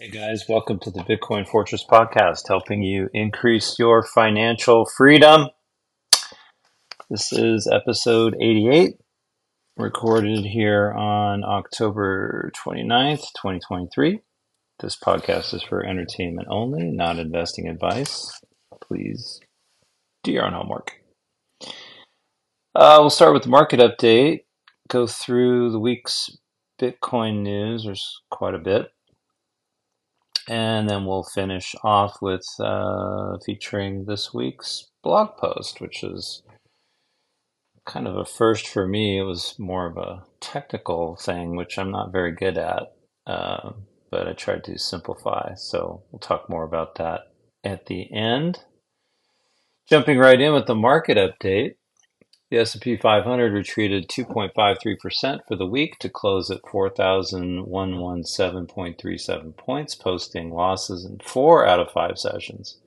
Hey 0.00 0.10
guys, 0.10 0.44
welcome 0.48 0.78
to 0.82 0.92
the 0.92 1.00
Bitcoin 1.00 1.44
Fortress 1.44 1.84
podcast, 1.84 2.46
helping 2.46 2.84
you 2.84 3.08
increase 3.12 3.80
your 3.80 4.04
financial 4.04 4.86
freedom. 4.96 5.48
This 7.10 7.32
is 7.32 7.68
episode 7.68 8.36
88, 8.40 8.92
recorded 9.76 10.44
here 10.44 10.92
on 10.92 11.42
October 11.42 12.52
29th, 12.64 13.22
2023. 13.42 14.20
This 14.78 14.96
podcast 14.96 15.52
is 15.52 15.64
for 15.64 15.84
entertainment 15.84 16.46
only, 16.48 16.92
not 16.92 17.18
investing 17.18 17.66
advice. 17.66 18.40
Please 18.80 19.40
do 20.22 20.30
your 20.30 20.44
own 20.46 20.52
homework. 20.52 20.92
Uh, 22.72 22.98
we'll 23.00 23.10
start 23.10 23.34
with 23.34 23.42
the 23.42 23.48
market 23.48 23.80
update, 23.80 24.42
go 24.88 25.08
through 25.08 25.72
the 25.72 25.80
week's 25.80 26.38
Bitcoin 26.80 27.42
news. 27.42 27.82
There's 27.82 28.22
quite 28.30 28.54
a 28.54 28.58
bit 28.58 28.92
and 30.48 30.88
then 30.88 31.04
we'll 31.04 31.24
finish 31.24 31.74
off 31.84 32.16
with 32.22 32.46
uh, 32.58 33.36
featuring 33.44 34.06
this 34.06 34.32
week's 34.32 34.88
blog 35.02 35.36
post, 35.36 35.80
which 35.80 36.02
is 36.02 36.42
kind 37.84 38.08
of 38.08 38.16
a 38.16 38.24
first 38.24 38.66
for 38.66 38.88
me. 38.88 39.18
It 39.18 39.24
was 39.24 39.54
more 39.58 39.86
of 39.86 39.98
a 39.98 40.24
technical 40.40 41.16
thing, 41.16 41.54
which 41.54 41.78
I'm 41.78 41.90
not 41.90 42.12
very 42.12 42.32
good 42.32 42.56
at, 42.56 42.94
uh, 43.26 43.72
but 44.10 44.26
I 44.26 44.32
tried 44.32 44.64
to 44.64 44.78
simplify. 44.78 45.54
So 45.54 46.02
we'll 46.10 46.20
talk 46.20 46.48
more 46.48 46.64
about 46.64 46.94
that 46.96 47.20
at 47.62 47.86
the 47.86 48.10
end. 48.10 48.60
Jumping 49.88 50.18
right 50.18 50.40
in 50.40 50.54
with 50.54 50.66
the 50.66 50.74
market 50.74 51.18
update. 51.18 51.74
The 52.50 52.58
S&P 52.58 52.96
500 52.96 53.52
retreated 53.52 54.08
2.53% 54.08 55.40
for 55.46 55.54
the 55.54 55.66
week 55.66 55.98
to 55.98 56.08
close 56.08 56.50
at 56.50 56.62
4,117.37 56.62 59.56
points, 59.58 59.94
posting 59.94 60.50
losses 60.50 61.04
in 61.04 61.18
four 61.18 61.66
out 61.66 61.78
of 61.78 61.90
five 61.90 62.18
sessions. 62.18 62.78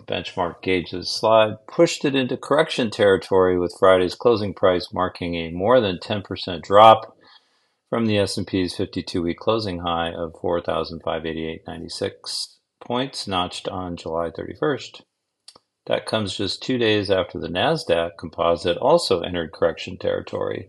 The 0.00 0.06
benchmark 0.06 0.60
gauges 0.60 1.08
slide 1.08 1.64
pushed 1.68 2.04
it 2.04 2.16
into 2.16 2.36
correction 2.36 2.90
territory 2.90 3.56
with 3.56 3.76
Friday's 3.78 4.16
closing 4.16 4.52
price 4.52 4.92
marking 4.92 5.36
a 5.36 5.52
more 5.52 5.80
than 5.80 5.98
10% 5.98 6.62
drop 6.62 7.16
from 7.88 8.06
the 8.06 8.18
S&P's 8.18 8.76
52-week 8.76 9.38
closing 9.38 9.78
high 9.78 10.10
of 10.10 10.32
4,588.96 10.32 12.56
points 12.80 13.28
notched 13.28 13.68
on 13.68 13.96
July 13.96 14.30
31st. 14.30 15.02
That 15.86 16.06
comes 16.06 16.36
just 16.36 16.62
two 16.62 16.78
days 16.78 17.10
after 17.10 17.38
the 17.38 17.48
NASDAQ 17.48 18.18
composite 18.18 18.76
also 18.78 19.20
entered 19.20 19.52
correction 19.52 19.96
territory. 19.98 20.68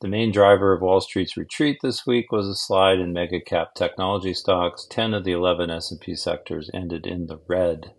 The 0.00 0.08
main 0.08 0.32
driver 0.32 0.72
of 0.72 0.82
Wall 0.82 1.00
Street's 1.00 1.36
retreat 1.36 1.78
this 1.80 2.04
week 2.04 2.32
was 2.32 2.48
a 2.48 2.56
slide 2.56 2.98
in 2.98 3.12
mega 3.12 3.40
cap 3.40 3.74
technology 3.76 4.34
stocks. 4.34 4.84
10 4.90 5.14
of 5.14 5.22
the 5.22 5.30
11 5.30 5.70
S&P 5.70 6.16
sectors 6.16 6.68
ended 6.74 7.06
in 7.06 7.26
the 7.26 7.38
red. 7.46 7.92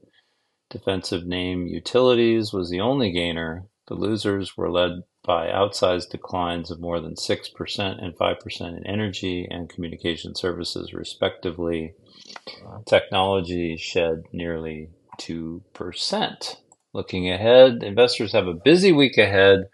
Defensive 0.69 1.25
name 1.25 1.65
utilities 1.67 2.51
was 2.51 2.69
the 2.69 2.81
only 2.81 3.11
gainer. 3.11 3.67
The 3.87 3.95
losers 3.95 4.57
were 4.57 4.69
led 4.69 5.03
by 5.23 5.47
outsized 5.47 6.09
declines 6.09 6.69
of 6.69 6.81
more 6.81 6.99
than 6.99 7.15
6% 7.15 8.03
and 8.03 8.17
5% 8.17 8.77
in 8.77 8.85
energy 8.85 9.47
and 9.49 9.69
communication 9.69 10.35
services, 10.35 10.93
respectively. 10.93 11.93
Technology 12.85 13.77
shed 13.77 14.23
nearly 14.33 14.89
2%. 15.19 16.55
Looking 16.93 17.29
ahead, 17.29 17.83
investors 17.83 18.33
have 18.33 18.47
a 18.47 18.53
busy 18.53 18.91
week 18.91 19.17
ahead 19.17 19.65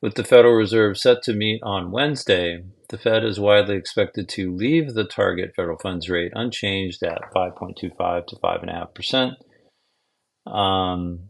with 0.00 0.14
the 0.14 0.24
Federal 0.24 0.54
Reserve 0.54 0.98
set 0.98 1.22
to 1.24 1.32
meet 1.32 1.60
on 1.62 1.90
Wednesday. 1.90 2.64
The 2.88 2.98
Fed 2.98 3.24
is 3.24 3.38
widely 3.38 3.76
expected 3.76 4.28
to 4.30 4.54
leave 4.54 4.94
the 4.94 5.04
target 5.04 5.52
federal 5.54 5.78
funds 5.78 6.08
rate 6.08 6.32
unchanged 6.34 7.02
at 7.02 7.32
5.25 7.34 8.26
to 8.26 8.36
5.5%. 8.36 10.50
Um, 10.50 11.28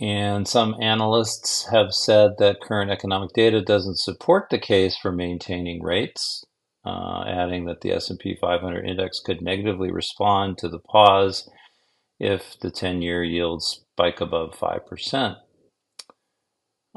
and 0.00 0.46
some 0.46 0.76
analysts 0.80 1.68
have 1.70 1.92
said 1.92 2.32
that 2.38 2.60
current 2.60 2.90
economic 2.90 3.32
data 3.32 3.62
doesn't 3.62 3.98
support 3.98 4.48
the 4.50 4.58
case 4.58 4.98
for 4.98 5.10
maintaining 5.10 5.82
rates, 5.82 6.44
uh, 6.84 7.24
adding 7.26 7.64
that 7.64 7.80
the 7.80 7.92
S&P 7.92 8.36
500 8.38 8.86
index 8.86 9.20
could 9.20 9.40
negatively 9.40 9.90
respond 9.90 10.58
to 10.58 10.68
the 10.68 10.78
pause 10.78 11.48
if 12.20 12.58
the 12.60 12.70
10 12.70 13.02
year 13.02 13.22
yields 13.22 13.84
spike 13.92 14.20
above 14.20 14.54
5%. 14.58 15.36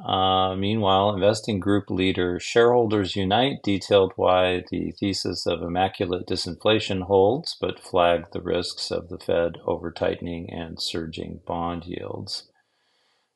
Uh, 0.04 0.56
meanwhile, 0.56 1.14
investing 1.14 1.60
group 1.60 1.90
leader 1.90 2.40
Shareholders 2.40 3.16
Unite 3.18 3.58
detailed 3.64 4.14
why 4.16 4.64
the 4.72 4.92
thesis 4.92 5.46
of 5.46 5.62
immaculate 5.62 6.28
disinflation 6.28 7.04
holds, 7.04 7.58
but 7.60 7.80
flagged 7.80 8.32
the 8.32 8.42
risks 8.42 8.92
of 8.92 9.10
the 9.10 9.20
Fed 9.20 9.58
over 9.66 9.92
tightening 9.92 10.50
and 10.52 10.82
surging 10.82 11.42
bond 11.46 11.86
yields. 11.86 12.49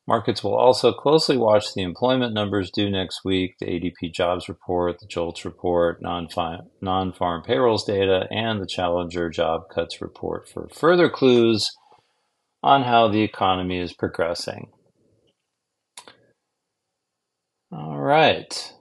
Markets 0.06 0.44
will 0.44 0.54
also 0.54 0.92
closely 0.92 1.36
watch 1.36 1.72
the 1.72 1.82
employment 1.82 2.34
numbers 2.34 2.70
due 2.70 2.90
next 2.90 3.24
week 3.24 3.54
the 3.58 3.66
ADP 3.66 4.12
jobs 4.12 4.48
report, 4.48 4.98
the 5.00 5.06
JOLTS 5.06 5.44
report, 5.46 6.02
non 6.02 6.28
farm 6.28 7.42
payrolls 7.42 7.84
data, 7.84 8.26
and 8.30 8.60
the 8.60 8.66
Challenger 8.66 9.30
job 9.30 9.62
cuts 9.74 10.02
report 10.02 10.46
for 10.46 10.68
further 10.68 11.08
clues 11.08 11.70
on 12.62 12.82
how 12.82 13.08
the 13.08 13.22
economy 13.22 13.78
is 13.78 13.94
progressing. 13.94 14.70
All 17.72 17.98
right. 17.98 18.72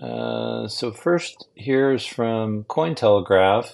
Uh, 0.00 0.66
so 0.68 0.92
first, 0.92 1.46
here's 1.56 2.06
from 2.06 2.64
Cointelegraph. 2.64 3.70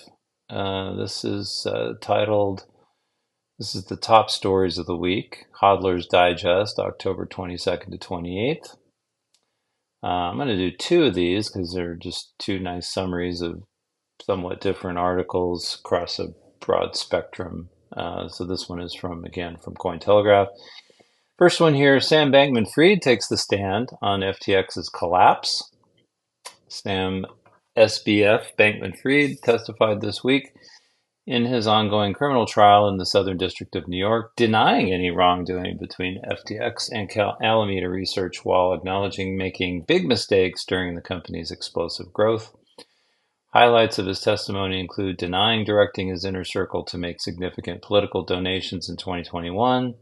Uh, 0.51 0.95
this 0.97 1.25
is 1.25 1.67
uh, 1.71 1.95
titled, 2.01 2.67
this 3.59 3.75
is 3.75 3.85
the 3.87 3.97
top 3.97 4.31
stories 4.31 4.79
of 4.79 4.87
the 4.87 4.97
week, 4.97 5.47
Hodler's 5.63 6.07
Digest, 6.07 6.79
October 6.79 7.27
22nd 7.27 7.91
to 7.93 7.99
28th. 7.99 8.77
Uh, 10.03 10.07
I'm 10.07 10.37
going 10.37 10.49
to 10.49 10.57
do 10.57 10.77
two 10.77 11.05
of 11.05 11.15
these 11.15 11.51
because 11.51 11.73
they're 11.73 11.95
just 11.97 12.35
two 12.39 12.59
nice 12.59 12.93
summaries 12.93 13.41
of 13.41 13.63
somewhat 14.23 14.61
different 14.61 14.99
articles 14.99 15.81
across 15.81 16.19
a 16.19 16.35
broad 16.61 16.97
spectrum 16.97 17.71
uh, 17.97 18.29
so 18.29 18.45
this 18.45 18.69
one 18.69 18.81
is 18.81 18.95
from, 18.95 19.25
again, 19.25 19.57
from 19.57 19.75
Cointelegraph. 19.75 20.49
First 21.39 21.61
one 21.61 21.75
here 21.75 22.01
Sam 22.01 22.33
Bankman 22.33 22.71
Fried 22.73 23.03
takes 23.03 23.29
the 23.29 23.37
stand 23.37 23.91
on 24.03 24.21
FTX's 24.21 24.89
collapse. 24.89 25.71
Sam 26.69 27.27
SBF 27.77 28.57
Bankman 28.59 28.99
Fried 29.01 29.39
testified 29.43 30.01
this 30.01 30.25
week 30.25 30.54
in 31.27 31.47
his 31.47 31.67
ongoing 31.67 32.13
criminal 32.13 32.45
trial 32.45 32.87
in 32.89 32.99
the 32.99 33.07
Southern 33.07 33.39
District 33.39 33.75
of 33.75 33.89
New 33.89 33.97
York, 33.97 34.37
denying 34.37 34.93
any 34.93 35.11
wrongdoing 35.11 35.79
between 35.79 36.23
FTX 36.23 36.91
and 36.93 37.09
Cal- 37.09 37.39
Alameda 37.43 37.89
Research 37.89 38.45
while 38.45 38.75
acknowledging 38.75 39.37
making 39.37 39.85
big 39.89 40.07
mistakes 40.07 40.65
during 40.67 40.95
the 40.95 41.01
company's 41.01 41.51
explosive 41.51 42.13
growth. 42.13 42.55
Highlights 43.55 43.99
of 43.99 44.07
his 44.07 44.21
testimony 44.21 44.81
include 44.81 45.17
denying 45.17 45.65
directing 45.65 46.09
his 46.09 46.25
inner 46.25 46.45
circle 46.45 46.85
to 46.87 46.99
make 46.99 47.21
significant 47.21 47.83
political 47.83 48.25
donations 48.25 48.91
in 48.91 48.97
2021, 48.97 49.95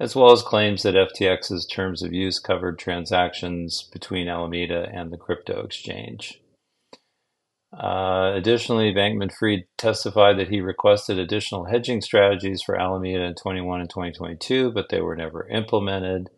as 0.00 0.16
well 0.16 0.32
as 0.32 0.42
claims 0.42 0.82
that 0.82 0.94
FTX's 0.94 1.66
terms 1.66 2.02
of 2.02 2.12
use 2.12 2.40
covered 2.40 2.78
transactions 2.78 3.88
between 3.92 4.26
Alameda 4.26 4.88
and 4.92 5.12
the 5.12 5.18
crypto 5.18 5.60
exchange. 5.60 6.40
Uh, 7.72 8.32
additionally, 8.34 8.94
Bankman 8.94 9.32
Fried 9.32 9.64
testified 9.76 10.38
that 10.38 10.48
he 10.48 10.60
requested 10.60 11.18
additional 11.18 11.66
hedging 11.66 12.00
strategies 12.00 12.62
for 12.62 12.80
Alameda 12.80 13.24
in 13.24 13.34
21 13.34 13.80
and 13.80 13.90
2022, 13.90 14.72
but 14.72 14.88
they 14.90 15.00
were 15.00 15.16
never 15.16 15.46
implemented. 15.48 16.30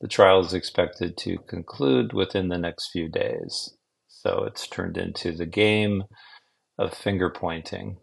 The 0.00 0.08
trial 0.08 0.40
is 0.40 0.54
expected 0.54 1.16
to 1.18 1.38
conclude 1.48 2.12
within 2.12 2.48
the 2.48 2.58
next 2.58 2.90
few 2.92 3.08
days. 3.08 3.74
So 4.08 4.44
it's 4.44 4.68
turned 4.68 4.96
into 4.96 5.32
the 5.32 5.46
game 5.46 6.04
of 6.78 6.94
finger 6.94 7.30
pointing. 7.30 7.98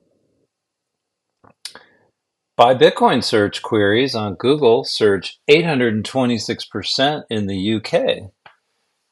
Buy 2.57 2.75
Bitcoin 2.75 3.24
search 3.24 3.63
queries 3.63 4.13
on 4.13 4.35
Google 4.35 4.83
surged 4.83 5.39
826% 5.50 7.24
in 7.30 7.47
the 7.47 7.75
UK. 7.75 8.32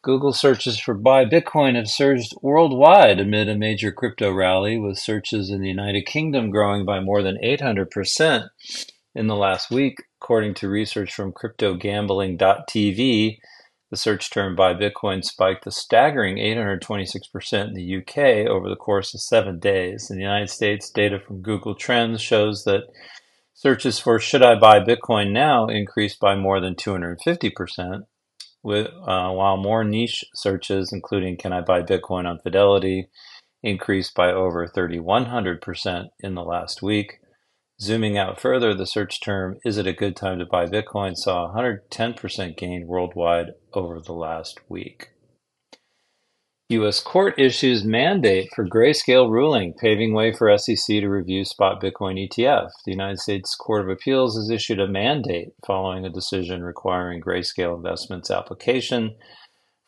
Google 0.03 0.33
searches 0.33 0.79
for 0.79 0.95
buy 0.95 1.25
Bitcoin 1.25 1.75
have 1.75 1.87
surged 1.87 2.33
worldwide 2.41 3.19
amid 3.19 3.47
a 3.47 3.55
major 3.55 3.91
crypto 3.91 4.31
rally, 4.31 4.79
with 4.79 4.97
searches 4.97 5.51
in 5.51 5.61
the 5.61 5.67
United 5.67 6.07
Kingdom 6.07 6.49
growing 6.49 6.85
by 6.85 6.99
more 6.99 7.21
than 7.21 7.37
800% 7.37 8.49
in 9.13 9.27
the 9.27 9.35
last 9.35 9.69
week, 9.69 10.01
according 10.19 10.55
to 10.55 10.69
research 10.69 11.13
from 11.13 11.33
CryptoGambling.tv. 11.33 13.37
The 13.91 13.97
search 13.97 14.31
term 14.31 14.55
"buy 14.55 14.73
Bitcoin" 14.73 15.23
spiked 15.23 15.67
a 15.67 15.71
staggering 15.71 16.37
826% 16.37 17.67
in 17.67 17.73
the 17.73 17.97
UK 17.97 18.49
over 18.49 18.69
the 18.69 18.75
course 18.75 19.13
of 19.13 19.21
seven 19.21 19.59
days. 19.59 20.09
In 20.09 20.15
the 20.15 20.23
United 20.23 20.49
States, 20.49 20.89
data 20.89 21.19
from 21.19 21.43
Google 21.43 21.75
Trends 21.75 22.21
shows 22.21 22.63
that 22.63 22.85
searches 23.53 23.99
for 23.99 24.17
"should 24.17 24.41
I 24.41 24.55
buy 24.55 24.79
Bitcoin 24.79 25.31
now" 25.31 25.67
increased 25.67 26.19
by 26.19 26.35
more 26.35 26.59
than 26.59 26.73
250%, 26.73 28.07
with, 28.63 28.87
uh, 28.87 29.31
while 29.31 29.57
more 29.57 29.83
niche 29.83 30.23
searches, 30.33 30.91
including 30.93 31.37
"can 31.37 31.53
I 31.53 31.61
buy 31.61 31.81
Bitcoin 31.81 32.25
on 32.25 32.39
Fidelity," 32.39 33.07
increased 33.63 34.15
by 34.15 34.31
over 34.31 34.67
3,100% 34.67 36.09
in 36.19 36.35
the 36.35 36.43
last 36.43 36.81
week. 36.81 37.19
Zooming 37.79 38.17
out 38.17 38.39
further, 38.39 38.75
the 38.75 38.85
search 38.85 39.21
term, 39.21 39.57
is 39.65 39.77
it 39.77 39.87
a 39.87 39.93
good 39.93 40.15
time 40.15 40.37
to 40.39 40.45
buy 40.45 40.67
Bitcoin, 40.67 41.15
saw 41.15 41.51
110% 41.51 42.55
gain 42.55 42.85
worldwide 42.87 43.53
over 43.73 43.99
the 43.99 44.13
last 44.13 44.59
week. 44.69 45.09
U.S. 46.71 47.01
court 47.01 47.37
issues 47.37 47.83
mandate 47.83 48.49
for 48.55 48.65
grayscale 48.65 49.29
ruling, 49.29 49.73
paving 49.73 50.13
way 50.13 50.31
for 50.31 50.57
SEC 50.57 50.85
to 50.85 51.09
review 51.09 51.43
spot 51.43 51.81
Bitcoin 51.81 52.17
ETF. 52.17 52.69
The 52.85 52.91
United 52.91 53.19
States 53.19 53.55
Court 53.55 53.81
of 53.81 53.89
Appeals 53.89 54.37
has 54.37 54.49
issued 54.49 54.79
a 54.79 54.87
mandate 54.87 55.49
following 55.67 56.05
a 56.05 56.09
decision 56.09 56.63
requiring 56.63 57.21
grayscale 57.21 57.75
investments 57.75 58.31
application 58.31 59.15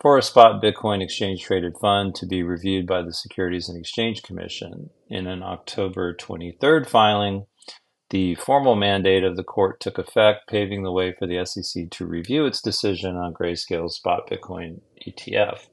for 0.01 0.17
a 0.17 0.21
spot 0.21 0.61
Bitcoin 0.61 1.01
exchange 1.01 1.43
traded 1.43 1.77
fund 1.79 2.15
to 2.15 2.25
be 2.25 2.43
reviewed 2.43 2.85
by 2.85 3.01
the 3.01 3.13
Securities 3.13 3.69
and 3.69 3.79
Exchange 3.79 4.21
Commission. 4.21 4.89
In 5.09 5.25
an 5.25 5.41
October 5.41 6.13
23rd 6.13 6.85
filing, 6.85 7.45
the 8.09 8.35
formal 8.35 8.75
mandate 8.75 9.23
of 9.23 9.37
the 9.37 9.43
court 9.43 9.79
took 9.79 9.97
effect, 9.97 10.49
paving 10.49 10.83
the 10.83 10.91
way 10.91 11.15
for 11.17 11.27
the 11.27 11.45
SEC 11.45 11.89
to 11.91 12.05
review 12.05 12.45
its 12.45 12.61
decision 12.61 13.15
on 13.15 13.33
Grayscale's 13.33 13.95
spot 13.95 14.29
Bitcoin 14.29 14.81
ETF. 15.07 15.67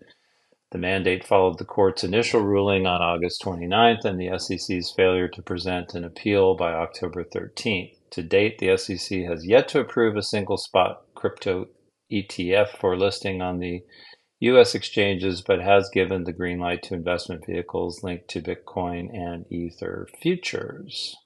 The 0.71 0.79
mandate 0.79 1.27
followed 1.27 1.59
the 1.59 1.65
court's 1.65 2.05
initial 2.05 2.43
ruling 2.43 2.87
on 2.87 3.03
August 3.03 3.43
29th 3.43 4.05
and 4.05 4.21
the 4.21 4.39
SEC's 4.39 4.93
failure 4.93 5.27
to 5.27 5.43
present 5.43 5.95
an 5.95 6.05
appeal 6.05 6.55
by 6.55 6.73
October 6.73 7.25
13th. 7.25 7.97
To 8.11 8.23
date, 8.23 8.59
the 8.59 8.77
SEC 8.77 9.23
has 9.23 9.45
yet 9.45 9.67
to 9.69 9.81
approve 9.81 10.17
a 10.17 10.23
single 10.23 10.57
spot 10.57 11.03
crypto 11.17 11.67
ETF 12.13 12.79
for 12.79 12.97
listing 12.97 13.43
on 13.43 13.59
the 13.59 13.83
U.S. 14.39 14.75
exchanges, 14.75 15.43
but 15.43 15.61
has 15.61 15.91
given 15.93 16.23
the 16.23 16.33
green 16.33 16.61
light 16.61 16.85
to 16.85 16.95
investment 16.95 17.45
vehicles 17.47 18.05
linked 18.05 18.29
to 18.29 18.41
Bitcoin 18.41 19.13
and 19.13 19.51
Ether 19.53 20.09
futures. 20.23 21.17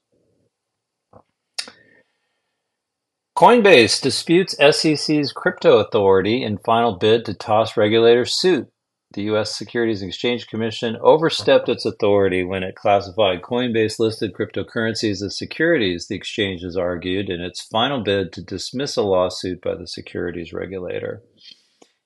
Coinbase 3.37 4.01
disputes 4.01 4.55
SEC's 4.57 5.31
crypto 5.31 5.77
authority 5.77 6.43
in 6.43 6.57
final 6.57 6.97
bid 6.97 7.25
to 7.25 7.33
toss 7.33 7.77
regulator 7.77 8.25
suit 8.25 8.69
the 9.15 9.23
U.S. 9.23 9.57
Securities 9.57 10.01
and 10.01 10.09
Exchange 10.09 10.45
Commission 10.47 10.97
overstepped 11.01 11.69
its 11.69 11.85
authority 11.85 12.43
when 12.43 12.63
it 12.63 12.75
classified 12.75 13.41
Coinbase 13.41 13.97
listed 13.97 14.33
cryptocurrencies 14.33 15.23
as 15.23 15.37
securities, 15.37 16.07
the 16.07 16.15
exchange 16.15 16.61
has 16.63 16.75
argued 16.75 17.29
in 17.29 17.39
its 17.39 17.61
final 17.61 18.03
bid 18.03 18.33
to 18.33 18.43
dismiss 18.43 18.97
a 18.97 19.01
lawsuit 19.01 19.61
by 19.61 19.73
the 19.73 19.87
securities 19.87 20.51
regulator. 20.51 21.23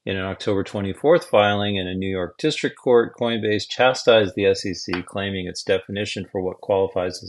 In 0.05 0.17
an 0.17 0.25
October 0.25 0.63
24th 0.63 1.23
filing 1.23 1.77
in 1.77 1.87
a 1.87 1.95
New 1.95 2.09
York 2.09 2.37
district 2.37 2.77
court, 2.77 3.15
Coinbase 3.19 3.67
chastised 3.67 4.35
the 4.35 4.53
SEC, 4.53 5.03
claiming 5.07 5.47
its 5.47 5.63
definition 5.63 6.27
for 6.31 6.41
what 6.41 6.61
qualifies 6.61 7.23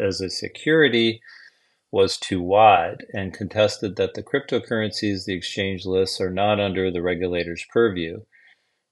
as 0.00 0.20
a 0.20 0.28
security 0.30 1.20
was 1.92 2.16
too 2.16 2.42
wide, 2.42 3.06
and 3.12 3.32
contested 3.32 3.94
that 3.96 4.14
the 4.14 4.22
cryptocurrencies 4.22 5.26
the 5.26 5.34
exchange 5.34 5.86
lists 5.86 6.20
are 6.20 6.30
not 6.30 6.58
under 6.58 6.90
the 6.90 7.02
regulator's 7.02 7.64
purview. 7.72 8.20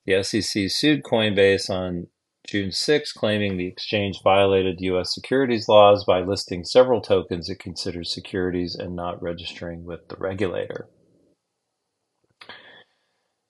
The 0.06 0.22
SEC 0.22 0.70
sued 0.70 1.02
Coinbase 1.02 1.68
on 1.68 2.08
June 2.46 2.72
6, 2.72 3.12
claiming 3.12 3.56
the 3.56 3.66
exchange 3.66 4.20
violated 4.24 4.80
U.S. 4.80 5.14
securities 5.14 5.68
laws 5.68 6.04
by 6.04 6.20
listing 6.20 6.64
several 6.64 7.00
tokens 7.00 7.48
it 7.48 7.58
considers 7.58 8.12
securities 8.12 8.74
and 8.74 8.96
not 8.96 9.22
registering 9.22 9.84
with 9.84 10.08
the 10.08 10.16
regulator. 10.16 10.88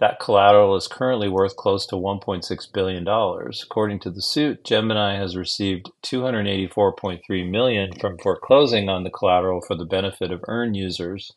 That 0.00 0.18
collateral 0.18 0.74
is 0.74 0.88
currently 0.88 1.28
worth 1.28 1.56
close 1.56 1.86
to 1.86 1.94
$1.6 1.94 2.72
billion. 2.72 3.06
According 3.06 4.00
to 4.00 4.10
the 4.10 4.22
suit, 4.22 4.64
Gemini 4.64 5.16
has 5.16 5.36
received 5.36 5.92
284.3 6.02 7.50
million 7.50 7.92
from 8.00 8.18
foreclosing 8.18 8.88
on 8.88 9.04
the 9.04 9.10
collateral 9.10 9.60
for 9.60 9.76
the 9.76 9.84
benefit 9.84 10.32
of 10.32 10.44
Earn 10.48 10.74
users, 10.74 11.30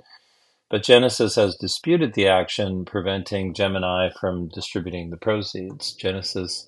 but 0.69 0.83
Genesis 0.83 1.35
has 1.35 1.55
disputed 1.55 2.13
the 2.13 2.27
action, 2.27 2.83
preventing 2.83 3.53
Gemini 3.53 4.09
from 4.19 4.49
distributing 4.49 5.11
the 5.11 5.17
proceeds. 5.17 5.93
Genesis 5.93 6.67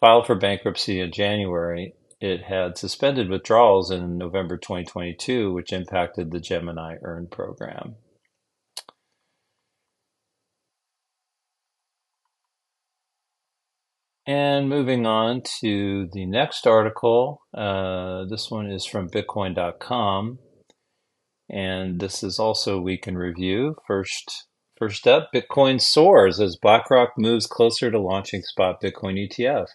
filed 0.00 0.26
for 0.26 0.34
bankruptcy 0.34 1.00
in 1.00 1.12
January. 1.12 1.94
It 2.20 2.42
had 2.42 2.76
suspended 2.76 3.28
withdrawals 3.28 3.92
in 3.92 4.18
November 4.18 4.56
2022, 4.56 5.52
which 5.52 5.72
impacted 5.72 6.32
the 6.32 6.40
Gemini 6.40 6.96
Earn 7.02 7.28
program. 7.28 7.94
And 14.28 14.68
moving 14.68 15.06
on 15.06 15.40
to 15.62 16.06
the 16.12 16.26
next 16.26 16.66
article, 16.66 17.40
uh, 17.54 18.26
this 18.26 18.50
one 18.50 18.70
is 18.70 18.84
from 18.84 19.08
Bitcoin.com, 19.08 20.38
and 21.48 21.98
this 21.98 22.22
is 22.22 22.38
also 22.38 22.76
a 22.76 22.82
week 22.82 23.08
in 23.08 23.16
review. 23.16 23.76
First, 23.86 24.48
first 24.76 25.06
up, 25.06 25.30
Bitcoin 25.34 25.80
soars 25.80 26.40
as 26.40 26.58
BlackRock 26.60 27.12
moves 27.16 27.46
closer 27.46 27.90
to 27.90 27.98
launching 27.98 28.42
spot 28.42 28.82
Bitcoin 28.82 29.16
ETF. 29.16 29.68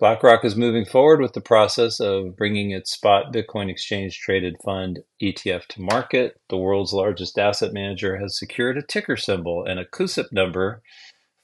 BlackRock 0.00 0.44
is 0.44 0.56
moving 0.56 0.84
forward 0.84 1.20
with 1.20 1.34
the 1.34 1.40
process 1.40 2.00
of 2.00 2.36
bringing 2.36 2.72
its 2.72 2.90
spot 2.90 3.32
Bitcoin 3.32 3.70
exchange 3.70 4.18
traded 4.18 4.56
fund 4.64 4.98
ETF 5.22 5.66
to 5.66 5.80
market. 5.80 6.40
The 6.48 6.56
world's 6.56 6.92
largest 6.92 7.38
asset 7.38 7.72
manager 7.72 8.16
has 8.16 8.36
secured 8.36 8.78
a 8.78 8.82
ticker 8.82 9.16
symbol 9.16 9.64
and 9.64 9.78
a 9.78 9.84
CUSIP 9.84 10.32
number 10.32 10.82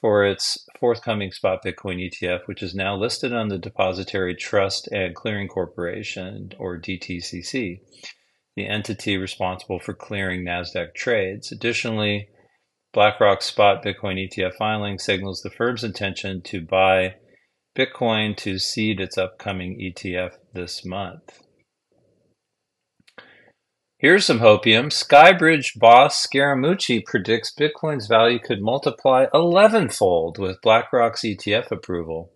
for 0.00 0.24
its 0.24 0.65
forthcoming 0.78 1.32
spot 1.32 1.64
Bitcoin 1.64 1.98
ETF, 1.98 2.46
which 2.46 2.62
is 2.62 2.74
now 2.74 2.96
listed 2.96 3.32
on 3.32 3.48
the 3.48 3.58
Depository 3.58 4.34
Trust 4.34 4.88
and 4.88 5.14
Clearing 5.14 5.48
Corporation, 5.48 6.50
or 6.58 6.78
DTCC, 6.78 7.80
the 8.56 8.66
entity 8.66 9.16
responsible 9.16 9.78
for 9.78 9.94
clearing 9.94 10.44
NASDAQ 10.44 10.94
trades. 10.94 11.52
Additionally, 11.52 12.28
BlackRock's 12.92 13.46
spot 13.46 13.84
Bitcoin 13.84 14.16
ETF 14.18 14.54
filing 14.54 14.98
signals 14.98 15.42
the 15.42 15.50
firm's 15.50 15.84
intention 15.84 16.40
to 16.42 16.60
buy 16.60 17.16
Bitcoin 17.76 18.36
to 18.38 18.58
seed 18.58 19.00
its 19.00 19.18
upcoming 19.18 19.78
ETF 19.78 20.32
this 20.54 20.84
month. 20.84 21.42
Here's 23.98 24.26
some 24.26 24.40
hopium. 24.40 24.92
Skybridge 24.92 25.78
boss 25.78 26.26
Scaramucci 26.26 27.02
predicts 27.06 27.50
Bitcoin's 27.58 28.06
value 28.06 28.38
could 28.38 28.60
multiply 28.60 29.24
11-fold 29.32 30.36
with 30.36 30.60
BlackRock's 30.60 31.22
ETF 31.22 31.70
approval. 31.70 32.30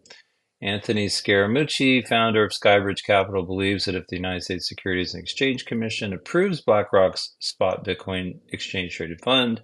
Anthony 0.62 1.06
Scaramucci, 1.08 2.08
founder 2.08 2.42
of 2.46 2.52
Skybridge 2.52 3.04
Capital, 3.04 3.44
believes 3.44 3.84
that 3.84 3.94
if 3.94 4.06
the 4.06 4.16
United 4.16 4.44
States 4.44 4.66
Securities 4.66 5.12
and 5.12 5.22
Exchange 5.22 5.66
Commission 5.66 6.14
approves 6.14 6.62
BlackRock's 6.62 7.36
spot 7.40 7.84
Bitcoin 7.84 8.40
exchange 8.50 8.96
traded 8.96 9.20
fund, 9.22 9.60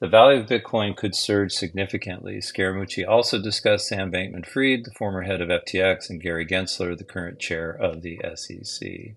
the 0.00 0.08
value 0.08 0.40
of 0.40 0.46
Bitcoin 0.46 0.96
could 0.96 1.14
surge 1.14 1.52
significantly. 1.52 2.40
Scaramucci 2.40 3.06
also 3.08 3.40
discussed 3.40 3.86
Sam 3.86 4.10
Bankman 4.10 4.44
Fried, 4.44 4.80
the 4.84 4.94
former 4.98 5.22
head 5.22 5.40
of 5.40 5.50
FTX, 5.50 6.10
and 6.10 6.20
Gary 6.20 6.44
Gensler, 6.44 6.98
the 6.98 7.04
current 7.04 7.38
chair 7.38 7.70
of 7.70 8.02
the 8.02 8.18
SEC. 8.34 9.14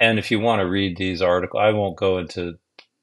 And 0.00 0.18
if 0.18 0.30
you 0.30 0.40
want 0.40 0.60
to 0.60 0.68
read 0.68 0.96
these 0.96 1.22
articles, 1.22 1.62
I 1.62 1.72
won't 1.72 1.96
go 1.96 2.18
into. 2.18 2.58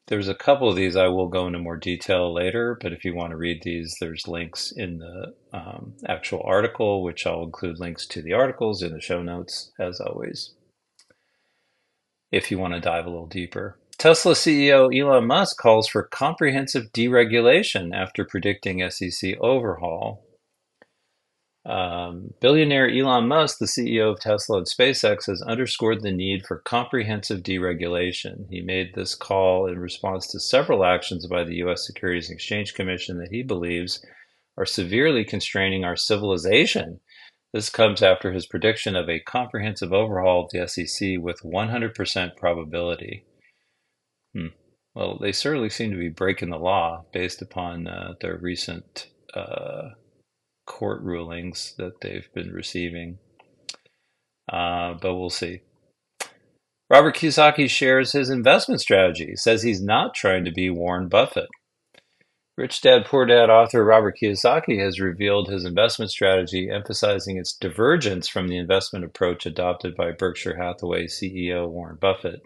There's 0.07 0.29
a 0.29 0.35
couple 0.35 0.69
of 0.69 0.75
these 0.77 0.95
I 0.95 1.07
will 1.07 1.27
go 1.29 1.47
into 1.47 1.59
more 1.59 1.77
detail 1.77 2.33
later, 2.33 2.77
but 2.81 2.93
if 2.93 3.05
you 3.05 3.13
want 3.13 3.31
to 3.31 3.37
read 3.37 3.61
these, 3.63 3.97
there's 3.99 4.27
links 4.27 4.71
in 4.75 4.99
the 4.99 5.33
um, 5.53 5.95
actual 6.07 6.41
article, 6.45 7.03
which 7.03 7.27
I'll 7.27 7.43
include 7.43 7.79
links 7.79 8.07
to 8.07 8.21
the 8.21 8.33
articles 8.33 8.81
in 8.83 8.93
the 8.93 9.01
show 9.01 9.21
notes, 9.21 9.71
as 9.79 9.99
always, 9.99 10.53
if 12.31 12.51
you 12.51 12.57
want 12.57 12.73
to 12.73 12.79
dive 12.79 13.05
a 13.05 13.09
little 13.09 13.27
deeper. 13.27 13.79
Tesla 13.97 14.33
CEO 14.33 14.95
Elon 14.95 15.27
Musk 15.27 15.57
calls 15.57 15.87
for 15.87 16.03
comprehensive 16.03 16.91
deregulation 16.93 17.95
after 17.95 18.25
predicting 18.25 18.87
SEC 18.89 19.37
overhaul. 19.41 20.26
Um, 21.67 22.33
billionaire 22.39 22.89
Elon 22.89 23.27
Musk, 23.27 23.59
the 23.59 23.65
CEO 23.65 24.13
of 24.13 24.21
Tesla 24.21 24.59
and 24.59 24.67
SpaceX, 24.67 25.25
has 25.27 25.41
underscored 25.41 26.01
the 26.01 26.13
need 26.13 26.45
for 26.45 26.59
comprehensive 26.59 27.43
deregulation. 27.43 28.45
He 28.49 28.61
made 28.61 28.95
this 28.95 29.15
call 29.15 29.67
in 29.67 29.77
response 29.77 30.27
to 30.27 30.39
several 30.39 30.85
actions 30.85 31.27
by 31.27 31.43
the 31.43 31.55
U.S. 31.55 31.85
Securities 31.85 32.29
and 32.29 32.37
Exchange 32.37 32.73
Commission 32.73 33.17
that 33.17 33.31
he 33.31 33.43
believes 33.43 34.03
are 34.57 34.65
severely 34.65 35.25
constraining 35.25 35.83
our 35.83 35.97
civilization. 35.97 37.01
This 37.53 37.69
comes 37.69 38.01
after 38.01 38.31
his 38.31 38.45
prediction 38.45 38.95
of 38.95 39.09
a 39.09 39.19
comprehensive 39.19 39.91
overhaul 39.91 40.45
of 40.45 40.51
the 40.51 40.67
SEC 40.67 41.17
with 41.19 41.41
100% 41.43 42.37
probability. 42.37 43.25
Hmm. 44.33 44.47
Well, 44.95 45.17
they 45.21 45.33
certainly 45.33 45.69
seem 45.69 45.91
to 45.91 45.97
be 45.97 46.09
breaking 46.09 46.49
the 46.49 46.57
law 46.57 47.05
based 47.11 47.41
upon 47.41 47.87
uh, 47.87 48.13
their 48.21 48.37
recent 48.37 49.07
uh, 49.33 49.89
court 50.67 51.01
rulings 51.01 51.73
that 51.79 52.01
they've 52.01 52.29
been 52.33 52.51
receiving. 52.51 53.17
Uh, 54.51 54.93
but 55.01 55.15
we'll 55.15 55.31
see. 55.31 55.61
Robert 56.89 57.15
Kiyosaki 57.15 57.69
shares 57.69 58.11
his 58.13 58.29
investment 58.29 58.79
strategy, 58.79 59.35
says 59.35 59.63
he's 59.63 59.81
not 59.81 60.13
trying 60.13 60.45
to 60.45 60.51
be 60.51 60.69
Warren 60.69 61.09
Buffett. 61.09 61.49
Rich 62.57 62.81
Dad 62.81 63.05
Poor 63.05 63.25
Dad 63.25 63.49
author 63.49 63.83
Robert 63.83 64.15
Kiyosaki 64.21 64.79
has 64.83 64.99
revealed 64.99 65.49
his 65.49 65.65
investment 65.65 66.09
strategy, 66.11 66.69
emphasizing 66.71 67.37
its 67.37 67.53
divergence 67.53 68.27
from 68.27 68.47
the 68.47 68.57
investment 68.57 69.05
approach 69.05 69.45
adopted 69.45 69.95
by 69.95 70.11
Berkshire 70.11 70.57
Hathaway 70.57 71.05
CEO 71.05 71.69
Warren 71.69 71.97
Buffett. 71.99 72.41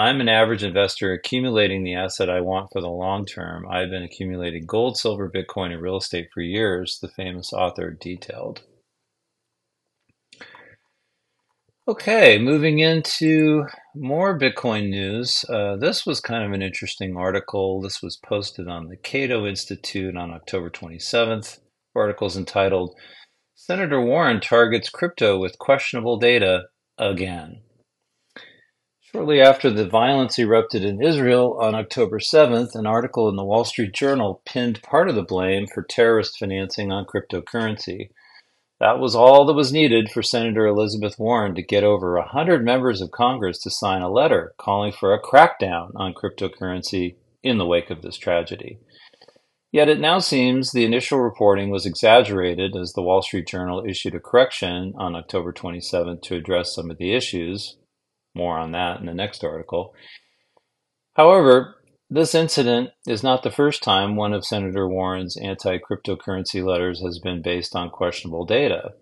I'm 0.00 0.22
an 0.22 0.30
average 0.30 0.64
investor 0.64 1.12
accumulating 1.12 1.84
the 1.84 1.94
asset 1.94 2.30
I 2.30 2.40
want 2.40 2.70
for 2.72 2.80
the 2.80 2.88
long 2.88 3.26
term. 3.26 3.66
I've 3.68 3.90
been 3.90 4.02
accumulating 4.02 4.64
gold, 4.64 4.96
silver, 4.96 5.30
Bitcoin, 5.30 5.74
and 5.74 5.82
real 5.82 5.98
estate 5.98 6.30
for 6.32 6.40
years, 6.40 6.98
the 7.02 7.08
famous 7.08 7.52
author 7.52 7.90
detailed. 7.90 8.62
Okay, 11.86 12.38
moving 12.38 12.78
into 12.78 13.66
more 13.94 14.38
Bitcoin 14.38 14.88
news. 14.88 15.44
Uh, 15.50 15.76
this 15.76 16.06
was 16.06 16.18
kind 16.18 16.44
of 16.44 16.52
an 16.52 16.62
interesting 16.62 17.14
article. 17.18 17.82
This 17.82 18.00
was 18.00 18.16
posted 18.16 18.68
on 18.68 18.88
the 18.88 18.96
Cato 18.96 19.46
Institute 19.46 20.16
on 20.16 20.30
October 20.30 20.70
27th. 20.70 21.56
The 21.56 22.00
article 22.00 22.26
is 22.26 22.38
entitled 22.38 22.94
Senator 23.54 24.00
Warren 24.00 24.40
Targets 24.40 24.88
Crypto 24.88 25.38
with 25.38 25.58
Questionable 25.58 26.16
Data 26.18 26.68
Again. 26.96 27.60
Shortly 29.12 29.40
after 29.40 29.70
the 29.70 29.88
violence 29.88 30.38
erupted 30.38 30.84
in 30.84 31.02
Israel 31.02 31.58
on 31.60 31.74
October 31.74 32.20
7th, 32.20 32.76
an 32.76 32.86
article 32.86 33.28
in 33.28 33.34
the 33.34 33.44
Wall 33.44 33.64
Street 33.64 33.92
Journal 33.92 34.40
pinned 34.46 34.80
part 34.84 35.08
of 35.08 35.16
the 35.16 35.24
blame 35.24 35.66
for 35.66 35.82
terrorist 35.82 36.38
financing 36.38 36.92
on 36.92 37.06
cryptocurrency. 37.06 38.10
That 38.78 39.00
was 39.00 39.16
all 39.16 39.44
that 39.46 39.54
was 39.54 39.72
needed 39.72 40.12
for 40.12 40.22
Senator 40.22 40.64
Elizabeth 40.64 41.18
Warren 41.18 41.56
to 41.56 41.62
get 41.62 41.82
over 41.82 42.14
100 42.18 42.64
members 42.64 43.00
of 43.00 43.10
Congress 43.10 43.58
to 43.62 43.70
sign 43.70 44.00
a 44.00 44.08
letter 44.08 44.54
calling 44.58 44.92
for 44.92 45.12
a 45.12 45.20
crackdown 45.20 45.90
on 45.96 46.14
cryptocurrency 46.14 47.16
in 47.42 47.58
the 47.58 47.66
wake 47.66 47.90
of 47.90 48.02
this 48.02 48.16
tragedy. 48.16 48.78
Yet 49.72 49.88
it 49.88 49.98
now 49.98 50.20
seems 50.20 50.70
the 50.70 50.84
initial 50.84 51.18
reporting 51.18 51.70
was 51.70 51.84
exaggerated 51.84 52.76
as 52.76 52.92
the 52.92 53.02
Wall 53.02 53.22
Street 53.22 53.48
Journal 53.48 53.84
issued 53.84 54.14
a 54.14 54.20
correction 54.20 54.94
on 54.96 55.16
October 55.16 55.52
27th 55.52 56.22
to 56.22 56.36
address 56.36 56.72
some 56.72 56.92
of 56.92 56.98
the 56.98 57.12
issues. 57.12 57.76
More 58.34 58.58
on 58.58 58.72
that 58.72 59.00
in 59.00 59.06
the 59.06 59.14
next 59.14 59.44
article. 59.44 59.94
However, 61.14 61.76
this 62.08 62.34
incident 62.34 62.90
is 63.06 63.22
not 63.22 63.42
the 63.42 63.50
first 63.50 63.82
time 63.82 64.16
one 64.16 64.32
of 64.32 64.44
Senator 64.44 64.88
Warren's 64.88 65.36
anti 65.36 65.78
cryptocurrency 65.78 66.64
letters 66.64 67.02
has 67.02 67.18
been 67.18 67.42
based 67.42 67.76
on 67.76 67.90
questionable 67.90 68.44
data. 68.44 68.94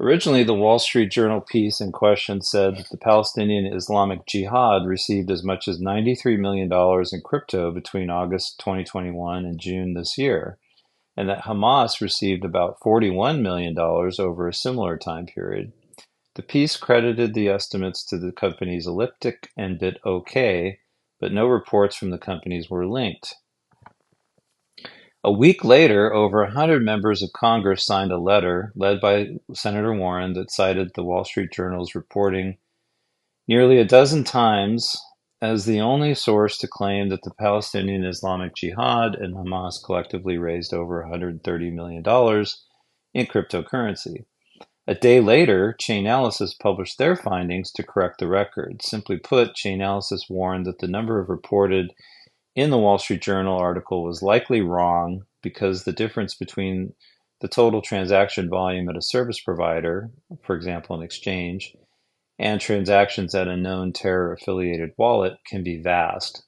Originally, 0.00 0.42
the 0.42 0.54
Wall 0.54 0.78
Street 0.78 1.10
Journal 1.10 1.42
piece 1.42 1.78
in 1.78 1.92
question 1.92 2.40
said 2.40 2.78
that 2.78 2.88
the 2.90 2.96
Palestinian 2.96 3.66
Islamic 3.66 4.24
Jihad 4.26 4.86
received 4.86 5.30
as 5.30 5.44
much 5.44 5.68
as 5.68 5.78
$93 5.78 6.38
million 6.38 6.72
in 7.12 7.20
crypto 7.20 7.70
between 7.70 8.08
August 8.08 8.58
2021 8.60 9.44
and 9.44 9.60
June 9.60 9.92
this 9.92 10.16
year, 10.16 10.56
and 11.18 11.28
that 11.28 11.42
Hamas 11.42 12.00
received 12.00 12.46
about 12.46 12.80
$41 12.80 13.42
million 13.42 13.78
over 13.78 14.48
a 14.48 14.54
similar 14.54 14.96
time 14.96 15.26
period. 15.26 15.74
The 16.36 16.42
piece 16.42 16.76
credited 16.76 17.34
the 17.34 17.48
estimates 17.48 18.04
to 18.06 18.18
the 18.18 18.30
companies 18.32 18.86
Elliptic 18.86 19.50
and 19.56 19.80
BitOK, 19.80 20.78
but 21.18 21.32
no 21.32 21.46
reports 21.46 21.96
from 21.96 22.10
the 22.10 22.18
companies 22.18 22.70
were 22.70 22.86
linked. 22.86 23.34
A 25.24 25.32
week 25.32 25.64
later, 25.64 26.14
over 26.14 26.44
100 26.44 26.82
members 26.82 27.22
of 27.22 27.32
Congress 27.32 27.84
signed 27.84 28.12
a 28.12 28.18
letter 28.18 28.72
led 28.76 29.00
by 29.00 29.26
Senator 29.52 29.92
Warren 29.92 30.32
that 30.34 30.50
cited 30.50 30.92
the 30.94 31.04
Wall 31.04 31.24
Street 31.24 31.52
Journal's 31.52 31.94
reporting 31.94 32.56
nearly 33.48 33.78
a 33.78 33.84
dozen 33.84 34.24
times 34.24 34.96
as 35.42 35.64
the 35.64 35.80
only 35.80 36.14
source 36.14 36.56
to 36.58 36.68
claim 36.68 37.08
that 37.08 37.22
the 37.22 37.34
Palestinian 37.38 38.04
Islamic 38.04 38.54
Jihad 38.54 39.14
and 39.14 39.34
Hamas 39.34 39.82
collectively 39.84 40.38
raised 40.38 40.72
over 40.72 41.02
$130 41.02 41.72
million 41.72 42.02
in 43.12 43.26
cryptocurrency. 43.26 44.24
A 44.90 44.94
day 44.96 45.20
later, 45.20 45.76
Chainalysis 45.80 46.58
published 46.58 46.98
their 46.98 47.14
findings 47.14 47.70
to 47.74 47.84
correct 47.84 48.18
the 48.18 48.26
record. 48.26 48.82
Simply 48.82 49.18
put, 49.18 49.54
Chainalysis 49.54 50.28
warned 50.28 50.66
that 50.66 50.80
the 50.80 50.88
number 50.88 51.20
of 51.20 51.28
reported 51.28 51.92
in 52.56 52.70
the 52.70 52.78
Wall 52.78 52.98
Street 52.98 53.22
Journal 53.22 53.56
article 53.56 54.02
was 54.02 54.20
likely 54.20 54.60
wrong 54.60 55.26
because 55.42 55.84
the 55.84 55.92
difference 55.92 56.34
between 56.34 56.94
the 57.40 57.46
total 57.46 57.80
transaction 57.80 58.48
volume 58.48 58.88
at 58.88 58.96
a 58.96 59.00
service 59.00 59.38
provider, 59.38 60.10
for 60.42 60.56
example, 60.56 60.96
an 60.96 61.04
exchange, 61.04 61.76
and 62.36 62.60
transactions 62.60 63.32
at 63.32 63.46
a 63.46 63.56
known 63.56 63.92
terror 63.92 64.32
affiliated 64.32 64.90
wallet 64.98 65.34
can 65.46 65.62
be 65.62 65.80
vast. 65.80 66.42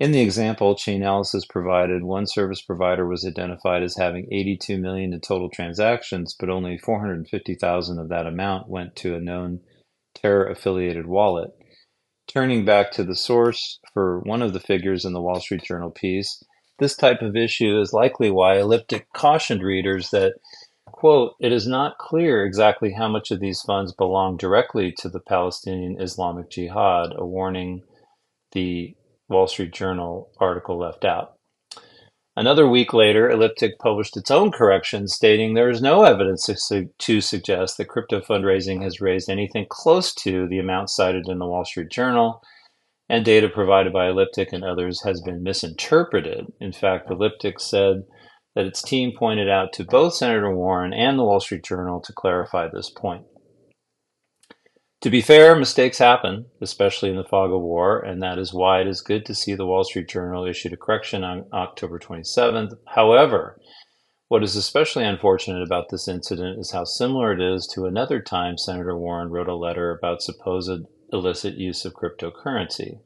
In 0.00 0.12
the 0.12 0.20
example, 0.20 0.76
Chainalysis 0.76 1.48
provided, 1.48 2.04
one 2.04 2.26
service 2.26 2.62
provider 2.62 3.06
was 3.06 3.26
identified 3.26 3.82
as 3.82 3.96
having 3.96 4.28
82 4.32 4.78
million 4.78 5.12
in 5.12 5.20
total 5.20 5.50
transactions, 5.50 6.36
but 6.38 6.48
only 6.48 6.78
450,000 6.78 7.98
of 7.98 8.08
that 8.08 8.26
amount 8.26 8.68
went 8.68 8.94
to 8.96 9.16
a 9.16 9.20
known 9.20 9.60
terror-affiliated 10.14 11.06
wallet. 11.06 11.50
Turning 12.28 12.64
back 12.64 12.92
to 12.92 13.02
the 13.02 13.16
source 13.16 13.80
for 13.92 14.20
one 14.20 14.42
of 14.42 14.52
the 14.52 14.60
figures 14.60 15.04
in 15.04 15.14
the 15.14 15.20
Wall 15.20 15.40
Street 15.40 15.64
Journal 15.64 15.90
piece, 15.90 16.44
this 16.78 16.94
type 16.94 17.20
of 17.20 17.34
issue 17.34 17.80
is 17.80 17.92
likely 17.92 18.30
why 18.30 18.58
Elliptic 18.58 19.12
cautioned 19.12 19.62
readers 19.62 20.10
that, 20.10 20.34
quote, 20.86 21.32
it 21.40 21.50
is 21.50 21.66
not 21.66 21.98
clear 21.98 22.44
exactly 22.44 22.92
how 22.92 23.08
much 23.08 23.32
of 23.32 23.40
these 23.40 23.62
funds 23.62 23.92
belong 23.92 24.36
directly 24.36 24.92
to 24.98 25.08
the 25.08 25.20
Palestinian 25.20 26.00
Islamic 26.00 26.50
Jihad, 26.50 27.14
a 27.16 27.26
warning 27.26 27.82
the 28.52 28.94
Wall 29.28 29.46
Street 29.46 29.72
Journal 29.72 30.30
article 30.38 30.78
left 30.78 31.04
out. 31.04 31.34
Another 32.36 32.68
week 32.68 32.92
later, 32.94 33.28
Elliptic 33.28 33.80
published 33.80 34.16
its 34.16 34.30
own 34.30 34.52
correction 34.52 35.08
stating 35.08 35.54
there 35.54 35.70
is 35.70 35.82
no 35.82 36.04
evidence 36.04 36.46
to, 36.46 36.56
su- 36.56 36.90
to, 36.98 37.20
suggest 37.20 37.76
that 37.76 37.88
crypto 37.88 38.20
fundraising 38.20 38.80
has 38.84 39.00
raised 39.00 39.28
anything 39.28 39.66
close 39.68 40.14
to 40.14 40.46
the 40.46 40.60
amount 40.60 40.88
cited 40.88 41.26
in 41.28 41.40
the 41.40 41.46
Wall 41.46 41.64
Street 41.64 41.90
Journal, 41.90 42.40
and 43.08 43.24
data 43.24 43.48
provided 43.48 43.92
by 43.92 44.08
Elliptic 44.08 44.52
and 44.52 44.62
others 44.62 45.02
has 45.02 45.20
been 45.20 45.42
misinterpreted. 45.42 46.46
In 46.60 46.72
fact, 46.72 47.10
Elliptic 47.10 47.58
said 47.58 48.04
that 48.54 48.66
its 48.66 48.82
team 48.82 49.12
pointed 49.18 49.48
out 49.48 49.72
to 49.72 49.84
both 49.84 50.14
Senator 50.14 50.54
Warren 50.54 50.92
and 50.92 51.18
the 51.18 51.24
Wall 51.24 51.40
Street 51.40 51.64
Journal 51.64 52.00
to 52.02 52.12
clarify 52.12 52.68
this 52.68 52.88
point. 52.88 53.24
To 55.02 55.10
be 55.10 55.20
fair, 55.20 55.54
mistakes 55.54 55.98
happen, 55.98 56.46
especially 56.60 57.10
in 57.10 57.16
the 57.16 57.22
fog 57.22 57.52
of 57.52 57.60
war, 57.60 58.00
and 58.00 58.20
that 58.20 58.36
is 58.36 58.52
why 58.52 58.80
it 58.80 58.88
is 58.88 59.00
good 59.00 59.24
to 59.26 59.34
see 59.34 59.54
the 59.54 59.64
Wall 59.64 59.84
Street 59.84 60.08
Journal 60.08 60.44
issued 60.44 60.72
a 60.72 60.76
correction 60.76 61.22
on 61.22 61.46
October 61.52 62.00
27th. 62.00 62.72
However, 62.84 63.60
what 64.26 64.42
is 64.42 64.56
especially 64.56 65.04
unfortunate 65.04 65.62
about 65.62 65.90
this 65.90 66.08
incident 66.08 66.58
is 66.58 66.72
how 66.72 66.82
similar 66.82 67.32
it 67.32 67.40
is 67.40 67.68
to 67.74 67.86
another 67.86 68.20
time 68.20 68.58
Senator 68.58 68.98
Warren 68.98 69.30
wrote 69.30 69.48
a 69.48 69.54
letter 69.54 69.96
about 69.96 70.20
supposed 70.20 70.82
illicit 71.12 71.54
use 71.54 71.84
of 71.84 71.94
cryptocurrency. 71.94 72.98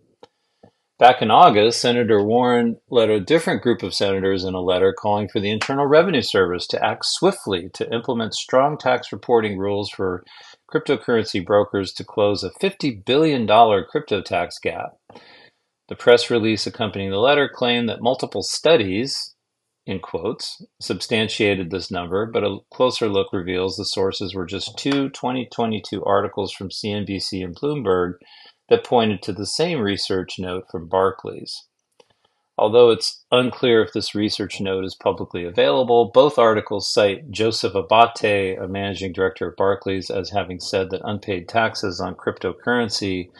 Back 0.98 1.20
in 1.20 1.30
August, 1.30 1.80
Senator 1.80 2.24
Warren 2.24 2.78
led 2.88 3.10
a 3.10 3.20
different 3.20 3.62
group 3.62 3.82
of 3.82 3.92
senators 3.92 4.44
in 4.44 4.54
a 4.54 4.60
letter 4.60 4.94
calling 4.96 5.28
for 5.28 5.40
the 5.40 5.50
Internal 5.50 5.86
Revenue 5.86 6.22
Service 6.22 6.66
to 6.68 6.84
act 6.84 7.04
swiftly 7.04 7.68
to 7.74 7.92
implement 7.92 8.34
strong 8.34 8.78
tax 8.78 9.12
reporting 9.12 9.58
rules 9.58 9.90
for 9.90 10.24
cryptocurrency 10.72 11.44
brokers 11.44 11.92
to 11.94 12.04
close 12.04 12.42
a 12.42 12.50
$50 12.50 13.04
billion 13.04 13.46
crypto 13.84 14.22
tax 14.22 14.58
gap. 14.58 14.96
The 15.88 15.96
press 15.96 16.30
release 16.30 16.66
accompanying 16.66 17.10
the 17.10 17.18
letter 17.18 17.50
claimed 17.52 17.88
that 17.88 18.00
multiple 18.00 18.42
studies, 18.42 19.34
in 19.86 19.98
quotes, 19.98 20.64
substantiated 20.80 21.70
this 21.70 21.90
number, 21.90 22.24
but 22.24 22.44
a 22.44 22.58
closer 22.72 23.08
look 23.08 23.32
reveals 23.32 23.76
the 23.76 23.84
sources 23.84 24.34
were 24.34 24.46
just 24.46 24.78
two 24.78 25.10
2022 25.10 26.02
articles 26.04 26.52
from 26.52 26.70
CNBC 26.70 27.44
and 27.44 27.54
Bloomberg 27.54 28.14
that 28.68 28.84
pointed 28.84 29.20
to 29.22 29.32
the 29.32 29.46
same 29.46 29.80
research 29.80 30.38
note 30.38 30.64
from 30.70 30.88
Barclays. 30.88 31.66
Although 32.62 32.90
it's 32.90 33.24
unclear 33.32 33.82
if 33.82 33.92
this 33.92 34.14
research 34.14 34.60
note 34.60 34.84
is 34.84 34.94
publicly 34.94 35.42
available, 35.42 36.12
both 36.14 36.38
articles 36.38 36.88
cite 36.88 37.28
Joseph 37.28 37.74
Abate, 37.74 38.56
a 38.56 38.68
managing 38.68 39.12
director 39.12 39.50
at 39.50 39.56
Barclays, 39.56 40.10
as 40.10 40.30
having 40.30 40.60
said 40.60 40.90
that 40.90 41.00
unpaid 41.02 41.48
taxes 41.48 42.00
on 42.00 42.14
cryptocurrency 42.14 43.30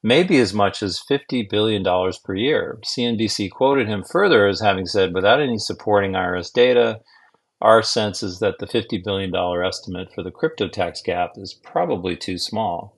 may 0.00 0.22
be 0.22 0.38
as 0.38 0.54
much 0.54 0.80
as 0.80 1.02
$50 1.10 1.50
billion 1.50 1.82
per 2.24 2.36
year. 2.36 2.78
CNBC 2.84 3.50
quoted 3.50 3.88
him 3.88 4.04
further 4.04 4.46
as 4.46 4.60
having 4.60 4.86
said, 4.86 5.12
without 5.12 5.40
any 5.40 5.58
supporting 5.58 6.12
IRS 6.12 6.52
data, 6.52 7.00
our 7.60 7.82
sense 7.82 8.22
is 8.22 8.38
that 8.38 8.60
the 8.60 8.66
$50 8.66 9.02
billion 9.02 9.34
estimate 9.66 10.12
for 10.14 10.22
the 10.22 10.30
crypto 10.30 10.68
tax 10.68 11.02
gap 11.02 11.32
is 11.34 11.52
probably 11.52 12.16
too 12.16 12.38
small. 12.38 12.96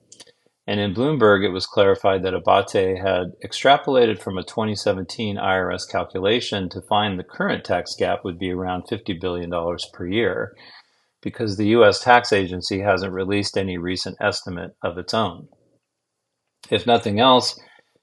And 0.67 0.79
in 0.79 0.95
Bloomberg, 0.95 1.45
it 1.45 1.51
was 1.51 1.67
clarified 1.67 2.23
that 2.23 2.33
Abate 2.33 2.97
had 2.97 3.33
extrapolated 3.43 4.19
from 4.19 4.37
a 4.37 4.43
2017 4.43 5.37
IRS 5.37 5.87
calculation 5.89 6.69
to 6.69 6.81
find 6.81 7.19
the 7.19 7.23
current 7.23 7.63
tax 7.63 7.95
gap 7.95 8.23
would 8.23 8.39
be 8.39 8.51
around 8.51 8.83
$50 8.89 9.21
billion 9.21 9.51
per 9.93 10.07
year 10.07 10.55
because 11.21 11.57
the 11.57 11.67
US 11.69 12.01
tax 12.01 12.33
agency 12.33 12.79
hasn't 12.79 13.13
released 13.13 13.57
any 13.57 13.77
recent 13.77 14.17
estimate 14.19 14.75
of 14.83 14.97
its 14.97 15.13
own. 15.13 15.47
If 16.71 16.87
nothing 16.87 17.19
else, 17.19 17.59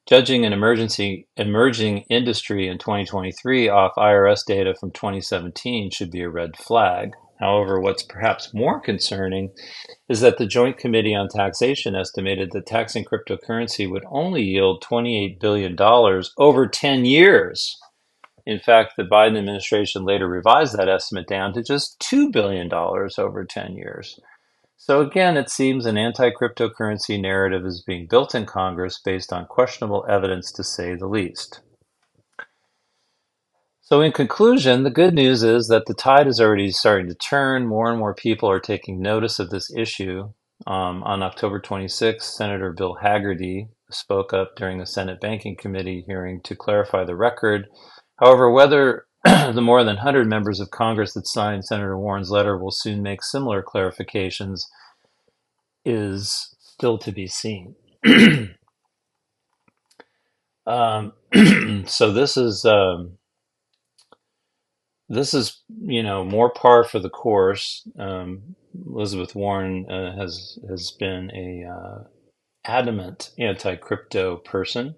judging 0.09 0.45
an 0.45 0.53
emergency 0.53 1.27
emerging 1.37 2.05
industry 2.11 2.69
in 2.69 2.79
2023 2.79 3.69
off 3.69 3.93
IRS 3.97 4.41
data 4.47 4.75
from 4.79 4.93
2017 4.93 5.91
should 5.91 6.11
be 6.11 6.23
a 6.23 6.29
red 6.29 6.57
flag. 6.57 7.13
However, 7.43 7.81
what's 7.81 8.05
perhaps 8.05 8.55
more 8.55 8.79
concerning 8.79 9.51
is 10.09 10.21
that 10.21 10.39
the 10.39 10.47
Joint 10.47 10.79
Committee 10.79 11.17
on 11.17 11.27
Taxation 11.29 11.97
estimated 11.97 12.53
that 12.53 12.67
taxing 12.67 13.05
cryptocurrency 13.05 13.91
would 13.91 14.05
only 14.09 14.45
yield 14.45 14.85
$28 14.89 15.41
billion 15.41 15.77
over 16.39 16.69
10 16.69 17.05
years. 17.05 17.77
In 18.47 18.61
fact, 18.61 18.93
the 18.97 19.03
Biden 19.03 19.37
administration 19.37 20.05
later 20.05 20.29
revised 20.29 20.79
that 20.79 20.89
estimate 20.89 21.27
down 21.27 21.53
to 21.55 21.65
just 21.65 21.99
$2 21.99 22.33
billion 22.33 22.73
over 22.73 23.45
10 23.45 23.75
years. 23.75 24.21
So 24.77 25.01
again, 25.01 25.37
it 25.37 25.51
seems 25.51 25.85
an 25.85 25.99
anti-cryptocurrency 25.99 27.21
narrative 27.21 27.67
is 27.67 27.83
being 27.85 28.07
built 28.09 28.37
in 28.37 28.47
Congress 28.47 29.01
based 29.05 29.33
on 29.33 29.47
questionable 29.47 30.07
evidence 30.09 30.53
to 30.53 30.63
say 30.63 30.95
the 30.95 31.09
least. 31.09 31.61
So 33.93 34.01
in 34.01 34.13
conclusion, 34.13 34.85
the 34.85 34.91
good 34.91 35.13
news 35.13 35.43
is 35.43 35.69
that 35.69 35.85
the 35.85 35.93
tide 35.93 36.27
is 36.27 36.41
already 36.41 36.71
starting 36.71 37.09
to 37.09 37.15
turn. 37.15 37.67
More 37.67 37.91
and 37.91 37.99
more 37.99 38.15
people 38.15 38.51
are 38.51 38.59
taking 38.59 39.03
notice 39.03 39.39
of 39.39 39.51
this 39.51 39.71
issue. 39.77 40.31
Um, 40.67 41.03
on 41.03 41.23
October 41.23 41.61
26th, 41.61 42.23
Senator 42.23 42.73
Bill 42.73 42.97
Hagerty 43.05 43.69
spoke 43.91 44.33
up 44.33 44.57
during 44.57 44.79
the 44.79 44.87
Senate 44.87 45.21
Banking 45.21 45.57
Committee 45.57 46.05
hearing 46.07 46.41
to 46.45 46.57
clarify 46.57 47.05
the 47.05 47.15
record. 47.15 47.67
However, 48.17 48.51
whether 48.51 49.05
the 49.25 49.61
more 49.61 49.85
than 49.85 49.97
100 49.97 50.27
members 50.27 50.59
of 50.59 50.71
Congress 50.71 51.13
that 51.13 51.29
signed 51.29 51.67
Senator 51.67 51.99
Warren's 51.99 52.31
letter 52.31 52.57
will 52.57 52.71
soon 52.71 53.03
make 53.03 53.23
similar 53.23 53.63
clarifications 53.63 54.63
is 55.85 56.57
still 56.61 56.97
to 56.97 57.13
be 57.13 57.27
seen. 57.27 57.75
um, 60.67 61.13
so 61.85 62.11
this 62.11 62.39
is 62.39 62.65
um, 62.65 63.19
this 65.13 65.35
is 65.35 65.63
you 65.83 66.03
know 66.03 66.25
more 66.25 66.51
par 66.51 66.85
for 66.85 66.99
the 66.99 67.11
course. 67.11 67.87
Um, 67.99 68.57
Elizabeth 68.87 69.35
Warren 69.35 69.87
uh, 69.91 70.17
has 70.17 70.59
has 70.69 70.93
been 70.99 71.31
a 71.35 71.71
uh, 71.71 72.05
adamant 72.65 73.31
anti 73.39 73.77
crypto 73.77 74.37
person, 74.37 74.95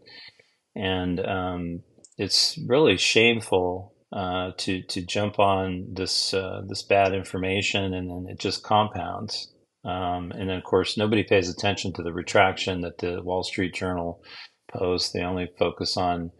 and 0.74 1.20
um, 1.20 1.82
it's 2.16 2.58
really 2.66 2.96
shameful 2.96 3.94
uh, 4.12 4.52
to 4.58 4.82
to 4.82 5.04
jump 5.04 5.38
on 5.38 5.88
this 5.92 6.32
uh, 6.32 6.62
this 6.68 6.82
bad 6.82 7.14
information, 7.14 7.92
and 7.94 8.08
then 8.08 8.26
it 8.30 8.38
just 8.38 8.62
compounds. 8.62 9.50
Um, 9.84 10.32
and 10.32 10.48
then, 10.48 10.56
of 10.56 10.64
course, 10.64 10.96
nobody 10.96 11.22
pays 11.24 11.50
attention 11.50 11.92
to 11.94 12.02
the 12.02 12.12
retraction 12.12 12.80
that 12.80 12.98
the 12.98 13.20
Wall 13.22 13.42
Street 13.42 13.74
Journal 13.74 14.22
posts. 14.70 15.12
They 15.12 15.20
only 15.20 15.50
focus 15.58 15.96
on, 15.98 16.30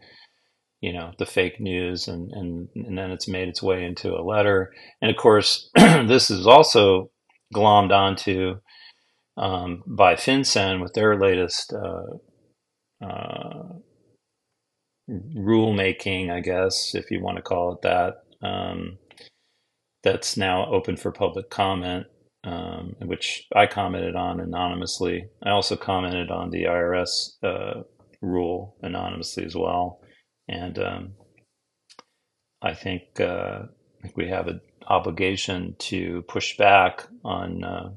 you 0.81 0.93
know, 0.93 1.11
the 1.17 1.25
fake 1.25 1.59
news, 1.59 2.07
and 2.07 2.31
and 2.31 2.67
and 2.75 2.97
then 2.97 3.11
it's 3.11 3.27
made 3.27 3.47
its 3.47 3.63
way 3.63 3.85
into 3.85 4.13
a 4.13 4.23
letter. 4.23 4.73
And 5.01 5.09
of 5.11 5.17
course, 5.17 5.69
this 5.75 6.29
is 6.29 6.45
also 6.47 7.11
glommed 7.53 7.91
onto 7.91 8.55
um, 9.37 9.83
by 9.87 10.15
FinCEN 10.15 10.81
with 10.81 10.93
their 10.93 11.19
latest. 11.19 11.73
Uh, 11.73 13.05
uh, 13.05 13.63
rulemaking, 15.09 16.31
I 16.31 16.39
guess, 16.39 16.95
if 16.95 17.11
you 17.11 17.21
want 17.21 17.37
to 17.37 17.43
call 17.43 17.73
it 17.73 17.81
that, 17.83 18.23
um, 18.41 18.97
that's 20.03 20.37
now 20.37 20.65
open 20.67 20.97
for 20.97 21.11
public 21.11 21.49
comment, 21.49 22.07
um, 22.43 22.95
which 23.03 23.47
I 23.55 23.67
commented 23.67 24.15
on 24.15 24.39
anonymously. 24.39 25.27
I 25.43 25.51
also 25.51 25.75
commented 25.75 26.31
on 26.31 26.49
the 26.51 26.63
IRS 26.63 27.31
uh, 27.43 27.81
rule 28.21 28.75
anonymously 28.81 29.45
as 29.45 29.55
well, 29.55 29.99
and 30.47 30.77
um, 30.79 31.13
I 32.61 32.73
think 32.73 33.19
uh, 33.19 33.63
I 33.63 34.01
think 34.01 34.17
we 34.17 34.27
have 34.29 34.47
an 34.47 34.61
obligation 34.87 35.75
to 35.79 36.23
push 36.27 36.57
back 36.57 37.07
on 37.23 37.63
uh, 37.63 37.89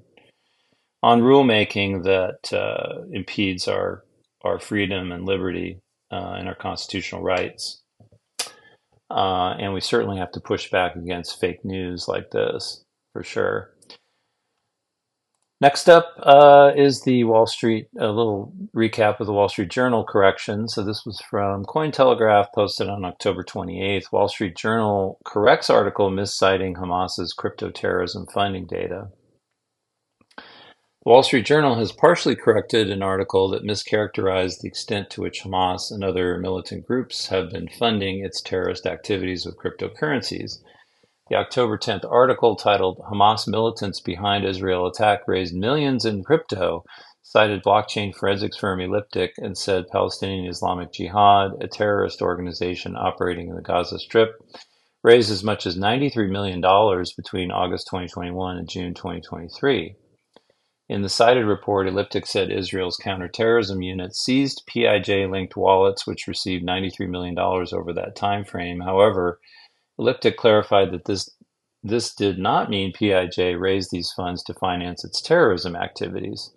on 1.03 1.21
rulemaking 1.23 2.05
that 2.05 2.53
uh, 2.57 3.05
impedes 3.13 3.69
our 3.69 4.05
our 4.45 4.59
freedom 4.59 5.13
and 5.13 5.27
liberty 5.27 5.81
uh, 6.13 6.37
and 6.39 6.49
our 6.49 6.55
constitutional 6.55 7.23
rights. 7.23 7.83
Uh, 9.11 9.55
and 9.59 9.73
we 9.73 9.81
certainly 9.81 10.19
have 10.19 10.31
to 10.33 10.41
push 10.41 10.71
back 10.71 10.95
against 10.95 11.41
fake 11.41 11.65
news 11.65 12.09
like 12.09 12.31
this, 12.31 12.85
for 13.13 13.23
sure. 13.23 13.73
Next 15.61 15.89
up 15.89 16.15
uh, 16.23 16.71
is 16.77 17.03
the 17.03 17.25
Wall 17.25 17.47
Street, 17.47 17.89
a 17.99 18.07
little 18.07 18.53
recap 18.73 19.19
of 19.19 19.27
the 19.27 19.33
Wall 19.33 19.49
Street 19.49 19.71
Journal 19.71 20.05
correction. 20.05 20.69
So 20.69 20.85
this 20.85 21.05
was 21.05 21.21
from 21.29 21.65
Cointelegraph, 21.65 22.53
posted 22.55 22.89
on 22.89 23.05
October 23.05 23.43
28th. 23.43 24.13
Wall 24.13 24.29
Street 24.29 24.57
Journal 24.57 25.19
corrects 25.25 25.69
article 25.69 26.11
misciting 26.11 26.77
Hamas's 26.77 27.33
crypto 27.33 27.71
terrorism 27.71 28.27
funding 28.33 28.67
data. 28.67 29.09
The 30.37 31.11
Wall 31.11 31.25
Street 31.25 31.45
Journal 31.45 31.75
has 31.75 31.91
partially 31.91 32.37
corrected 32.37 32.89
an 32.89 33.03
article 33.03 33.49
that 33.49 33.65
mischaracterized 33.65 34.61
the 34.61 34.69
extent 34.69 35.11
to 35.11 35.23
which 35.23 35.43
Hamas 35.43 35.91
and 35.91 36.05
other 36.05 36.39
militant 36.39 36.87
groups 36.87 37.29
have 37.29 37.51
been 37.51 37.69
funding 37.69 38.25
its 38.25 38.41
terrorist 38.41 38.87
activities 38.87 39.45
with 39.45 39.59
cryptocurrencies. 39.59 40.59
The 41.29 41.37
October 41.37 41.77
10th 41.77 42.11
article 42.11 42.57
titled 42.57 43.01
Hamas 43.01 43.47
Militants 43.47 44.01
Behind 44.01 44.47
Israel 44.47 44.87
Attack 44.87 45.29
Raised 45.29 45.55
Millions 45.55 46.07
in 46.07 46.25
Crypto 46.25 46.85
cited 47.23 47.63
blockchain 47.63 48.15
forensics 48.15 48.57
firm 48.57 48.81
Elliptic 48.81 49.35
and 49.37 49.57
said 49.57 49.89
Palestinian 49.93 50.47
Islamic 50.47 50.91
Jihad, 50.91 51.51
a 51.61 51.69
terrorist 51.69 52.23
organization 52.23 52.97
operating 52.97 53.51
in 53.51 53.57
the 53.57 53.61
Gaza 53.61 53.99
Strip, 53.99 54.31
raised 55.03 55.31
as 55.31 55.45
much 55.45 55.67
as 55.67 55.77
$93 55.77 56.31
million 56.31 56.63
between 57.15 57.51
August 57.51 57.89
2021 57.89 58.57
and 58.57 58.67
June 58.67 58.95
2023. 58.95 59.97
In 60.89 61.03
the 61.03 61.11
cited 61.11 61.45
report, 61.45 61.87
Elliptic 61.87 62.25
said 62.25 62.51
Israel's 62.51 62.97
counterterrorism 62.97 63.83
unit 63.83 64.17
seized 64.17 64.63
PIJ-linked 64.67 65.57
wallets, 65.57 66.07
which 66.07 66.27
received 66.27 66.67
$93 66.67 67.07
million 67.11 67.39
over 67.39 67.93
that 67.93 68.17
time 68.17 68.47
frame. 68.47 68.81
However, 68.81 69.39
Elliptic 69.99 70.37
clarified 70.37 70.93
that 70.93 71.07
this 71.07 71.31
this 71.83 72.15
did 72.15 72.39
not 72.39 72.71
mean 72.71 72.93
PIJ 72.93 73.57
raised 73.59 73.91
these 73.91 74.13
funds 74.13 74.43
to 74.45 74.55
finance 74.55 75.05
its 75.05 75.23
terrorism 75.23 75.77
activities. 75.77 76.53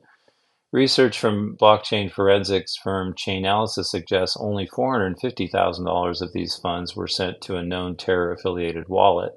Research 0.71 1.19
from 1.19 1.57
blockchain 1.57 2.11
forensics 2.11 2.75
firm 2.75 3.13
Chainalysis 3.13 3.85
suggests 3.85 4.37
only 4.39 4.67
$450,000 4.67 6.21
of 6.21 6.33
these 6.33 6.55
funds 6.55 6.95
were 6.95 7.07
sent 7.07 7.41
to 7.41 7.57
a 7.57 7.63
known 7.63 7.97
terror 7.97 8.31
affiliated 8.31 8.87
wallet. 8.87 9.33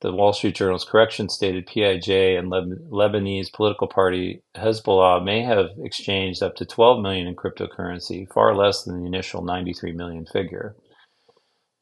The 0.00 0.12
Wall 0.12 0.32
Street 0.32 0.54
Journal's 0.54 0.84
correction 0.84 1.28
stated 1.28 1.66
PIJ 1.66 2.36
and 2.36 2.50
Lebanese 2.50 3.52
political 3.52 3.86
party 3.86 4.42
Hezbollah 4.54 5.24
may 5.24 5.40
have 5.42 5.70
exchanged 5.78 6.42
up 6.42 6.56
to 6.56 6.66
12 6.66 7.00
million 7.00 7.26
in 7.26 7.36
cryptocurrency, 7.36 8.30
far 8.30 8.54
less 8.54 8.82
than 8.82 9.00
the 9.00 9.06
initial 9.06 9.42
93 9.42 9.92
million 9.92 10.26
figure. 10.26 10.76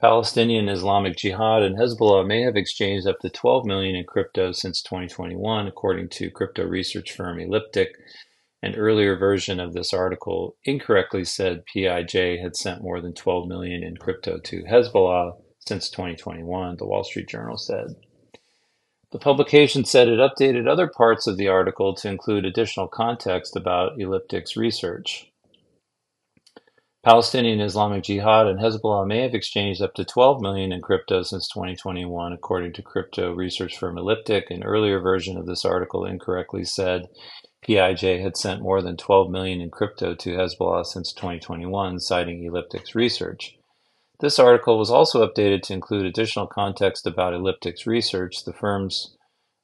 Palestinian 0.03 0.69
Islamic 0.69 1.17
Jihad 1.17 1.63
and 1.63 1.77
Hezbollah 1.77 2.27
may 2.27 2.43
have 2.43 2.57
exchanged 2.57 3.07
up 3.07 3.21
to 3.21 3.31
12 3.31 3.65
million 3.65 3.95
in 3.95 4.05
crypto 4.05 4.51
since 4.51 4.83
2021, 4.83 5.69
according 5.69 6.09
to 6.09 6.29
crypto 6.29 6.65
research 6.65 7.13
firm 7.13 7.39
Elliptic. 7.39 7.91
An 8.65 8.75
earlier 8.75 9.15
version 9.15 9.61
of 9.61 9.75
this 9.75 9.95
article 9.95 10.57
incorrectly 10.65 11.25
said 11.25 11.65
PIJ 11.67 12.41
had 12.41 12.57
sent 12.57 12.83
more 12.83 13.01
than 13.01 13.15
12 13.15 13.47
million 13.47 13.85
in 13.85 13.97
crypto 13.97 14.41
to 14.41 14.65
Hezbollah 14.65 15.37
since 15.61 15.89
2021, 15.89 16.79
the 16.79 16.85
Wall 16.85 17.05
Street 17.05 17.29
Journal 17.29 17.57
said. 17.57 17.95
The 19.13 19.21
publication 19.21 19.85
said 19.85 20.09
it 20.09 20.19
updated 20.19 20.67
other 20.67 20.89
parts 20.89 21.29
of 21.29 21.37
the 21.37 21.47
article 21.47 21.95
to 21.95 22.09
include 22.09 22.45
additional 22.45 22.89
context 22.89 23.55
about 23.55 24.01
Elliptic's 24.01 24.57
research. 24.57 25.32
Palestinian 27.05 27.61
Islamic 27.61 28.05
Jihad 28.05 28.47
and 28.47 28.61
Hezbollah 28.61 29.09
may 29.09 29.23
have 29.23 29.35
exchanged 29.35 29.83
up 29.83 29.93
to 29.95 30.05
12 30.05 30.41
million 30.41 30.71
in 30.71 30.81
crypto 30.81 31.25
since 31.25 31.49
2021, 31.49 32.33
according 32.33 32.73
to 32.75 32.83
crypto 32.83 33.33
research 33.33 33.77
firm 33.77 33.99
Elliptic. 33.99 34.53
An 34.53 34.63
earlier 34.63 35.01
version 35.01 35.37
of 35.37 35.47
this 35.47 35.65
article 35.65 36.05
incorrectly 36.05 36.65
said 36.65 37.09
PIJ 37.63 38.21
had 38.23 38.37
sent 38.37 38.63
more 38.63 38.81
than 38.81 38.97
12 38.97 39.31
million 39.31 39.61
in 39.61 39.69
crypto 39.69 40.15
to 40.15 40.37
Hezbollah 40.37 40.87
since 40.87 41.13
2021, 41.13 41.99
citing 41.99 42.45
Elliptic's 42.45 42.95
research. 42.95 43.57
This 44.21 44.39
article 44.39 44.79
was 44.79 44.91
also 44.91 45.27
updated 45.27 45.63
to 45.63 45.73
include 45.73 46.07
additional 46.07 46.47
context 46.47 47.05
about 47.05 47.35
Elliptic's 47.35 47.85
research. 47.85 48.45
The 48.45 48.53
firm's 48.53 49.17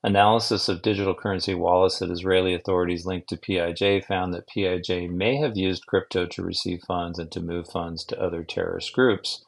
Analysis 0.05 0.69
of 0.69 0.83
digital 0.83 1.15
currency 1.15 1.55
wallets 1.55 1.99
that 1.99 2.11
Israeli 2.11 2.55
authorities 2.55 3.05
linked 3.05 3.29
to 3.31 3.37
PIJ 3.37 4.05
found 4.05 4.33
that 4.33 4.47
PIJ 4.47 5.11
may 5.11 5.37
have 5.37 5.57
used 5.57 5.87
crypto 5.87 6.25
to 6.27 6.43
receive 6.43 6.83
funds 6.87 7.19
and 7.19 7.33
to 7.33 7.41
move 7.41 7.69
funds 7.69 8.05
to 8.05 8.21
other 8.21 8.45
terrorist 8.45 8.93
groups. 8.93 9.45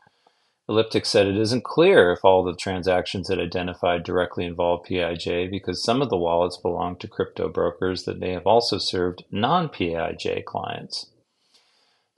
Elliptic 0.69 1.07
said 1.07 1.27
it 1.27 1.37
isn't 1.37 1.65
clear 1.65 2.13
if 2.13 2.25
all 2.25 2.43
the 2.43 2.55
transactions 2.55 3.31
it 3.31 3.39
identified 3.39 4.03
directly 4.03 4.45
involved 4.45 4.87
PIJ 4.87 5.51
because 5.51 5.85
some 5.85 6.03
of 6.03 6.11
the 6.11 6.17
wallets 6.17 6.57
belong 6.57 6.97
to 6.97 7.09
crypto 7.09 7.49
brokers 7.49 8.05
that 8.05 8.19
may 8.19 8.31
have 8.31 8.47
also 8.47 8.79
served 8.79 9.25
non 9.31 9.69
PIJ 9.69 10.45
clients. 10.45 11.10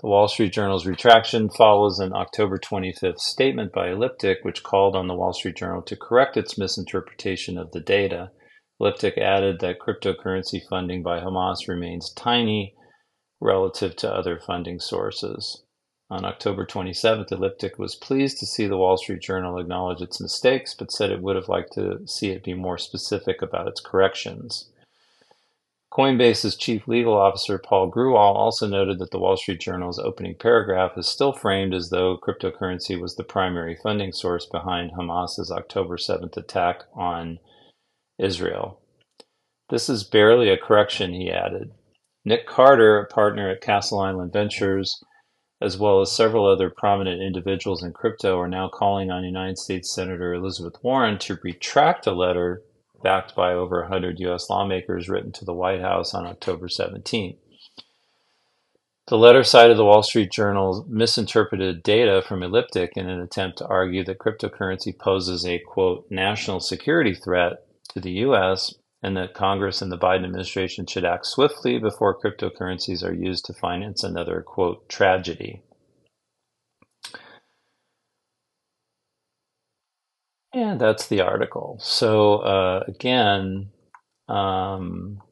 The 0.02 0.08
Wall 0.08 0.26
Street 0.26 0.52
Journal's 0.52 0.84
retraction 0.84 1.48
follows 1.48 2.00
an 2.00 2.12
October 2.12 2.58
25th 2.58 3.20
statement 3.20 3.72
by 3.72 3.90
Elliptic, 3.90 4.38
which 4.42 4.64
called 4.64 4.96
on 4.96 5.06
the 5.06 5.14
Wall 5.14 5.32
Street 5.32 5.54
Journal 5.54 5.80
to 5.82 5.94
correct 5.94 6.36
its 6.36 6.58
misinterpretation 6.58 7.56
of 7.56 7.70
the 7.70 7.78
data. 7.78 8.32
Elliptic 8.80 9.16
added 9.16 9.60
that 9.60 9.78
cryptocurrency 9.78 10.60
funding 10.68 11.04
by 11.04 11.20
Hamas 11.20 11.68
remains 11.68 12.12
tiny 12.14 12.74
relative 13.40 13.94
to 13.94 14.12
other 14.12 14.40
funding 14.40 14.80
sources. 14.80 15.62
On 16.10 16.24
October 16.24 16.66
27th, 16.66 17.30
Elliptic 17.30 17.78
was 17.78 17.94
pleased 17.94 18.38
to 18.38 18.46
see 18.46 18.66
the 18.66 18.76
Wall 18.76 18.96
Street 18.96 19.22
Journal 19.22 19.56
acknowledge 19.56 20.02
its 20.02 20.20
mistakes, 20.20 20.74
but 20.74 20.90
said 20.90 21.10
it 21.10 21.22
would 21.22 21.36
have 21.36 21.48
liked 21.48 21.74
to 21.74 22.04
see 22.08 22.30
it 22.30 22.42
be 22.42 22.54
more 22.54 22.76
specific 22.76 23.40
about 23.40 23.68
its 23.68 23.80
corrections. 23.80 24.71
Coinbase's 25.92 26.56
chief 26.56 26.88
legal 26.88 27.12
officer, 27.12 27.58
Paul 27.58 27.90
Grewal, 27.90 28.16
also 28.34 28.66
noted 28.66 28.98
that 28.98 29.10
the 29.10 29.18
Wall 29.18 29.36
Street 29.36 29.60
Journal's 29.60 29.98
opening 29.98 30.34
paragraph 30.34 30.96
is 30.96 31.06
still 31.06 31.34
framed 31.34 31.74
as 31.74 31.90
though 31.90 32.16
cryptocurrency 32.16 32.98
was 32.98 33.16
the 33.16 33.24
primary 33.24 33.76
funding 33.76 34.10
source 34.10 34.46
behind 34.46 34.92
Hamas's 34.92 35.50
October 35.50 35.98
7th 35.98 36.34
attack 36.38 36.84
on 36.94 37.40
Israel. 38.18 38.80
This 39.68 39.90
is 39.90 40.02
barely 40.02 40.48
a 40.48 40.56
correction, 40.56 41.12
he 41.12 41.30
added. 41.30 41.72
Nick 42.24 42.46
Carter, 42.46 42.98
a 42.98 43.06
partner 43.06 43.50
at 43.50 43.60
Castle 43.60 44.00
Island 44.00 44.32
Ventures, 44.32 45.04
as 45.60 45.76
well 45.76 46.00
as 46.00 46.10
several 46.10 46.46
other 46.46 46.70
prominent 46.70 47.20
individuals 47.20 47.82
in 47.82 47.92
crypto, 47.92 48.38
are 48.38 48.48
now 48.48 48.66
calling 48.66 49.10
on 49.10 49.24
United 49.24 49.58
States 49.58 49.94
Senator 49.94 50.32
Elizabeth 50.32 50.82
Warren 50.82 51.18
to 51.18 51.38
retract 51.42 52.06
a 52.06 52.12
letter 52.12 52.62
backed 53.02 53.34
by 53.34 53.52
over 53.52 53.80
100 53.82 54.18
U.S. 54.20 54.48
lawmakers, 54.48 55.08
written 55.08 55.32
to 55.32 55.44
the 55.44 55.54
White 55.54 55.80
House 55.80 56.14
on 56.14 56.26
October 56.26 56.68
17. 56.68 57.36
The 59.08 59.18
letter 59.18 59.42
cited 59.42 59.76
the 59.76 59.84
Wall 59.84 60.02
Street 60.02 60.30
Journal's 60.30 60.86
misinterpreted 60.88 61.82
data 61.82 62.22
from 62.22 62.42
Elliptic 62.42 62.92
in 62.96 63.08
an 63.10 63.20
attempt 63.20 63.58
to 63.58 63.66
argue 63.66 64.04
that 64.04 64.18
cryptocurrency 64.18 64.96
poses 64.96 65.44
a, 65.44 65.58
quote, 65.58 66.06
national 66.08 66.60
security 66.60 67.14
threat 67.14 67.64
to 67.88 68.00
the 68.00 68.12
U.S. 68.12 68.74
and 69.02 69.16
that 69.16 69.34
Congress 69.34 69.82
and 69.82 69.90
the 69.90 69.98
Biden 69.98 70.24
administration 70.24 70.86
should 70.86 71.04
act 71.04 71.26
swiftly 71.26 71.78
before 71.78 72.18
cryptocurrencies 72.18 73.02
are 73.04 73.12
used 73.12 73.44
to 73.46 73.52
finance 73.52 74.04
another, 74.04 74.40
quote, 74.40 74.88
tragedy. 74.88 75.62
And 80.54 80.80
that's 80.80 81.06
the 81.06 81.22
article. 81.22 81.78
So 81.80 82.36
uh, 82.36 82.84
again, 82.86 83.70
um, 84.28 85.22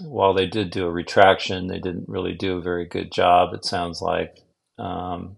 while 0.00 0.34
they 0.34 0.46
did 0.46 0.70
do 0.70 0.86
a 0.86 0.90
retraction, 0.90 1.68
they 1.68 1.78
didn't 1.78 2.08
really 2.08 2.34
do 2.34 2.58
a 2.58 2.62
very 2.62 2.86
good 2.86 3.10
job. 3.12 3.54
It 3.54 3.64
sounds 3.64 4.02
like. 4.02 4.38
Um, 4.78 5.36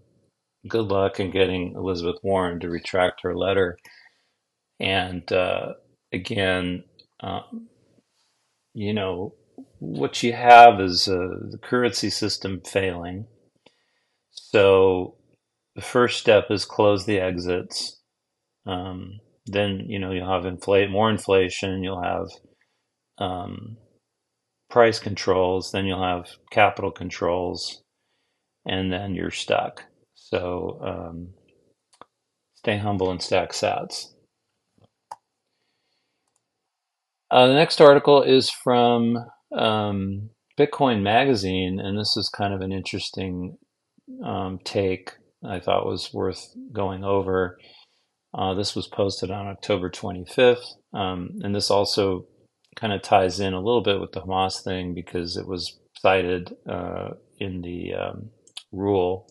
good 0.67 0.87
luck 0.87 1.19
in 1.19 1.31
getting 1.31 1.73
Elizabeth 1.75 2.17
Warren 2.23 2.59
to 2.61 2.69
retract 2.69 3.21
her 3.21 3.35
letter. 3.35 3.77
And 4.79 5.29
uh, 5.31 5.73
again, 6.11 6.83
um, 7.21 7.67
you 8.73 8.93
know, 8.93 9.35
what 9.79 10.23
you 10.23 10.33
have 10.33 10.81
is 10.81 11.07
uh, 11.07 11.13
the 11.49 11.59
currency 11.61 12.09
system 12.09 12.61
failing. 12.65 13.27
So 14.31 15.15
the 15.75 15.81
first 15.81 16.19
step 16.19 16.47
is 16.49 16.65
close 16.65 17.05
the 17.05 17.19
exits 17.19 18.01
um, 18.65 19.19
then 19.45 19.85
you 19.87 19.99
know 19.99 20.11
you'll 20.11 20.31
have 20.31 20.45
inflate 20.45 20.89
more 20.89 21.09
inflation. 21.09 21.83
You'll 21.83 22.01
have 22.01 22.27
um, 23.17 23.77
price 24.69 24.99
controls. 24.99 25.71
Then 25.71 25.85
you'll 25.85 26.03
have 26.03 26.27
capital 26.51 26.91
controls, 26.91 27.83
and 28.65 28.91
then 28.91 29.15
you're 29.15 29.31
stuck. 29.31 29.83
So 30.15 30.79
um, 30.81 31.29
stay 32.55 32.77
humble 32.77 33.11
and 33.11 33.21
stack 33.21 33.51
Sats. 33.51 34.07
Uh, 37.29 37.47
the 37.47 37.53
next 37.53 37.81
article 37.81 38.21
is 38.23 38.49
from 38.49 39.17
um, 39.55 40.29
Bitcoin 40.59 41.01
Magazine, 41.01 41.79
and 41.79 41.97
this 41.99 42.15
is 42.17 42.29
kind 42.29 42.53
of 42.53 42.61
an 42.61 42.71
interesting 42.71 43.57
um, 44.23 44.59
take. 44.63 45.11
I 45.43 45.59
thought 45.59 45.85
was 45.85 46.11
worth 46.13 46.55
going 46.71 47.03
over. 47.03 47.57
Uh, 48.37 48.53
this 48.53 48.75
was 48.75 48.87
posted 48.87 49.31
on 49.31 49.47
October 49.47 49.89
25th. 49.89 50.75
Um, 50.93 51.39
and 51.41 51.55
this 51.55 51.71
also 51.71 52.25
kind 52.75 52.91
of 52.91 53.01
ties 53.01 53.39
in 53.39 53.53
a 53.53 53.61
little 53.61 53.81
bit 53.81 54.01
with 54.01 54.11
the 54.11 54.21
Hamas 54.21 54.61
thing 54.61 54.93
because 54.93 55.37
it 55.37 55.47
was 55.47 55.79
cited 56.01 56.53
uh, 56.69 57.11
in 57.39 57.61
the 57.61 57.93
um, 57.93 58.29
rule 58.73 59.29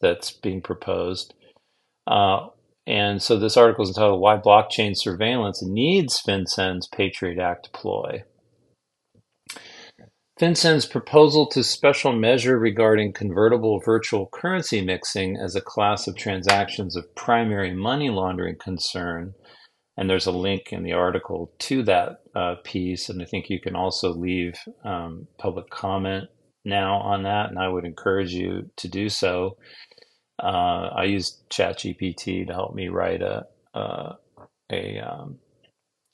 that's 0.00 0.30
being 0.30 0.62
proposed. 0.62 1.34
Uh, 2.06 2.46
and 2.86 3.20
so 3.20 3.36
this 3.36 3.56
article 3.56 3.82
is 3.82 3.90
entitled 3.90 4.20
Why 4.20 4.36
Blockchain 4.36 4.92
Surveillance 4.96 5.60
Needs 5.64 6.22
FinCEN's 6.26 6.88
Patriot 6.88 7.40
Act 7.40 7.72
Ploy. 7.72 8.22
FinCEN's 10.40 10.84
proposal 10.84 11.46
to 11.46 11.64
special 11.64 12.12
measure 12.12 12.58
regarding 12.58 13.14
convertible 13.14 13.80
virtual 13.80 14.26
currency 14.26 14.82
mixing 14.82 15.38
as 15.38 15.56
a 15.56 15.62
class 15.62 16.06
of 16.06 16.14
transactions 16.14 16.94
of 16.94 17.14
primary 17.14 17.74
money 17.74 18.10
laundering 18.10 18.56
concern, 18.56 19.32
and 19.96 20.10
there's 20.10 20.26
a 20.26 20.32
link 20.32 20.72
in 20.72 20.82
the 20.82 20.92
article 20.92 21.52
to 21.60 21.82
that 21.84 22.20
uh, 22.34 22.56
piece, 22.64 23.08
and 23.08 23.22
I 23.22 23.24
think 23.24 23.48
you 23.48 23.58
can 23.58 23.74
also 23.74 24.12
leave 24.12 24.56
um, 24.84 25.26
public 25.38 25.70
comment 25.70 26.28
now 26.66 26.96
on 26.96 27.22
that, 27.22 27.48
and 27.48 27.58
I 27.58 27.68
would 27.68 27.86
encourage 27.86 28.32
you 28.32 28.70
to 28.76 28.88
do 28.88 29.08
so. 29.08 29.56
Uh, 30.42 30.90
I 30.94 31.04
used 31.04 31.48
ChatGPT 31.48 32.46
to 32.46 32.52
help 32.52 32.74
me 32.74 32.88
write 32.88 33.22
a 33.22 33.46
a, 33.72 34.16
a 34.70 34.98
um, 34.98 35.38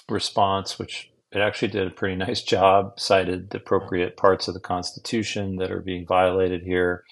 response, 0.09 0.79
which 0.79 1.12
it 1.33 1.41
actually 1.41 1.69
did 1.69 1.87
a 1.87 1.91
pretty 1.91 2.17
nice 2.29 2.43
job, 2.43 2.99
cited 2.99 3.51
the 3.51 3.59
appropriate 3.59 4.17
parts 4.17 4.49
of 4.49 4.55
the 4.55 4.61
Constitution 4.61 5.57
that 5.57 5.71
are 5.71 5.81
being 5.81 6.07
violated 6.07 6.63
here, 6.63 7.05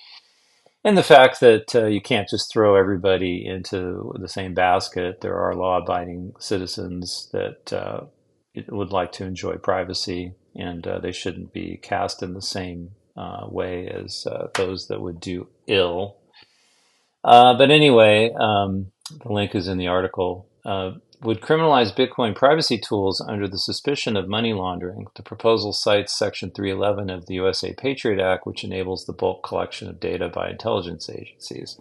and 0.84 0.96
the 0.96 1.02
fact 1.02 1.40
that 1.40 1.74
uh, 1.74 1.86
you 1.86 2.00
can't 2.00 2.28
just 2.28 2.50
throw 2.50 2.74
everybody 2.74 3.44
into 3.46 4.14
the 4.18 4.28
same 4.28 4.54
basket. 4.54 5.20
There 5.20 5.36
are 5.36 5.54
law 5.54 5.78
abiding 5.78 6.34
citizens 6.38 7.28
that 7.32 7.72
uh, 7.72 8.06
would 8.68 8.90
like 8.90 9.12
to 9.12 9.24
enjoy 9.24 9.56
privacy, 9.56 10.34
and 10.54 10.86
uh, 10.86 10.98
they 10.98 11.12
shouldn't 11.12 11.52
be 11.52 11.78
cast 11.82 12.22
in 12.22 12.32
the 12.32 12.42
same 12.42 12.92
uh, 13.16 13.46
way 13.48 13.88
as 13.88 14.26
uh, 14.26 14.48
those 14.54 14.88
that 14.88 15.02
would 15.02 15.20
do 15.20 15.48
ill. 15.66 16.16
Uh, 17.22 17.56
but 17.58 17.70
anyway, 17.70 18.32
um, 18.40 18.90
the 19.22 19.32
link 19.32 19.54
is 19.54 19.68
in 19.68 19.76
the 19.76 19.88
article 19.88 20.48
would 21.22 21.42
criminalize 21.42 21.94
Bitcoin 21.94 22.34
privacy 22.34 22.78
tools 22.78 23.20
under 23.20 23.46
the 23.46 23.58
suspicion 23.58 24.16
of 24.16 24.28
money 24.28 24.54
laundering. 24.54 25.06
The 25.16 25.22
proposal 25.22 25.72
cites 25.72 26.18
Section 26.18 26.50
311 26.50 27.10
of 27.10 27.26
the 27.26 27.34
USA 27.34 27.74
Patriot 27.74 28.22
Act, 28.22 28.46
which 28.46 28.64
enables 28.64 29.04
the 29.04 29.12
bulk 29.12 29.42
collection 29.42 29.88
of 29.88 30.00
data 30.00 30.28
by 30.28 30.48
intelligence 30.48 31.10
agencies. 31.10 31.78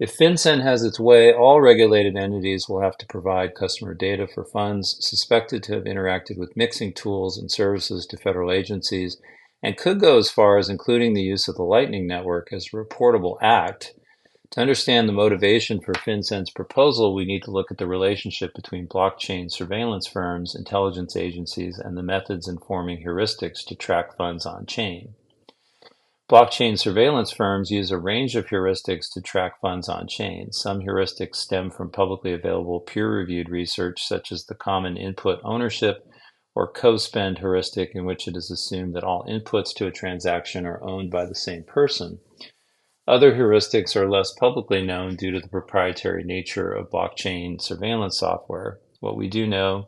If 0.00 0.16
FinCEN 0.16 0.62
has 0.62 0.82
its 0.82 0.98
way, 0.98 1.32
all 1.32 1.60
regulated 1.60 2.16
entities 2.16 2.68
will 2.68 2.80
have 2.80 2.96
to 2.98 3.06
provide 3.06 3.54
customer 3.54 3.94
data 3.94 4.26
for 4.26 4.44
funds 4.44 4.96
suspected 5.00 5.62
to 5.64 5.74
have 5.74 5.84
interacted 5.84 6.38
with 6.38 6.56
mixing 6.56 6.94
tools 6.94 7.36
and 7.36 7.50
services 7.50 8.06
to 8.06 8.16
federal 8.16 8.52
agencies, 8.52 9.20
and 9.62 9.76
could 9.76 10.00
go 10.00 10.16
as 10.16 10.30
far 10.30 10.56
as 10.56 10.68
including 10.68 11.14
the 11.14 11.22
use 11.22 11.48
of 11.48 11.56
the 11.56 11.64
Lightning 11.64 12.06
Network 12.06 12.52
as 12.52 12.68
a 12.68 12.76
reportable 12.76 13.36
act 13.42 13.94
to 14.50 14.60
understand 14.60 15.08
the 15.08 15.12
motivation 15.12 15.80
for 15.80 15.92
FinCEN's 15.92 16.50
proposal, 16.50 17.14
we 17.14 17.24
need 17.24 17.42
to 17.42 17.50
look 17.50 17.70
at 17.70 17.78
the 17.78 17.86
relationship 17.86 18.54
between 18.54 18.88
blockchain 18.88 19.50
surveillance 19.50 20.06
firms, 20.06 20.54
intelligence 20.54 21.16
agencies, 21.16 21.78
and 21.78 21.96
the 21.96 22.02
methods 22.02 22.48
informing 22.48 23.04
heuristics 23.04 23.64
to 23.66 23.74
track 23.74 24.16
funds 24.16 24.46
on 24.46 24.64
chain. 24.64 25.14
Blockchain 26.30 26.78
surveillance 26.78 27.30
firms 27.30 27.70
use 27.70 27.90
a 27.90 27.98
range 27.98 28.36
of 28.36 28.46
heuristics 28.46 29.10
to 29.12 29.20
track 29.22 29.60
funds 29.60 29.88
on 29.88 30.06
chain. 30.06 30.52
Some 30.52 30.80
heuristics 30.80 31.36
stem 31.36 31.70
from 31.70 31.90
publicly 31.90 32.34
available 32.34 32.80
peer 32.80 33.10
reviewed 33.10 33.48
research, 33.48 34.02
such 34.06 34.30
as 34.30 34.44
the 34.44 34.54
Common 34.54 34.96
Input 34.98 35.40
Ownership 35.42 36.06
or 36.54 36.70
co-spend 36.70 37.38
heuristic 37.38 37.92
in 37.94 38.04
which 38.04 38.28
it 38.28 38.36
is 38.36 38.50
assumed 38.50 38.94
that 38.94 39.04
all 39.04 39.24
inputs 39.24 39.74
to 39.76 39.86
a 39.86 39.90
transaction 39.90 40.66
are 40.66 40.82
owned 40.82 41.10
by 41.10 41.24
the 41.24 41.34
same 41.34 41.62
person. 41.62 42.18
Other 43.08 43.34
heuristics 43.34 43.96
are 43.96 44.06
less 44.06 44.34
publicly 44.34 44.84
known 44.84 45.16
due 45.16 45.30
to 45.30 45.40
the 45.40 45.48
proprietary 45.48 46.24
nature 46.24 46.70
of 46.70 46.90
blockchain 46.90 47.58
surveillance 47.58 48.18
software. 48.18 48.80
What 49.00 49.16
we 49.16 49.28
do 49.28 49.46
know 49.46 49.86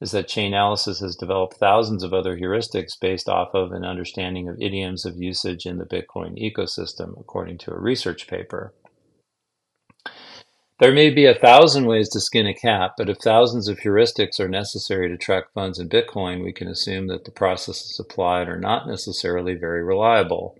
is 0.00 0.12
that 0.12 0.30
Chainalysis 0.30 1.02
has 1.02 1.14
developed 1.14 1.58
thousands 1.58 2.02
of 2.02 2.14
other 2.14 2.38
heuristics 2.38 2.98
based 2.98 3.28
off 3.28 3.50
of 3.52 3.72
an 3.72 3.84
understanding 3.84 4.48
of 4.48 4.56
idioms 4.62 5.04
of 5.04 5.18
usage 5.18 5.66
in 5.66 5.76
the 5.76 5.84
Bitcoin 5.84 6.40
ecosystem, 6.40 7.20
according 7.20 7.58
to 7.58 7.70
a 7.70 7.78
research 7.78 8.26
paper. 8.26 8.72
There 10.80 10.92
may 10.92 11.10
be 11.10 11.26
a 11.26 11.34
thousand 11.34 11.84
ways 11.84 12.08
to 12.10 12.20
skin 12.20 12.46
a 12.46 12.54
cat, 12.54 12.92
but 12.96 13.10
if 13.10 13.18
thousands 13.18 13.68
of 13.68 13.80
heuristics 13.80 14.40
are 14.40 14.48
necessary 14.48 15.10
to 15.10 15.18
track 15.18 15.52
funds 15.52 15.78
in 15.78 15.90
Bitcoin, 15.90 16.42
we 16.42 16.54
can 16.54 16.68
assume 16.68 17.08
that 17.08 17.26
the 17.26 17.30
processes 17.30 18.00
applied 18.00 18.48
are 18.48 18.58
not 18.58 18.88
necessarily 18.88 19.54
very 19.54 19.84
reliable. 19.84 20.56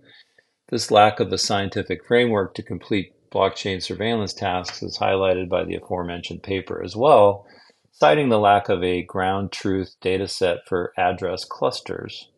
This 0.69 0.89
lack 0.89 1.19
of 1.19 1.31
a 1.31 1.37
scientific 1.37 2.05
framework 2.05 2.55
to 2.55 2.63
complete 2.63 3.13
blockchain 3.29 3.83
surveillance 3.83 4.33
tasks 4.33 4.81
is 4.81 4.97
highlighted 4.97 5.47
by 5.47 5.63
the 5.63 5.75
aforementioned 5.75 6.41
paper 6.41 6.81
as 6.83 6.95
well, 6.95 7.45
citing 7.91 8.29
the 8.29 8.39
lack 8.39 8.67
of 8.67 8.83
a 8.83 9.03
ground 9.03 9.51
truth 9.51 9.95
dataset 10.01 10.59
for 10.67 10.91
address 10.97 11.45
clusters. 11.45 12.29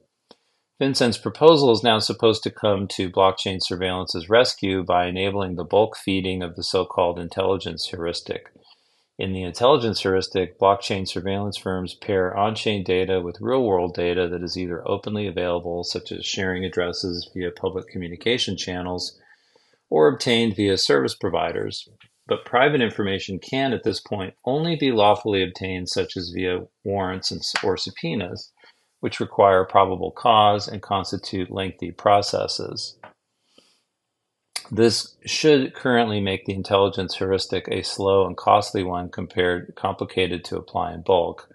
FinCEN's 0.81 1.17
proposal 1.17 1.71
is 1.71 1.83
now 1.83 1.99
supposed 1.99 2.43
to 2.43 2.51
come 2.51 2.87
to 2.89 3.09
blockchain 3.09 3.59
surveillance's 3.59 4.29
rescue 4.29 4.83
by 4.83 5.07
enabling 5.07 5.55
the 5.55 5.63
bulk 5.63 5.95
feeding 5.97 6.43
of 6.43 6.55
the 6.55 6.63
so-called 6.63 7.17
intelligence 7.17 7.87
heuristic. 7.87 8.51
In 9.17 9.33
the 9.33 9.43
intelligence 9.43 10.01
heuristic, 10.01 10.59
blockchain 10.59 11.07
surveillance 11.07 11.57
firms 11.57 11.95
pair 11.95 12.35
on-chain 12.37 12.83
data 12.83 13.19
with 13.19 13.41
real-world 13.41 13.95
data 13.95 14.27
that 14.27 14.43
is 14.43 14.57
either 14.57 14.87
openly 14.87 15.25
available, 15.25 15.83
such 15.83 16.11
as 16.11 16.25
sharing 16.25 16.63
addresses 16.63 17.29
via 17.33 17.49
public 17.49 17.87
communication 17.87 18.55
channels, 18.55 19.19
or 19.89 20.07
obtained 20.07 20.55
via 20.55 20.77
service 20.77 21.15
providers. 21.15 21.89
But 22.27 22.45
private 22.45 22.81
information 22.81 23.39
can, 23.39 23.73
at 23.73 23.83
this 23.83 23.99
point, 23.99 24.35
only 24.45 24.75
be 24.75 24.91
lawfully 24.91 25.41
obtained, 25.41 25.89
such 25.89 26.15
as 26.15 26.31
via 26.35 26.67
warrants 26.83 27.53
or 27.63 27.77
subpoenas 27.77 28.51
which 28.99 29.19
require 29.19 29.63
probable 29.63 30.11
cause 30.11 30.67
and 30.67 30.81
constitute 30.81 31.51
lengthy 31.51 31.91
processes. 31.91 32.97
This 34.71 35.15
should 35.25 35.73
currently 35.73 36.19
make 36.19 36.45
the 36.45 36.53
intelligence 36.53 37.15
heuristic 37.15 37.67
a 37.69 37.83
slow 37.83 38.25
and 38.25 38.35
costly 38.35 38.83
one 38.83 39.09
compared 39.09 39.75
complicated 39.75 40.43
to 40.45 40.57
apply 40.57 40.93
in 40.93 41.01
bulk, 41.01 41.49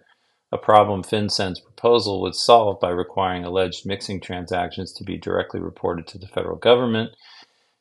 a 0.51 0.59
problem 0.59 1.03
FinCEN's 1.03 1.61
proposal 1.61 2.22
would 2.22 2.35
solve 2.35 2.81
by 2.81 2.90
requiring 2.90 3.44
alleged 3.44 3.87
mixing 3.87 4.20
transactions 4.20 4.92
to 4.92 5.05
be 5.05 5.18
directly 5.18 5.61
reported 5.61 6.07
to 6.07 6.18
the 6.18 6.27
federal 6.27 6.57
government, 6.57 7.11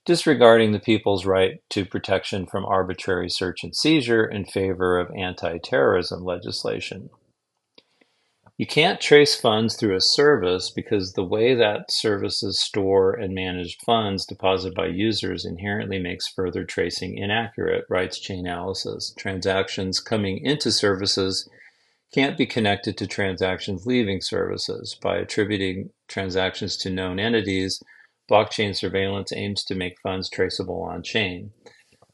disregarding 0.06 0.72
the 0.72 0.80
people's 0.80 1.26
right 1.26 1.62
to 1.70 1.86
protection 1.86 2.46
from 2.46 2.66
arbitrary 2.66 3.30
search 3.30 3.64
and 3.64 3.76
seizure 3.76 4.26
in 4.26 4.46
favor 4.46 5.00
of 5.00 5.12
anti-terrorism 5.16 6.24
legislation. 6.24 7.10
You 8.62 8.68
can't 8.68 9.02
trace 9.02 9.34
funds 9.34 9.76
through 9.76 9.96
a 9.96 10.02
service 10.02 10.70
because 10.70 11.14
the 11.14 11.24
way 11.24 11.56
that 11.56 11.90
services 11.90 12.60
store 12.60 13.12
and 13.12 13.34
manage 13.34 13.80
funds 13.84 14.24
deposited 14.24 14.76
by 14.76 14.86
users 14.86 15.46
inherently 15.46 15.98
makes 15.98 16.28
further 16.28 16.64
tracing 16.64 17.18
inaccurate, 17.18 17.86
writes 17.90 18.20
Chainalysis. 18.20 19.16
Transactions 19.18 20.00
coming 20.00 20.46
into 20.46 20.72
services 20.72 21.50
can't 22.14 22.38
be 22.38 22.46
connected 22.46 23.00
to 23.00 23.08
transactions 23.08 23.88
leaving 23.88 24.22
services. 24.22 24.96
By 25.02 25.18
attributing 25.18 25.90
transactions 26.08 26.78
to 26.78 26.92
known 26.92 27.20
entities, 27.20 27.82
blockchain 28.30 28.76
surveillance 28.76 29.34
aims 29.34 29.64
to 29.64 29.74
make 29.74 30.00
funds 30.04 30.30
traceable 30.30 30.84
on 30.84 31.02
chain. 31.02 31.50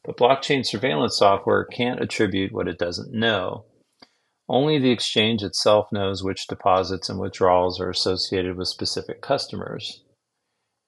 But 0.02 0.16
blockchain 0.16 0.64
surveillance 0.64 1.18
software 1.18 1.66
can't 1.66 2.00
attribute 2.00 2.52
what 2.52 2.68
it 2.68 2.78
doesn't 2.78 3.12
know. 3.12 3.66
Only 4.50 4.78
the 4.78 4.90
exchange 4.90 5.42
itself 5.42 5.92
knows 5.92 6.24
which 6.24 6.46
deposits 6.46 7.10
and 7.10 7.20
withdrawals 7.20 7.78
are 7.80 7.90
associated 7.90 8.56
with 8.56 8.68
specific 8.68 9.20
customers. 9.20 10.02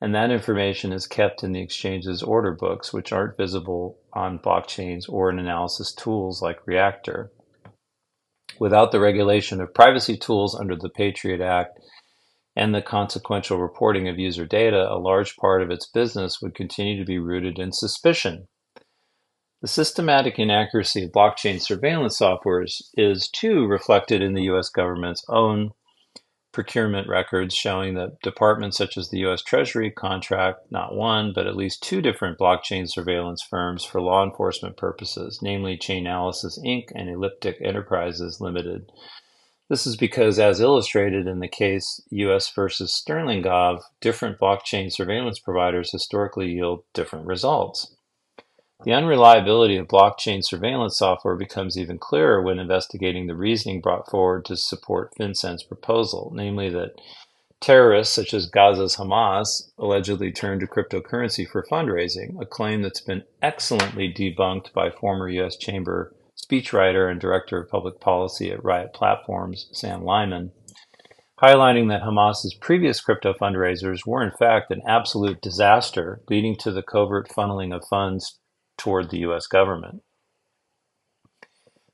And 0.01 0.15
that 0.15 0.31
information 0.31 0.95
is 0.95 1.07
kept 1.07 1.45
in 1.45 1.53
the 1.53 1.61
exchange's 1.61 2.23
order 2.23 2.53
books, 2.53 2.91
which 2.91 3.13
aren't 3.13 3.37
visible 3.37 3.99
on 4.15 4.39
blockchains 4.39 5.05
or 5.11 5.29
in 5.29 5.39
analysis 5.39 5.93
tools 5.93 6.41
like 6.41 6.67
Reactor. 6.67 7.33
Without 8.59 8.93
the 8.93 9.01
regulation 9.01 9.61
of 9.61 9.75
privacy 9.75 10.17
tools 10.17 10.59
under 10.59 10.75
the 10.75 10.89
Patriot 10.89 11.43
Act 11.43 11.79
and 12.57 12.75
the 12.75 12.81
consequential 12.81 13.59
reporting 13.59 14.09
of 14.09 14.19
user 14.19 14.47
data, 14.47 14.91
a 14.91 14.99
large 14.99 15.37
part 15.37 15.63
of 15.63 15.71
its 15.71 15.87
business 15.87 16.41
would 16.41 16.55
continue 16.55 16.99
to 16.99 17.05
be 17.05 17.19
rooted 17.19 17.59
in 17.59 17.73
suspicion 17.73 18.49
the 19.61 19.69
systematic 19.69 20.39
inaccuracy 20.39 21.05
of 21.05 21.13
blockchain 21.13 21.61
surveillance 21.61 22.17
software 22.17 22.63
is, 22.63 23.29
too 23.29 23.67
reflected 23.67 24.23
in 24.23 24.35
the 24.35 24.45
US 24.45 24.71
government's 24.71 25.25
own 25.29 25.73
procurement 26.53 27.07
records 27.07 27.55
showing 27.55 27.95
that 27.95 28.21
departments 28.23 28.77
such 28.77 28.97
as 28.97 29.11
the 29.11 29.19
US 29.27 29.43
Treasury 29.43 29.91
contract 29.91 30.61
not 30.71 30.95
one, 30.95 31.33
but 31.35 31.47
at 31.47 31.57
least 31.57 31.83
two 31.83 32.01
different 32.01 32.39
blockchain 32.39 32.89
surveillance 32.89 33.43
firms 33.43 33.85
for 33.85 34.01
law 34.01 34.25
enforcement 34.25 34.77
purposes, 34.77 35.39
namely 35.43 35.77
Chainalysis 35.77 36.59
Inc. 36.65 36.85
and 36.95 37.09
Elliptic 37.09 37.57
Enterprises 37.61 38.41
Limited. 38.41 38.91
This 39.69 39.87
is 39.87 39.97
because, 39.97 40.41
as 40.41 40.59
illustrated 40.59 41.29
in 41.29 41.39
the 41.39 41.47
case 41.47 42.01
US 42.11 42.51
versus 42.51 42.93
Sterlingov, 42.93 43.83
different 44.01 44.41
blockchain 44.41 44.91
surveillance 44.91 45.39
providers 45.39 45.93
historically 45.93 46.51
yield 46.51 46.83
different 46.93 47.27
results. 47.27 47.95
The 48.83 48.95
unreliability 48.95 49.77
of 49.77 49.89
blockchain 49.89 50.43
surveillance 50.43 50.97
software 50.97 51.37
becomes 51.37 51.77
even 51.77 51.99
clearer 51.99 52.41
when 52.41 52.59
investigating 52.59 53.27
the 53.27 53.37
reasoning 53.37 53.83
brought 53.83 54.09
forward 54.09 54.47
to 54.47 54.57
support 54.57 55.13
FinCEN's 55.21 55.63
proposal, 55.63 56.33
namely 56.35 56.71
that 56.71 56.95
terrorists 57.61 58.15
such 58.15 58.33
as 58.33 58.51
Gaza's 58.51 58.97
Hamas 58.97 59.71
allegedly 59.79 60.33
turned 60.33 60.63
to 60.63 60.67
cryptocurrency 60.67 61.47
for 61.47 61.63
fundraising, 61.71 62.41
a 62.41 62.47
claim 62.47 62.81
that's 62.81 63.03
been 63.03 63.25
excellently 63.43 64.11
debunked 64.11 64.73
by 64.73 64.89
former 64.89 65.29
U.S. 65.29 65.57
Chamber 65.57 66.15
speechwriter 66.35 67.11
and 67.11 67.21
director 67.21 67.59
of 67.61 67.69
public 67.69 68.01
policy 68.01 68.51
at 68.51 68.65
Riot 68.65 68.95
Platforms, 68.95 69.69
Sam 69.73 70.03
Lyman, 70.05 70.53
highlighting 71.43 71.91
that 71.91 72.03
Hamas's 72.03 72.55
previous 72.55 73.03
crypto 73.03 73.35
fundraisers 73.35 74.07
were 74.07 74.23
in 74.23 74.31
fact 74.31 74.71
an 74.71 74.81
absolute 74.89 75.43
disaster, 75.43 76.23
leading 76.31 76.57
to 76.57 76.73
the 76.73 76.83
covert 76.83 77.29
funneling 77.29 77.77
of 77.77 77.85
funds 77.87 78.40
toward 78.81 79.11
the 79.11 79.19
U.S. 79.19 79.47
government. 79.47 80.03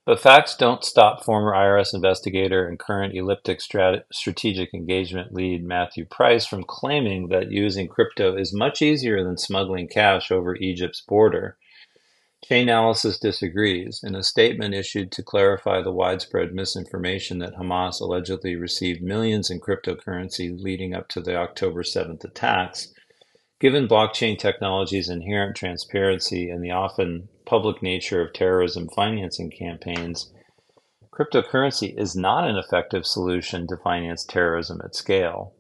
But 0.07 0.21
facts 0.21 0.57
don't 0.57 0.85
stop 0.85 1.25
former 1.25 1.53
IRS 1.53 1.93
investigator 1.93 2.69
and 2.69 2.79
current 2.79 3.13
Elliptic 3.13 3.59
strat- 3.59 4.05
strategic 4.13 4.73
engagement 4.73 5.35
lead 5.35 5.65
Matthew 5.65 6.05
Price 6.05 6.47
from 6.47 6.63
claiming 6.63 7.27
that 7.29 7.51
using 7.51 7.89
crypto 7.89 8.37
is 8.37 8.55
much 8.55 8.81
easier 8.81 9.25
than 9.25 9.37
smuggling 9.37 9.89
cash 9.89 10.31
over 10.31 10.55
Egypt's 10.55 11.01
border. 11.01 11.59
Chainalysis 12.49 13.19
disagrees. 13.19 14.05
In 14.05 14.15
a 14.15 14.23
statement 14.23 14.75
issued 14.75 15.11
to 15.11 15.25
clarify 15.25 15.83
the 15.83 15.91
widespread 15.91 16.55
misinformation 16.55 17.41
that 17.41 17.57
Hamas 17.57 18.01
allegedly 18.01 18.55
received 18.55 19.03
millions 19.03 19.51
in 19.51 19.59
cryptocurrency 19.59 20.57
leading 20.57 20.95
up 20.95 21.09
to 21.09 21.21
the 21.21 21.35
October 21.35 21.83
7th 21.83 22.23
attacks, 22.23 22.95
Given 23.59 23.89
blockchain 23.89 24.39
technology's 24.39 25.09
inherent 25.09 25.57
transparency 25.57 26.51
and 26.51 26.63
the 26.63 26.73
often 26.73 27.29
public 27.47 27.83
nature 27.83 28.21
of 28.21 28.35
terrorism 28.35 28.89
financing 28.95 29.51
campaigns, 29.51 30.31
cryptocurrency 31.11 31.99
is 31.99 32.15
not 32.15 32.47
an 32.47 32.57
effective 32.57 33.07
solution 33.07 33.67
to 33.69 33.79
finance 33.79 34.27
terrorism 34.27 34.81
at 34.85 34.95
scale. 34.95 35.55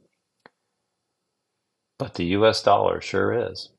But 1.98 2.14
the 2.14 2.26
US 2.26 2.62
dollar 2.62 3.00
sure 3.00 3.32
is. 3.50 3.70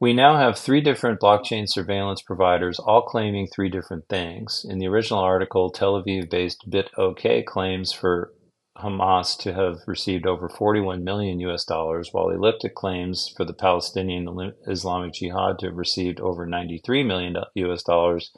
We 0.00 0.12
now 0.12 0.36
have 0.36 0.58
three 0.58 0.80
different 0.80 1.20
blockchain 1.20 1.68
surveillance 1.68 2.20
providers 2.20 2.80
all 2.80 3.02
claiming 3.02 3.46
three 3.46 3.68
different 3.68 4.08
things. 4.08 4.66
In 4.68 4.80
the 4.80 4.88
original 4.88 5.20
article, 5.20 5.70
Tel 5.70 6.02
Aviv 6.02 6.28
based 6.28 6.68
BitOK 6.68 7.44
claims 7.46 7.92
for 7.92 8.32
Hamas 8.78 9.38
to 9.40 9.52
have 9.52 9.80
received 9.86 10.26
over 10.26 10.48
41 10.48 11.04
million 11.04 11.40
US 11.40 11.64
dollars, 11.64 12.08
while 12.12 12.30
Elliptic 12.30 12.74
claims 12.74 13.28
for 13.28 13.44
the 13.44 13.52
Palestinian 13.52 14.54
Islamic 14.66 15.12
Jihad 15.12 15.58
to 15.58 15.66
have 15.66 15.76
received 15.76 16.20
over 16.20 16.46
93 16.46 17.02
million 17.02 17.36
US 17.54 17.82
dollars 17.82 18.32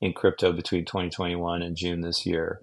in 0.00 0.12
crypto 0.12 0.52
between 0.52 0.84
2021 0.84 1.62
and 1.62 1.76
June 1.76 2.00
this 2.00 2.24
year, 2.24 2.62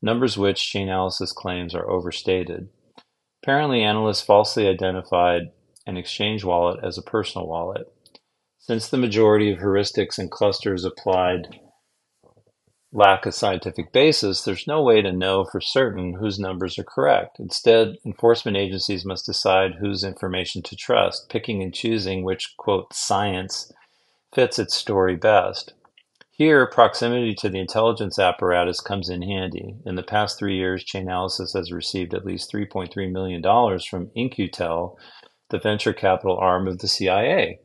numbers 0.00 0.38
which 0.38 0.72
Chainalysis 0.72 1.34
claims 1.34 1.74
are 1.74 1.88
overstated. 1.90 2.68
Apparently, 3.42 3.82
analysts 3.82 4.22
falsely 4.22 4.66
identified 4.66 5.50
an 5.86 5.98
Exchange 5.98 6.44
Wallet 6.44 6.82
as 6.82 6.96
a 6.96 7.02
personal 7.02 7.46
wallet. 7.46 7.92
Since 8.58 8.88
the 8.88 8.96
majority 8.96 9.52
of 9.52 9.58
heuristics 9.58 10.18
and 10.18 10.30
clusters 10.30 10.84
applied 10.84 11.60
lack 12.94 13.26
a 13.26 13.32
scientific 13.32 13.92
basis, 13.92 14.42
there's 14.42 14.68
no 14.68 14.80
way 14.80 15.02
to 15.02 15.12
know 15.12 15.44
for 15.44 15.60
certain 15.60 16.14
whose 16.14 16.38
numbers 16.38 16.78
are 16.78 16.84
correct. 16.84 17.40
Instead, 17.40 17.96
enforcement 18.06 18.56
agencies 18.56 19.04
must 19.04 19.26
decide 19.26 19.72
whose 19.74 20.04
information 20.04 20.62
to 20.62 20.76
trust, 20.76 21.28
picking 21.28 21.60
and 21.60 21.74
choosing 21.74 22.22
which, 22.22 22.54
quote, 22.56 22.94
science 22.94 23.72
fits 24.32 24.60
its 24.60 24.76
story 24.76 25.16
best. 25.16 25.74
Here, 26.30 26.66
proximity 26.68 27.34
to 27.34 27.48
the 27.48 27.58
intelligence 27.58 28.18
apparatus 28.18 28.80
comes 28.80 29.08
in 29.08 29.22
handy. 29.22 29.76
In 29.84 29.96
the 29.96 30.02
past 30.04 30.38
three 30.38 30.56
years, 30.56 30.84
Chainalysis 30.84 31.54
has 31.54 31.72
received 31.72 32.14
at 32.14 32.24
least 32.24 32.52
$3.3 32.52 33.10
million 33.10 33.42
from 33.80 34.10
In-Q-Tel, 34.14 34.96
the 35.50 35.58
venture 35.58 35.92
capital 35.92 36.36
arm 36.36 36.68
of 36.68 36.78
the 36.78 36.88
CIA, 36.88 37.58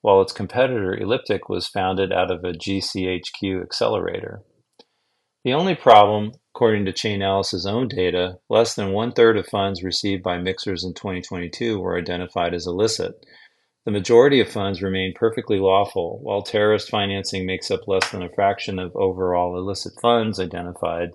while 0.00 0.20
its 0.20 0.32
competitor 0.32 0.96
Elliptic 0.96 1.48
was 1.48 1.66
founded 1.66 2.12
out 2.12 2.30
of 2.30 2.44
a 2.44 2.52
GCHQ 2.52 3.62
accelerator. 3.62 4.42
The 5.46 5.54
only 5.54 5.76
problem, 5.76 6.32
according 6.56 6.86
to 6.86 6.92
Chainalysis' 6.92 7.70
own 7.70 7.86
data, 7.86 8.40
less 8.50 8.74
than 8.74 8.90
one 8.90 9.12
third 9.12 9.36
of 9.36 9.46
funds 9.46 9.84
received 9.84 10.24
by 10.24 10.38
mixers 10.38 10.82
in 10.82 10.92
2022 10.92 11.78
were 11.78 11.96
identified 11.96 12.52
as 12.52 12.66
illicit. 12.66 13.24
The 13.84 13.92
majority 13.92 14.40
of 14.40 14.48
funds 14.48 14.82
remain 14.82 15.14
perfectly 15.14 15.60
lawful, 15.60 16.18
while 16.20 16.42
terrorist 16.42 16.90
financing 16.90 17.46
makes 17.46 17.70
up 17.70 17.86
less 17.86 18.10
than 18.10 18.24
a 18.24 18.28
fraction 18.28 18.80
of 18.80 18.96
overall 18.96 19.56
illicit 19.56 19.92
funds 20.02 20.40
identified. 20.40 21.10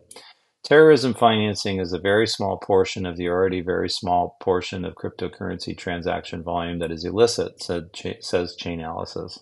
Terrorism 0.63 1.13
financing 1.13 1.81
is 1.81 1.91
a 1.91 1.99
very 1.99 2.25
small 2.25 2.57
portion 2.57 3.05
of 3.05 3.17
the 3.17 3.27
already 3.27 3.59
very 3.59 3.89
small 3.89 4.37
portion 4.39 4.85
of 4.85 4.95
cryptocurrency 4.95 5.77
transaction 5.77 6.41
volume 6.41 6.79
that 6.79 6.89
is 6.89 7.03
illicit, 7.03 7.61
said, 7.61 7.89
says 8.21 8.55
Chainalysis. 8.57 9.39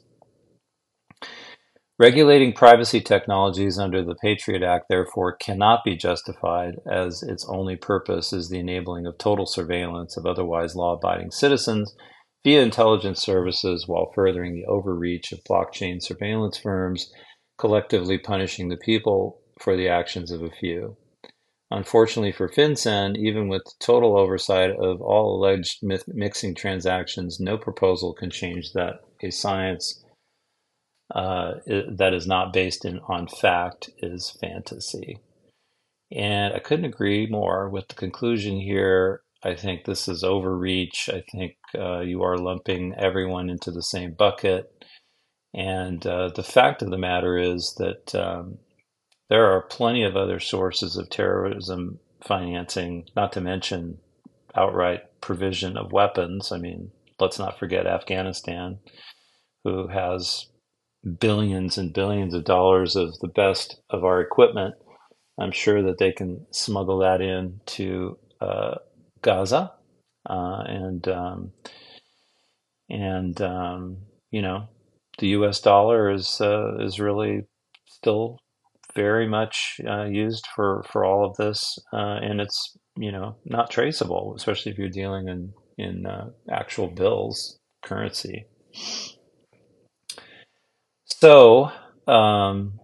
Regulating 2.00 2.54
privacy 2.54 3.02
technologies 3.02 3.78
under 3.78 4.02
the 4.02 4.16
Patriot 4.16 4.64
Act, 4.64 4.86
therefore, 4.88 5.36
cannot 5.36 5.84
be 5.84 5.98
justified 5.98 6.80
as 6.90 7.22
its 7.22 7.46
only 7.50 7.76
purpose 7.76 8.32
is 8.32 8.48
the 8.48 8.60
enabling 8.60 9.06
of 9.06 9.18
total 9.18 9.46
surveillance 9.46 10.16
of 10.16 10.26
otherwise 10.26 10.78
law 10.78 10.94
abiding 10.94 11.30
citizens 11.30 11.94
via 12.46 12.62
intelligence 12.62 13.22
services 13.22 13.86
while 13.86 14.14
furthering 14.16 14.56
the 14.56 14.66
overreach 14.66 15.34
of 15.34 15.44
blockchain 15.44 16.02
surveillance 16.02 16.58
firms, 16.58 17.12
collectively 17.58 18.18
punishing 18.18 18.70
the 18.70 18.78
people 18.78 19.42
for 19.60 19.76
the 19.76 19.90
actions 19.90 20.32
of 20.32 20.42
a 20.42 20.50
few. 20.50 20.96
Unfortunately 21.70 22.32
for 22.32 22.48
FinCEN, 22.48 23.18
even 23.18 23.50
with 23.50 23.78
total 23.80 24.18
oversight 24.18 24.72
of 24.72 25.02
all 25.02 25.36
alleged 25.36 25.84
mixing 26.08 26.56
transactions, 26.56 27.42
no 27.42 27.58
proposal 27.58 28.14
can 28.14 28.30
change 28.30 28.72
that 28.72 29.02
a 29.22 29.30
science 29.30 30.02
uh, 31.14 31.54
that 31.66 32.14
is 32.14 32.28
not 32.28 32.54
based 32.54 32.86
in, 32.86 33.00
on 33.08 33.28
fact 33.28 33.90
is 33.98 34.38
fantasy. 34.40 35.20
And 36.12 36.54
I 36.54 36.60
couldn't 36.60 36.86
agree 36.86 37.28
more 37.28 37.70
with 37.70 37.88
the 37.88 37.96
conclusion 37.96 38.60
here. 38.60 39.22
I 39.44 39.56
think 39.56 39.86
this 39.86 40.08
is 40.08 40.24
overreach. 40.24 41.10
I 41.10 41.24
think 41.32 41.56
uh, 41.78 42.02
you 42.02 42.24
are 42.24 42.38
lumping 42.38 42.94
everyone 42.98 43.50
into 43.50 43.72
the 43.72 43.84
same 43.84 44.14
bucket. 44.14 44.72
And 45.54 46.06
uh, 46.06 46.30
the 46.36 46.44
fact 46.44 46.82
of 46.82 46.90
the 46.90 46.98
matter 46.98 47.38
is 47.38 47.76
that 47.78 48.14
um, 48.14 48.58
there 49.30 49.46
are 49.52 49.62
plenty 49.62 50.04
of 50.04 50.16
other 50.16 50.40
sources 50.40 50.98
of 50.98 51.10
terrorism 51.10 52.00
financing, 52.24 53.06
not 53.16 53.32
to 53.34 53.42
mention 53.42 54.00
outright 54.56 55.02
provision 55.22 55.78
of 55.78 55.92
weapons. 55.92 56.52
I 56.52 56.58
mean, 56.58 56.92
let's 57.20 57.40
not 57.40 57.58
forget 57.58 57.88
Afghanistan, 57.88 58.80
who 59.64 59.88
has 59.88 60.48
billions 61.20 61.78
and 61.78 61.94
billions 61.94 62.34
of 62.34 62.44
dollars 62.46 62.96
of 62.96 63.18
the 63.20 63.28
best 63.28 63.80
of 63.90 64.04
our 64.04 64.22
equipment, 64.22 64.76
I'm 65.40 65.52
sure 65.52 65.82
that 65.84 65.98
they 65.98 66.12
can 66.12 66.46
smuggle 66.52 67.00
that 67.00 67.22
in 67.22 67.62
to 67.68 68.18
uh, 68.42 68.76
Gaza, 69.22 69.72
uh, 70.30 70.64
and 70.68 71.08
um, 71.08 71.52
and 72.90 73.42
um, 73.42 73.98
you 74.32 74.42
know 74.42 74.68
the 75.20 75.28
U.S. 75.30 75.62
dollar 75.62 76.12
is 76.12 76.40
uh, 76.42 76.78
is 76.80 77.00
really 77.00 77.44
still 77.88 78.40
very 78.96 79.28
much 79.28 79.80
uh, 79.88 80.06
used 80.06 80.48
for 80.56 80.84
for 80.92 81.06
all 81.06 81.26
of 81.26 81.38
this, 81.38 81.78
uh, 81.94 82.20
and 82.22 82.42
it's 82.42 82.78
you 82.98 83.12
know 83.12 83.38
not 83.46 83.70
traceable, 83.70 84.34
especially 84.36 84.72
if 84.72 84.78
you're 84.78 84.90
dealing 84.90 85.28
in 85.28 85.54
in 85.78 86.06
uh, 86.06 86.30
actual 86.52 86.88
bills 86.88 87.60
currency. 87.84 88.46
So, 91.12 91.72
um, 92.08 92.80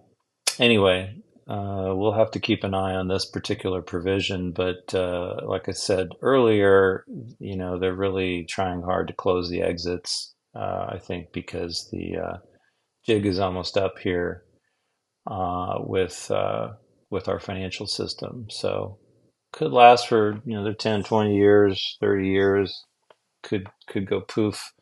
anyway, 0.60 1.16
uh, 1.48 1.94
we'll 1.96 2.14
have 2.14 2.32
to 2.32 2.40
keep 2.40 2.64
an 2.64 2.74
eye 2.74 2.96
on 2.96 3.08
this 3.08 3.26
particular 3.26 3.82
provision. 3.82 4.52
But 4.52 4.94
uh, 4.96 5.38
like 5.46 5.70
I 5.70 5.74
said 5.74 6.10
earlier, 6.22 7.06
you 7.40 7.58
know, 7.58 7.80
they're 7.80 7.96
really 7.96 8.46
trying 8.50 8.82
hard 8.82 9.08
to 9.10 9.14
close 9.14 9.50
the 9.50 9.62
exits. 9.62 10.34
Uh, 10.56 10.88
I 10.94 11.00
think 11.00 11.34
because 11.34 11.90
the 11.92 12.18
uh, 12.18 12.38
jig 13.06 13.26
is 13.26 13.40
almost 13.40 13.78
up 13.78 14.00
here 14.00 14.44
uh, 15.28 15.78
with 15.80 16.30
uh, 16.32 16.70
with 17.10 17.28
our 17.28 17.40
financial 17.40 17.88
system. 17.88 18.48
So 18.50 19.00
could 19.54 19.72
last 19.72 20.08
for 20.08 20.42
you 20.46 20.56
know 20.56 20.64
they're 20.64 20.74
10, 20.74 21.04
20 21.04 21.36
years, 21.36 21.98
30 22.02 22.28
years. 22.28 22.86
Could 23.44 23.68
could 23.88 24.08
go 24.08 24.22
poof 24.22 24.74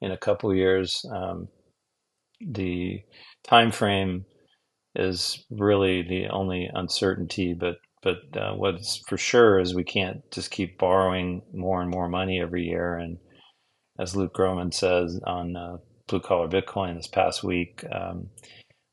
in 0.00 0.12
a 0.12 0.18
couple 0.18 0.54
years. 0.54 0.94
Um, 1.12 1.48
the 2.46 3.02
time 3.44 3.72
frame 3.72 4.24
is 4.94 5.44
really 5.50 6.02
the 6.02 6.28
only 6.28 6.68
uncertainty. 6.72 7.54
But 7.54 7.76
but 8.02 8.18
uh, 8.36 8.54
what's 8.54 8.98
for 9.06 9.16
sure 9.16 9.58
is 9.60 9.74
we 9.74 9.84
can't 9.84 10.28
just 10.32 10.50
keep 10.50 10.78
borrowing 10.78 11.42
more 11.52 11.80
and 11.80 11.90
more 11.90 12.08
money 12.08 12.40
every 12.40 12.64
year. 12.64 12.96
And 12.96 13.18
as 13.98 14.16
Luke 14.16 14.34
Gromen 14.34 14.72
says 14.72 15.20
on 15.24 15.56
uh, 15.56 15.76
Blue 16.08 16.20
Collar 16.20 16.48
Bitcoin 16.48 16.96
this 16.96 17.06
past 17.06 17.44
week, 17.44 17.84
um, 17.92 18.28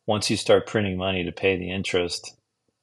once 0.06 0.30
you 0.30 0.38
start 0.38 0.68
printing 0.68 0.98
money 0.98 1.24
to 1.24 1.32
pay 1.32 1.58
the 1.58 1.72
interest 1.72 2.36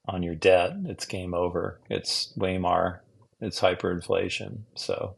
on 0.09 0.23
your 0.23 0.35
debt, 0.35 0.73
it's 0.87 1.07
game 1.07 1.35
over. 1.35 1.81
It's 1.89 2.33
Weimar. 2.37 3.03
It's 3.41 3.61
hyperinflation. 3.61 4.61
So, 4.75 5.15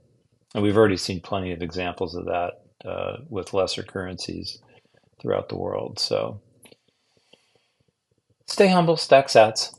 and 0.55 0.63
we've 0.63 0.77
already 0.77 0.97
seen 0.97 1.21
plenty 1.21 1.53
of 1.53 1.63
examples 1.63 2.15
of 2.15 2.27
that 2.27 2.53
uh, 2.85 3.19
with 3.29 3.55
lesser 3.55 3.83
currencies 3.83 4.59
throughout 5.21 5.49
the 5.49 5.59
world. 5.59 5.99
So 5.99 6.41
stay 8.47 8.69
humble, 8.69 8.97
stack 8.97 9.29
sats. 9.29 9.75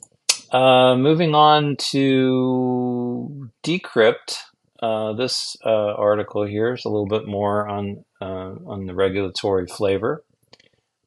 Uh, 0.51 0.95
moving 0.95 1.35
on 1.35 1.75
to 1.91 3.49
Decrypt. 3.63 4.35
Uh, 4.81 5.13
this 5.13 5.55
uh, 5.65 5.93
article 5.93 6.45
here 6.45 6.73
is 6.73 6.85
a 6.85 6.89
little 6.89 7.07
bit 7.07 7.27
more 7.27 7.67
on 7.67 8.05
uh, 8.21 8.55
on 8.65 8.85
the 8.85 8.95
regulatory 8.95 9.67
flavor. 9.67 10.23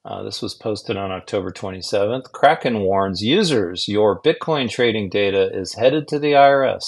Uh, 0.05 0.23
this 0.23 0.42
was 0.42 0.55
posted 0.55 0.97
on 0.97 1.12
October 1.12 1.51
27th. 1.51 2.33
Kraken 2.33 2.81
warns 2.81 3.23
users 3.23 3.87
your 3.87 4.21
Bitcoin 4.21 4.68
trading 4.68 5.09
data 5.09 5.49
is 5.53 5.75
headed 5.75 6.09
to 6.09 6.18
the 6.18 6.33
IRS. 6.33 6.83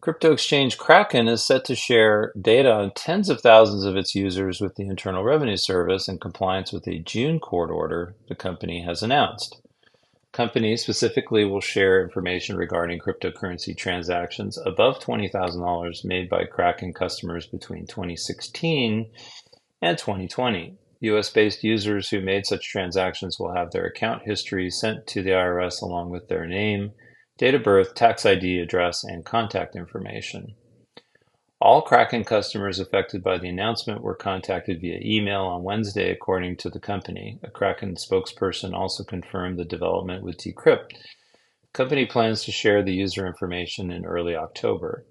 Crypto 0.00 0.32
exchange 0.32 0.78
Kraken 0.78 1.26
is 1.26 1.44
set 1.44 1.64
to 1.64 1.74
share 1.74 2.32
data 2.40 2.72
on 2.72 2.92
tens 2.92 3.28
of 3.28 3.40
thousands 3.40 3.84
of 3.84 3.96
its 3.96 4.14
users 4.14 4.60
with 4.60 4.76
the 4.76 4.86
Internal 4.86 5.24
Revenue 5.24 5.56
Service 5.56 6.06
in 6.06 6.18
compliance 6.18 6.72
with 6.72 6.86
a 6.86 7.00
June 7.00 7.40
court 7.40 7.68
order 7.68 8.14
the 8.28 8.36
company 8.36 8.82
has 8.82 9.02
announced. 9.02 9.60
Companies 10.30 10.82
specifically 10.82 11.44
will 11.44 11.60
share 11.60 12.00
information 12.00 12.56
regarding 12.56 13.00
cryptocurrency 13.00 13.76
transactions 13.76 14.56
above 14.64 15.00
$20,000 15.00 16.04
made 16.04 16.28
by 16.28 16.44
Kraken 16.44 16.92
customers 16.92 17.48
between 17.48 17.84
2016 17.84 19.10
and 19.82 19.98
2020. 19.98 20.76
US 21.00 21.30
based 21.30 21.64
users 21.64 22.10
who 22.10 22.20
made 22.20 22.46
such 22.46 22.70
transactions 22.70 23.36
will 23.40 23.52
have 23.52 23.72
their 23.72 23.86
account 23.86 24.22
history 24.22 24.70
sent 24.70 25.08
to 25.08 25.22
the 25.22 25.30
IRS 25.30 25.82
along 25.82 26.10
with 26.10 26.28
their 26.28 26.46
name, 26.46 26.92
date 27.38 27.54
of 27.54 27.62
birth, 27.62 27.94
tax 27.94 28.26
ID, 28.26 28.58
address, 28.58 29.04
and 29.04 29.24
contact 29.24 29.76
information. 29.76 30.54
All 31.60 31.82
Kraken 31.82 32.24
customers 32.24 32.78
affected 32.78 33.22
by 33.22 33.38
the 33.38 33.48
announcement 33.48 34.02
were 34.02 34.14
contacted 34.14 34.80
via 34.80 35.00
email 35.02 35.42
on 35.42 35.62
Wednesday, 35.62 36.10
according 36.10 36.56
to 36.58 36.70
the 36.70 36.80
company. 36.80 37.38
A 37.42 37.50
Kraken 37.50 37.94
spokesperson 37.94 38.74
also 38.74 39.02
confirmed 39.04 39.58
the 39.58 39.64
development 39.64 40.22
with 40.22 40.36
Decrypt. 40.36 40.90
The 40.90 41.72
company 41.72 42.06
plans 42.06 42.44
to 42.44 42.52
share 42.52 42.82
the 42.82 42.92
user 42.92 43.26
information 43.26 43.90
in 43.90 44.04
early 44.04 44.36
October, 44.36 45.04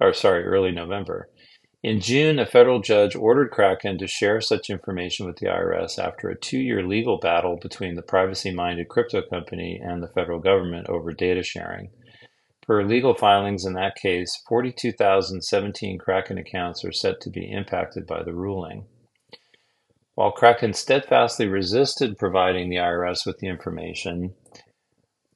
or 0.00 0.12
sorry, 0.12 0.44
early 0.44 0.70
November. 0.70 1.28
In 1.82 2.00
June, 2.00 2.38
a 2.38 2.46
federal 2.46 2.78
judge 2.78 3.16
ordered 3.16 3.50
Kraken 3.50 3.98
to 3.98 4.06
share 4.06 4.40
such 4.40 4.70
information 4.70 5.26
with 5.26 5.38
the 5.38 5.46
IRS 5.46 5.98
after 5.98 6.28
a 6.28 6.38
two 6.38 6.60
year 6.60 6.86
legal 6.86 7.18
battle 7.18 7.56
between 7.56 7.96
the 7.96 8.02
privacy 8.02 8.52
minded 8.52 8.86
crypto 8.88 9.20
company 9.20 9.80
and 9.82 10.00
the 10.00 10.06
federal 10.06 10.38
government 10.38 10.88
over 10.88 11.12
data 11.12 11.42
sharing. 11.42 11.90
Per 12.64 12.84
legal 12.84 13.14
filings 13.14 13.64
in 13.64 13.72
that 13.72 13.96
case, 13.96 14.40
42,017 14.48 15.98
Kraken 15.98 16.38
accounts 16.38 16.84
are 16.84 16.92
set 16.92 17.20
to 17.22 17.30
be 17.30 17.50
impacted 17.50 18.06
by 18.06 18.22
the 18.22 18.32
ruling. 18.32 18.86
While 20.14 20.30
Kraken 20.30 20.74
steadfastly 20.74 21.48
resisted 21.48 22.16
providing 22.16 22.70
the 22.70 22.76
IRS 22.76 23.26
with 23.26 23.38
the 23.38 23.48
information 23.48 24.34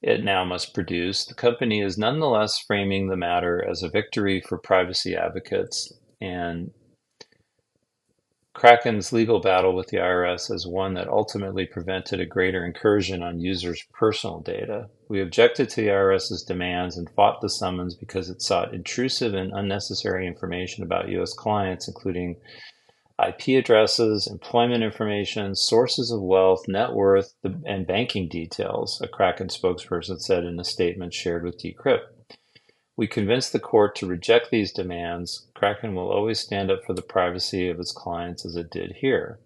it 0.01 0.23
now 0.23 0.45
must 0.45 0.75
produce, 0.75 1.25
the 1.25 1.35
company 1.35 1.81
is 1.81 1.99
nonetheless 1.99 2.61
framing 2.61 3.09
the 3.09 3.17
matter 3.17 3.67
as 3.69 3.83
a 3.83 3.89
victory 3.89 4.41
for 4.41 4.59
privacy 4.59 5.17
advocates 5.17 5.93
and 6.21 6.71
Kraken's 8.57 9.13
legal 9.13 9.39
battle 9.39 9.75
with 9.75 9.89
the 9.89 9.99
IRS 9.99 10.51
is 10.51 10.67
one 10.67 10.95
that 10.95 11.09
ultimately 11.09 11.67
prevented 11.67 12.21
a 12.21 12.27
greater 12.27 12.65
incursion 12.65 13.23
on 13.23 13.39
users' 13.39 13.85
personal 13.93 14.41
data. 14.41 14.89
We 15.09 15.21
objected 15.21 15.69
to 15.69 15.83
the 15.83 15.89
IRS's 15.89 16.43
demands 16.43 16.97
and 16.97 17.11
fought 17.11 17.43
the 17.43 17.51
summons 17.51 17.95
because 17.95 18.31
it 18.31 18.41
sought 18.41 18.73
intrusive 18.73 19.35
and 19.35 19.53
unnecessary 19.53 20.27
information 20.27 20.83
about 20.83 21.11
U.S. 21.11 21.35
clients, 21.35 21.87
including 21.87 22.37
IP 23.23 23.63
addresses, 23.63 24.27
employment 24.27 24.83
information, 24.83 25.55
sources 25.55 26.11
of 26.11 26.23
wealth, 26.23 26.67
net 26.67 26.95
worth, 26.95 27.35
and 27.67 27.87
banking 27.87 28.27
details, 28.27 28.99
a 29.03 29.09
Kraken 29.09 29.49
spokesperson 29.49 30.19
said 30.19 30.45
in 30.45 30.59
a 30.59 30.65
statement 30.65 31.13
shared 31.13 31.45
with 31.45 31.61
Decrypt. 31.61 32.07
We 32.97 33.07
convinced 33.07 33.53
the 33.53 33.61
court 33.61 33.95
to 33.97 34.07
reject 34.07 34.51
these 34.51 34.73
demands. 34.73 35.47
Kraken 35.55 35.95
will 35.95 36.11
always 36.11 36.41
stand 36.41 36.71
up 36.71 36.85
for 36.85 36.95
the 36.95 37.03
privacy 37.03 37.69
of 37.69 37.79
its 37.79 37.93
clients 37.93 38.47
as 38.47 38.57
it 38.57 38.71
did 38.71 38.97
here. 38.97 39.39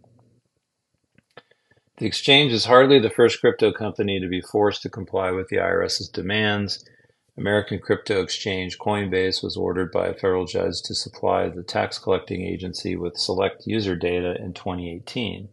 The 1.98 2.06
exchange 2.06 2.52
is 2.52 2.66
hardly 2.66 2.98
the 2.98 3.10
first 3.10 3.40
crypto 3.40 3.72
company 3.72 4.20
to 4.20 4.28
be 4.28 4.40
forced 4.40 4.82
to 4.82 4.88
comply 4.88 5.32
with 5.32 5.48
the 5.48 5.56
IRS's 5.56 6.08
demands. 6.08 6.88
American 7.36 7.78
crypto 7.78 8.22
exchange 8.22 8.78
Coinbase 8.78 9.42
was 9.42 9.56
ordered 9.56 9.90
by 9.90 10.06
a 10.06 10.14
federal 10.14 10.46
judge 10.46 10.80
to 10.84 10.94
supply 10.94 11.48
the 11.48 11.62
tax 11.62 11.98
collecting 11.98 12.42
agency 12.42 12.96
with 12.96 13.16
select 13.16 13.66
user 13.66 13.96
data 13.96 14.36
in 14.40 14.54
2018. 14.54 15.48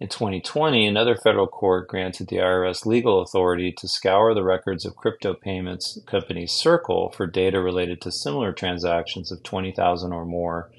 In 0.00 0.08
2020, 0.08 0.86
another 0.86 1.16
federal 1.16 1.46
court 1.46 1.86
granted 1.88 2.26
the 2.26 2.36
IRS 2.36 2.84
legal 2.84 3.22
authority 3.22 3.72
to 3.78 3.86
scour 3.86 4.34
the 4.34 4.42
records 4.42 4.84
of 4.84 4.96
crypto 4.96 5.34
payments 5.34 5.98
company 6.06 6.46
Circle 6.46 7.12
for 7.16 7.28
data 7.28 7.60
related 7.60 8.00
to 8.00 8.10
similar 8.10 8.52
transactions 8.52 9.30
of 9.30 9.44
20,000 9.44 10.12
or 10.12 10.26
more 10.26 10.72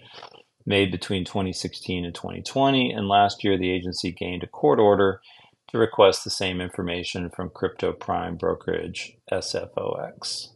made 0.66 0.91
between 0.91 1.24
2016 1.24 2.03
and 2.03 2.13
2020. 2.13 2.91
And 2.91 3.07
last 3.07 3.43
year, 3.43 3.57
the 3.57 3.72
agency 3.72 4.11
gained 4.11 4.43
a 4.43 4.47
court 4.47 4.80
order 4.80 5.22
to 5.70 5.78
request 5.78 6.24
the 6.24 6.30
same 6.30 6.59
information 6.59 7.30
from 7.30 7.49
crypto 7.49 7.93
prime 7.93 8.36
brokerage 8.36 9.18
SFOX. 9.32 10.49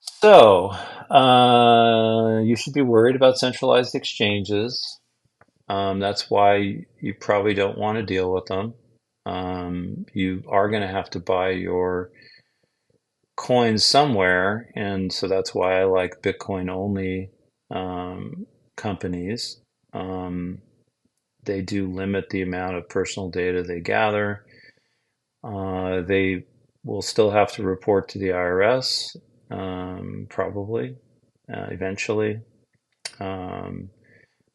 So, 0.00 0.70
uh, 1.10 2.40
you 2.40 2.56
should 2.56 2.72
be 2.72 2.80
worried 2.80 3.14
about 3.14 3.38
centralized 3.38 3.94
exchanges. 3.94 4.98
Um, 5.68 6.00
that's 6.00 6.30
why 6.30 6.84
you 7.00 7.14
probably 7.20 7.54
don't 7.54 7.78
want 7.78 7.96
to 7.96 8.02
deal 8.02 8.32
with 8.32 8.46
them. 8.46 8.74
Um, 9.26 10.06
you 10.14 10.42
are 10.48 10.70
going 10.70 10.82
to 10.82 10.88
have 10.88 11.10
to 11.10 11.20
buy 11.20 11.50
your 11.50 12.10
coins 13.36 13.84
somewhere, 13.84 14.70
and 14.74 15.12
so 15.12 15.28
that's 15.28 15.54
why 15.54 15.80
I 15.80 15.84
like 15.84 16.22
Bitcoin 16.22 16.70
only 16.70 17.30
um, 17.70 18.46
companies. 18.76 19.60
Um, 19.92 20.62
they 21.44 21.60
do 21.60 21.86
limit 21.86 22.30
the 22.30 22.42
amount 22.42 22.76
of 22.76 22.88
personal 22.88 23.30
data 23.30 23.62
they 23.62 23.80
gather. 23.80 24.44
Uh, 25.44 26.00
they 26.00 26.44
will 26.84 27.02
still 27.02 27.30
have 27.30 27.52
to 27.52 27.62
report 27.62 28.08
to 28.08 28.18
the 28.18 28.28
IRS, 28.28 29.16
um, 29.50 30.26
probably, 30.30 30.96
uh, 31.52 31.66
eventually. 31.70 32.40
Um, 33.20 33.90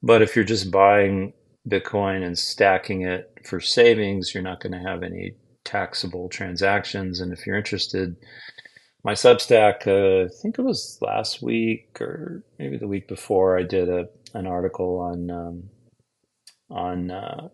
but 0.04 0.22
if 0.22 0.36
you're 0.36 0.46
just 0.46 0.70
buying 0.70 1.34
Bitcoin 1.68 2.26
and 2.26 2.38
stacking 2.38 3.04
it 3.04 3.32
for 3.46 3.62
savings, 3.62 4.34
you're 4.34 4.44
not 4.44 4.60
going 4.60 4.74
to 4.74 4.90
have 4.90 5.02
any 5.02 5.34
taxable 5.64 6.28
transactions. 6.30 7.22
And 7.22 7.32
if 7.32 7.48
you're 7.48 7.58
interested, 7.58 8.18
my 9.04 9.14
Substack, 9.14 9.88
uh, 9.88 10.26
I 10.26 10.30
think 10.42 10.60
it 10.60 10.64
was 10.64 10.98
last 11.02 11.42
week 11.42 12.02
or 12.02 12.44
maybe 12.60 12.78
the 12.78 12.88
week 12.88 13.08
before, 13.08 13.58
I 13.58 13.64
did 13.64 13.90
a 13.90 14.08
an 14.34 14.48
article 14.48 15.00
on 15.00 15.30
um, 15.30 15.70
on 16.70 17.12
uh, 17.12 17.50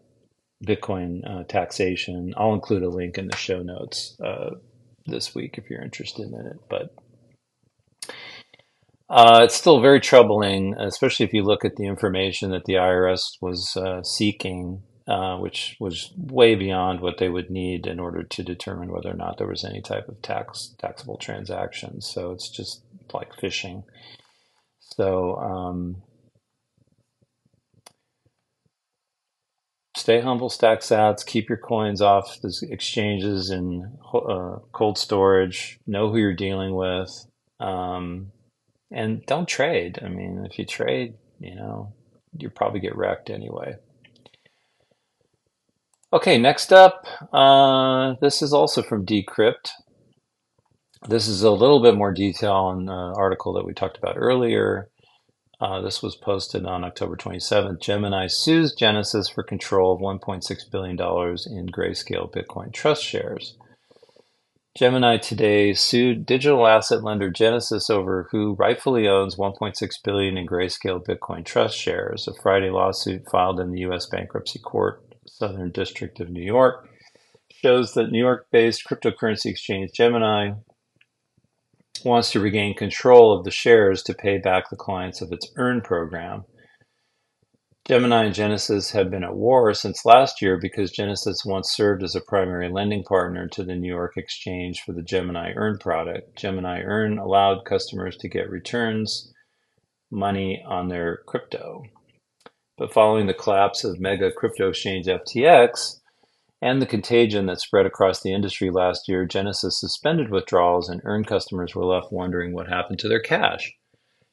Bitcoin 0.66 1.22
uh, 1.30 1.44
taxation. 1.44 2.34
I'll 2.38 2.54
include 2.54 2.84
a 2.84 2.90
link 2.90 3.18
in 3.18 3.28
the 3.28 3.36
show 3.36 3.62
notes 3.62 4.18
uh, 4.24 4.52
this 5.06 5.36
week 5.36 5.58
if 5.58 5.70
you're 5.70 5.84
interested 5.84 6.32
in 6.32 6.48
it. 6.48 6.58
But 6.70 6.96
uh, 9.10 9.42
it's 9.44 9.56
still 9.56 9.82
very 9.82 10.00
troubling, 10.00 10.76
especially 10.78 11.26
if 11.26 11.34
you 11.34 11.44
look 11.44 11.66
at 11.66 11.76
the 11.78 11.86
information 11.86 12.52
that 12.52 12.66
the 12.66 12.74
IRS 12.74 13.38
was 13.42 13.76
uh, 13.76 14.04
seeking, 14.04 14.84
uh, 15.08 15.38
which 15.38 15.76
was 15.80 16.14
way 16.16 16.54
beyond 16.54 17.02
what 17.02 17.18
they 17.18 17.30
would 17.30 17.50
need 17.50 17.88
in 17.88 18.00
order 18.00 18.22
to 18.22 18.44
determine 18.44 18.92
whether 18.92 19.10
or 19.10 19.16
not 19.16 19.38
there 19.38 19.48
was 19.48 19.66
any 19.66 19.82
type 19.82 20.08
of 20.08 20.22
tax 20.22 20.76
taxable 20.78 21.18
transaction. 21.18 22.02
So 22.02 22.32
it's 22.32 22.50
just 22.50 22.84
like 23.12 23.34
phishing. 23.34 23.84
So 24.80 25.38
um, 25.38 26.04
stay 29.96 30.22
humble, 30.22 30.50
stack 30.50 30.82
sats, 30.82 31.26
keep 31.26 31.50
your 31.50 31.58
coins 31.58 32.00
off 32.02 32.40
the 32.42 32.56
exchanges 32.70 33.50
and 33.50 33.98
uh, 34.14 34.58
cold 34.72 35.00
storage. 35.00 35.80
Know 35.88 36.12
who 36.12 36.18
you're 36.18 36.36
dealing 36.36 36.76
with. 36.76 37.10
Um, 37.60 38.32
and 38.92 39.26
don't 39.26 39.48
trade. 39.48 40.00
I 40.04 40.10
mean, 40.10 40.46
if 40.50 40.58
you 40.58 40.66
trade, 40.66 41.16
you 41.40 41.56
know, 41.56 41.94
you 42.38 42.50
probably 42.50 42.80
get 42.80 42.96
wrecked 42.96 43.30
anyway. 43.30 43.76
Okay, 46.12 46.40
next 46.40 46.74
up, 46.74 47.06
uh, 47.32 48.16
this 48.20 48.42
is 48.42 48.52
also 48.52 48.82
from 48.82 49.06
Decrypt. 49.06 49.70
This 51.08 51.28
is 51.28 51.44
a 51.44 51.52
little 51.52 51.82
bit 51.82 51.96
more 51.96 52.12
detail 52.12 52.54
on 52.54 52.86
the 52.86 53.14
article 53.16 53.54
that 53.54 53.66
we 53.66 53.74
talked 53.74 53.98
about 53.98 54.16
earlier. 54.18 54.90
Uh, 55.62 55.82
this 55.82 56.02
was 56.02 56.16
posted 56.16 56.66
on 56.66 56.84
October 56.84 57.16
27th. 57.16 57.82
Gemini 57.82 58.28
sues 58.28 58.74
Genesis 58.74 59.30
for 59.30 59.44
control 59.44 59.94
of 59.94 60.02
$1.6 60.02 60.72
billion 60.72 60.96
in 60.96 61.68
grayscale 61.68 62.32
Bitcoin 62.32 62.74
trust 62.74 63.04
shares. 63.04 63.58
Gemini 64.78 65.18
today 65.18 65.74
sued 65.74 66.28
digital 66.28 66.68
asset 66.68 67.04
lender 67.04 67.32
Genesis 67.32 67.90
over 67.90 68.28
who 68.32 68.54
rightfully 68.54 69.08
owns 69.08 69.36
1.6 69.36 69.76
billion 70.04 70.38
in 70.38 70.46
grayscale 70.46 71.04
Bitcoin 71.04 71.44
Trust 71.44 71.76
shares. 71.76 72.28
A 72.28 72.34
Friday 72.42 72.70
lawsuit 72.70 73.24
filed 73.32 73.60
in 73.60 73.72
the 73.72 73.80
U.S. 73.82 74.06
Bankruptcy 74.06 74.60
Court, 74.60 75.04
Southern 75.26 75.72
District 75.72 76.20
of 76.20 76.30
New 76.30 76.44
York, 76.44 76.88
shows 77.52 77.94
that 77.96 78.12
New 78.12 78.20
York-based 78.20 78.84
cryptocurrency 78.88 79.48
exchange 79.48 79.92
Gemini 79.92 80.52
wants 82.06 82.32
to 82.32 82.40
regain 82.40 82.76
control 82.76 83.38
of 83.38 83.46
the 83.46 83.52
shares 83.52 84.04
to 84.04 84.14
pay 84.14 84.38
back 84.38 84.70
the 84.70 84.76
clients 84.76 85.20
of 85.20 85.32
its 85.32 85.52
Earn 85.58 85.82
program. 85.82 86.46
Gemini 87.90 88.26
and 88.26 88.36
Genesis 88.36 88.92
have 88.92 89.10
been 89.10 89.24
at 89.24 89.36
war 89.36 89.74
since 89.74 90.06
last 90.06 90.44
year 90.44 90.60
because 90.60 90.92
Genesis 90.92 91.44
once 91.44 91.72
served 91.72 92.04
as 92.04 92.14
a 92.14 92.22
primary 92.22 92.70
lending 92.70 93.04
partner 93.04 93.48
to 93.48 93.64
the 93.64 93.74
New 93.74 93.88
York 93.88 94.16
Exchange 94.16 94.84
for 94.86 94.94
the 94.94 95.02
Gemini 95.02 95.54
Earn 95.56 95.80
product. 95.80 96.38
Gemini 96.38 96.82
Earn 96.82 97.18
allowed 97.18 97.66
customers 97.66 98.16
to 98.18 98.30
get 98.30 98.48
returns 98.48 99.34
money 100.12 100.64
on 100.68 100.90
their 100.90 101.22
crypto. 101.26 101.82
But 102.78 102.94
following 102.94 103.26
the 103.26 103.34
collapse 103.34 103.84
of 103.84 104.00
mega 104.00 104.32
crypto 104.32 104.70
exchange 104.70 105.08
FTX 105.08 105.96
and 106.62 106.80
the 106.80 106.86
contagion 106.86 107.48
that 107.48 107.60
spread 107.60 107.88
across 107.88 108.22
the 108.22 108.36
industry 108.36 108.70
last 108.70 109.08
year, 109.08 109.26
Genesis 109.26 109.80
suspended 109.80 110.30
withdrawals 110.30 110.90
and 110.90 111.02
Earn 111.06 111.24
customers 111.24 111.74
were 111.74 111.86
left 111.86 112.12
wondering 112.12 112.54
what 112.54 112.70
happened 112.70 113.00
to 113.00 113.08
their 113.08 113.20
cash. 113.20 113.74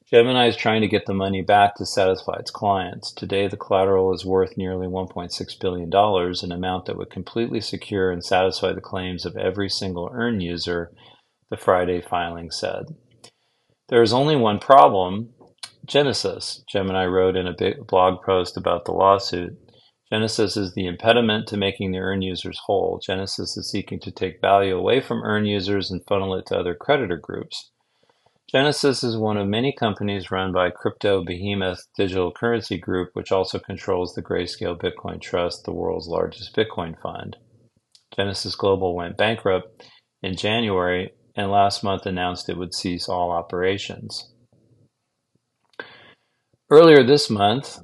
Gemini 0.08 0.46
is 0.46 0.56
trying 0.56 0.82
to 0.82 0.88
get 0.88 1.06
the 1.06 1.14
money 1.14 1.42
back 1.42 1.74
to 1.74 1.84
satisfy 1.84 2.34
its 2.38 2.52
clients. 2.52 3.12
Today, 3.12 3.48
the 3.48 3.56
collateral 3.56 4.14
is 4.14 4.24
worth 4.24 4.56
nearly 4.56 4.86
$1.6 4.86 5.60
billion, 5.60 5.90
an 5.92 6.52
amount 6.52 6.86
that 6.86 6.96
would 6.96 7.10
completely 7.10 7.60
secure 7.60 8.12
and 8.12 8.24
satisfy 8.24 8.72
the 8.72 8.80
claims 8.80 9.26
of 9.26 9.36
every 9.36 9.68
single 9.68 10.08
Earn 10.12 10.40
user, 10.40 10.92
the 11.50 11.56
Friday 11.56 12.00
filing 12.00 12.52
said. 12.52 12.84
There 13.88 14.00
is 14.00 14.12
only 14.12 14.36
one 14.36 14.60
problem 14.60 15.30
Genesis, 15.84 16.64
Gemini 16.70 17.04
wrote 17.06 17.36
in 17.36 17.48
a 17.48 17.84
blog 17.84 18.22
post 18.24 18.56
about 18.56 18.84
the 18.84 18.92
lawsuit. 18.92 19.56
Genesis 20.12 20.56
is 20.56 20.74
the 20.74 20.86
impediment 20.86 21.48
to 21.48 21.56
making 21.56 21.90
the 21.90 21.98
Earn 21.98 22.22
users 22.22 22.60
whole. 22.66 23.00
Genesis 23.04 23.56
is 23.56 23.70
seeking 23.70 23.98
to 24.00 24.12
take 24.12 24.40
value 24.40 24.76
away 24.76 25.00
from 25.00 25.22
Earn 25.24 25.46
users 25.46 25.90
and 25.90 26.00
funnel 26.06 26.36
it 26.36 26.46
to 26.46 26.56
other 26.56 26.74
creditor 26.74 27.16
groups. 27.16 27.72
Genesis 28.50 29.02
is 29.02 29.16
one 29.18 29.36
of 29.36 29.48
many 29.48 29.72
companies 29.72 30.30
run 30.30 30.52
by 30.52 30.70
crypto 30.70 31.24
behemoth 31.24 31.80
Digital 31.96 32.30
Currency 32.30 32.78
Group, 32.78 33.10
which 33.12 33.32
also 33.32 33.58
controls 33.58 34.14
the 34.14 34.22
Grayscale 34.22 34.80
Bitcoin 34.80 35.20
Trust, 35.20 35.64
the 35.64 35.72
world's 35.72 36.06
largest 36.06 36.54
Bitcoin 36.54 36.94
fund. 37.02 37.36
Genesis 38.14 38.54
Global 38.54 38.94
went 38.94 39.16
bankrupt 39.16 39.88
in 40.22 40.36
January 40.36 41.10
and 41.34 41.50
last 41.50 41.82
month 41.82 42.06
announced 42.06 42.48
it 42.48 42.56
would 42.56 42.72
cease 42.72 43.08
all 43.08 43.32
operations. 43.32 44.32
Earlier 46.70 47.04
this 47.04 47.28
month, 47.28 47.80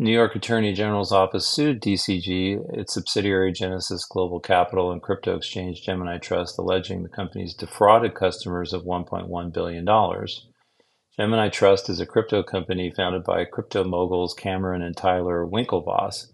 New 0.00 0.10
York 0.10 0.34
Attorney 0.34 0.72
General's 0.72 1.12
office 1.12 1.46
sued 1.46 1.82
DCG, 1.82 2.58
its 2.72 2.94
subsidiary 2.94 3.52
Genesis 3.52 4.06
Global 4.06 4.40
Capital 4.40 4.90
and 4.90 5.02
crypto 5.02 5.36
exchange 5.36 5.82
Gemini 5.82 6.16
Trust, 6.16 6.58
alleging 6.58 7.02
the 7.02 7.10
companies 7.10 7.52
defrauded 7.52 8.14
customers 8.14 8.72
of 8.72 8.84
$1.1 8.84 9.52
billion. 9.52 9.84
Gemini 11.18 11.50
Trust 11.50 11.90
is 11.90 12.00
a 12.00 12.06
crypto 12.06 12.42
company 12.42 12.90
founded 12.90 13.24
by 13.24 13.44
crypto 13.44 13.84
moguls 13.84 14.32
Cameron 14.32 14.80
and 14.80 14.96
Tyler 14.96 15.46
Winklevoss. 15.46 16.28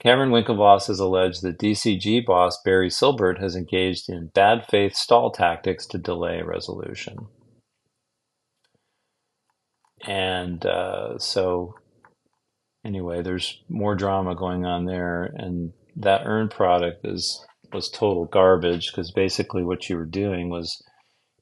Cameron 0.00 0.30
Winklevoss 0.30 0.88
has 0.88 0.98
alleged 0.98 1.42
that 1.42 1.60
DCG 1.60 2.26
boss 2.26 2.60
Barry 2.64 2.88
Silbert 2.88 3.40
has 3.40 3.54
engaged 3.54 4.08
in 4.08 4.32
bad 4.34 4.66
faith 4.66 4.96
stall 4.96 5.30
tactics 5.30 5.86
to 5.86 5.98
delay 5.98 6.42
resolution. 6.42 7.28
And 10.04 10.66
uh, 10.66 11.16
so, 11.18 11.76
anyway, 12.84 13.22
there's 13.22 13.62
more 13.68 13.94
drama 13.94 14.34
going 14.34 14.64
on 14.66 14.86
there, 14.86 15.24
and 15.36 15.72
that 15.96 16.22
earned 16.26 16.50
product 16.50 17.06
is 17.06 17.44
was 17.72 17.90
total 17.90 18.26
garbage 18.26 18.92
because 18.92 19.10
basically 19.12 19.64
what 19.64 19.88
you 19.88 19.96
were 19.96 20.04
doing 20.04 20.50
was 20.50 20.82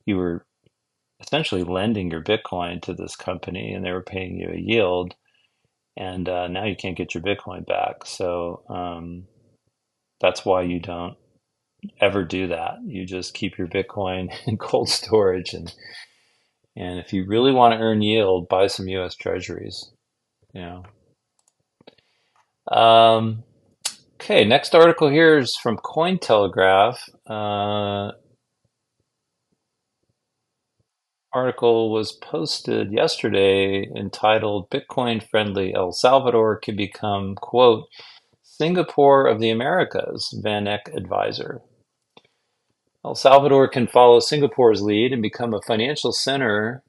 you 0.07 0.16
were 0.16 0.45
essentially 1.20 1.64
lending 1.64 2.11
your 2.11 2.22
Bitcoin 2.22 2.80
to 2.82 2.95
this 2.95 3.16
company, 3.16 3.72
and 3.74 3.84
they 3.84 3.93
were 3.93 4.03
paying 4.03 4.38
you 4.38 4.51
a 4.51 4.59
yield 4.59 5.14
and 5.97 6.28
uh, 6.28 6.49
now 6.49 6.64
you 6.64 6.76
can't 6.76 6.97
get 6.97 7.14
your 7.14 7.22
Bitcoin 7.22 7.66
back. 7.66 8.07
So 8.07 8.62
um, 8.68 9.24
that's 10.20 10.45
why 10.45 10.62
you 10.62 10.80
don't 10.80 11.16
ever 12.01 12.24
do 12.24 12.49
that. 12.49 12.78
You 12.84 13.05
just 13.07 13.34
keep 13.34 13.59
your 13.59 13.68
Bitcoin 13.68 14.34
in 14.47 14.57
cold 14.57 14.88
storage, 14.88 15.55
and 15.55 15.72
and 16.76 16.99
if 16.99 17.12
you 17.12 17.26
really 17.26 17.53
want 17.53 17.74
to 17.74 17.80
earn 17.80 18.03
yield, 18.03 18.49
buy 18.49 18.66
some 18.68 18.88
U.S. 18.88 19.14
Treasuries. 19.14 19.91
You 20.55 20.62
know. 20.62 20.82
Um, 22.69 23.45
okay, 24.21 24.45
next 24.45 24.75
article 24.75 25.09
here 25.09 25.39
is 25.39 25.57
from 25.57 25.79
Cointelegraph. 25.79 26.99
Uh, 27.29 28.13
article 31.33 31.93
was 31.93 32.13
posted 32.13 32.93
yesterday 32.93 33.87
entitled 33.97 34.71
Bitcoin 34.71 35.23
Friendly 35.23 35.75
El 35.75 35.93
Salvador 35.93 36.59
Can 36.59 36.77
Become, 36.77 37.37
quote, 37.37 37.85
Singapore 38.43 39.27
of 39.27 39.41
the 39.41 39.51
Americas, 39.51 40.29
VanEck 40.45 40.95
advisor. 40.95 41.63
El 43.05 43.15
Salvador 43.15 43.69
can 43.69 43.87
follow 43.87 44.21
Singapore's 44.21 44.83
lead 44.83 45.13
and 45.13 45.23
become 45.23 45.55
a 45.55 45.63
financial 45.67 46.13
center 46.13 46.83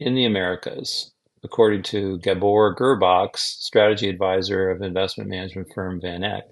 in 0.00 0.14
the 0.14 0.24
Americas, 0.24 1.12
according 1.44 1.82
to 1.84 2.18
Gabor 2.18 2.74
Gurbacs, 2.74 3.38
strategy 3.38 4.08
advisor 4.08 4.70
of 4.70 4.82
investment 4.82 5.28
management 5.28 5.68
firm 5.74 6.00
VanEck. 6.00 6.42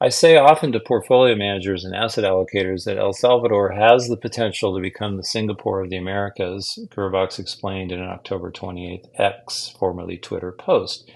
I 0.00 0.08
say 0.08 0.36
often 0.36 0.72
to 0.72 0.80
portfolio 0.80 1.34
managers 1.34 1.84
and 1.84 1.94
asset 1.94 2.24
allocators 2.24 2.84
that 2.84 2.98
El 2.98 3.12
Salvador 3.12 3.72
has 3.72 4.08
the 4.08 4.16
potential 4.16 4.74
to 4.74 4.82
become 4.82 5.16
the 5.16 5.24
Singapore 5.24 5.82
of 5.82 5.90
the 5.90 5.96
Americas, 5.96 6.78
Gurbacs 6.90 7.38
explained 7.38 7.90
in 7.90 8.00
an 8.00 8.08
October 8.08 8.50
28th 8.50 9.08
X, 9.18 9.74
formerly 9.78 10.18
Twitter, 10.18 10.52
post. 10.52 11.10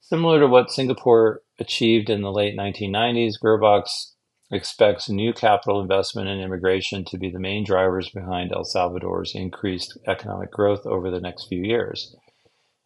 Similar 0.00 0.40
to 0.40 0.46
what 0.46 0.70
Singapore 0.70 1.42
achieved 1.58 2.08
in 2.08 2.22
the 2.22 2.32
late 2.32 2.56
1990s, 2.56 3.34
Gurbacs 3.42 4.12
expects 4.50 5.08
new 5.08 5.32
capital 5.32 5.80
investment 5.80 6.28
and 6.28 6.40
immigration 6.40 7.04
to 7.04 7.18
be 7.18 7.30
the 7.30 7.38
main 7.38 7.64
drivers 7.64 8.08
behind 8.10 8.52
El 8.52 8.64
Salvador's 8.64 9.34
increased 9.34 9.98
economic 10.06 10.50
growth 10.50 10.86
over 10.86 11.10
the 11.10 11.20
next 11.20 11.48
few 11.48 11.62
years. 11.62 12.14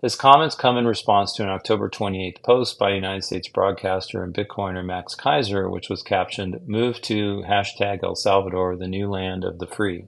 His 0.03 0.17
comments 0.17 0.55
come 0.55 0.79
in 0.79 0.87
response 0.87 1.35
to 1.35 1.43
an 1.43 1.51
October 1.51 1.91
28th 1.91 2.43
post 2.43 2.79
by 2.79 2.93
United 2.93 3.23
States 3.23 3.49
broadcaster 3.49 4.23
and 4.25 4.33
Bitcoiner 4.33 4.85
Max 4.85 5.15
Keiser, 5.15 5.71
which 5.71 5.91
was 5.91 6.03
captioned, 6.03 6.59
Move 6.67 7.03
to 7.03 7.45
hashtag 7.47 8.03
El 8.03 8.15
Salvador, 8.15 8.77
the 8.77 8.89
new 8.89 9.11
land 9.11 9.45
of 9.45 9.59
the 9.59 9.67
free. 9.67 10.07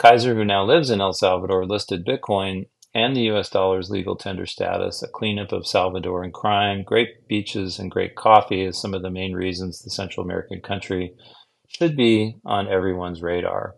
Keiser, 0.00 0.34
who 0.34 0.44
now 0.44 0.64
lives 0.64 0.90
in 0.90 1.00
El 1.00 1.12
Salvador, 1.12 1.64
listed 1.64 2.04
Bitcoin 2.04 2.66
and 2.96 3.14
the 3.14 3.28
US 3.32 3.50
dollar's 3.50 3.90
legal 3.90 4.16
tender 4.16 4.46
status, 4.46 5.02
a 5.02 5.08
cleanup 5.08 5.52
of 5.52 5.64
Salvadoran 5.64 6.32
crime, 6.32 6.82
great 6.82 7.28
beaches, 7.28 7.78
and 7.78 7.90
great 7.90 8.14
coffee 8.14 8.62
is 8.62 8.80
some 8.80 8.94
of 8.94 9.02
the 9.02 9.10
main 9.10 9.34
reasons 9.34 9.82
the 9.82 9.90
Central 9.90 10.24
American 10.24 10.62
country 10.62 11.12
should 11.68 11.94
be 11.94 12.36
on 12.46 12.68
everyone's 12.68 13.20
radar. 13.20 13.74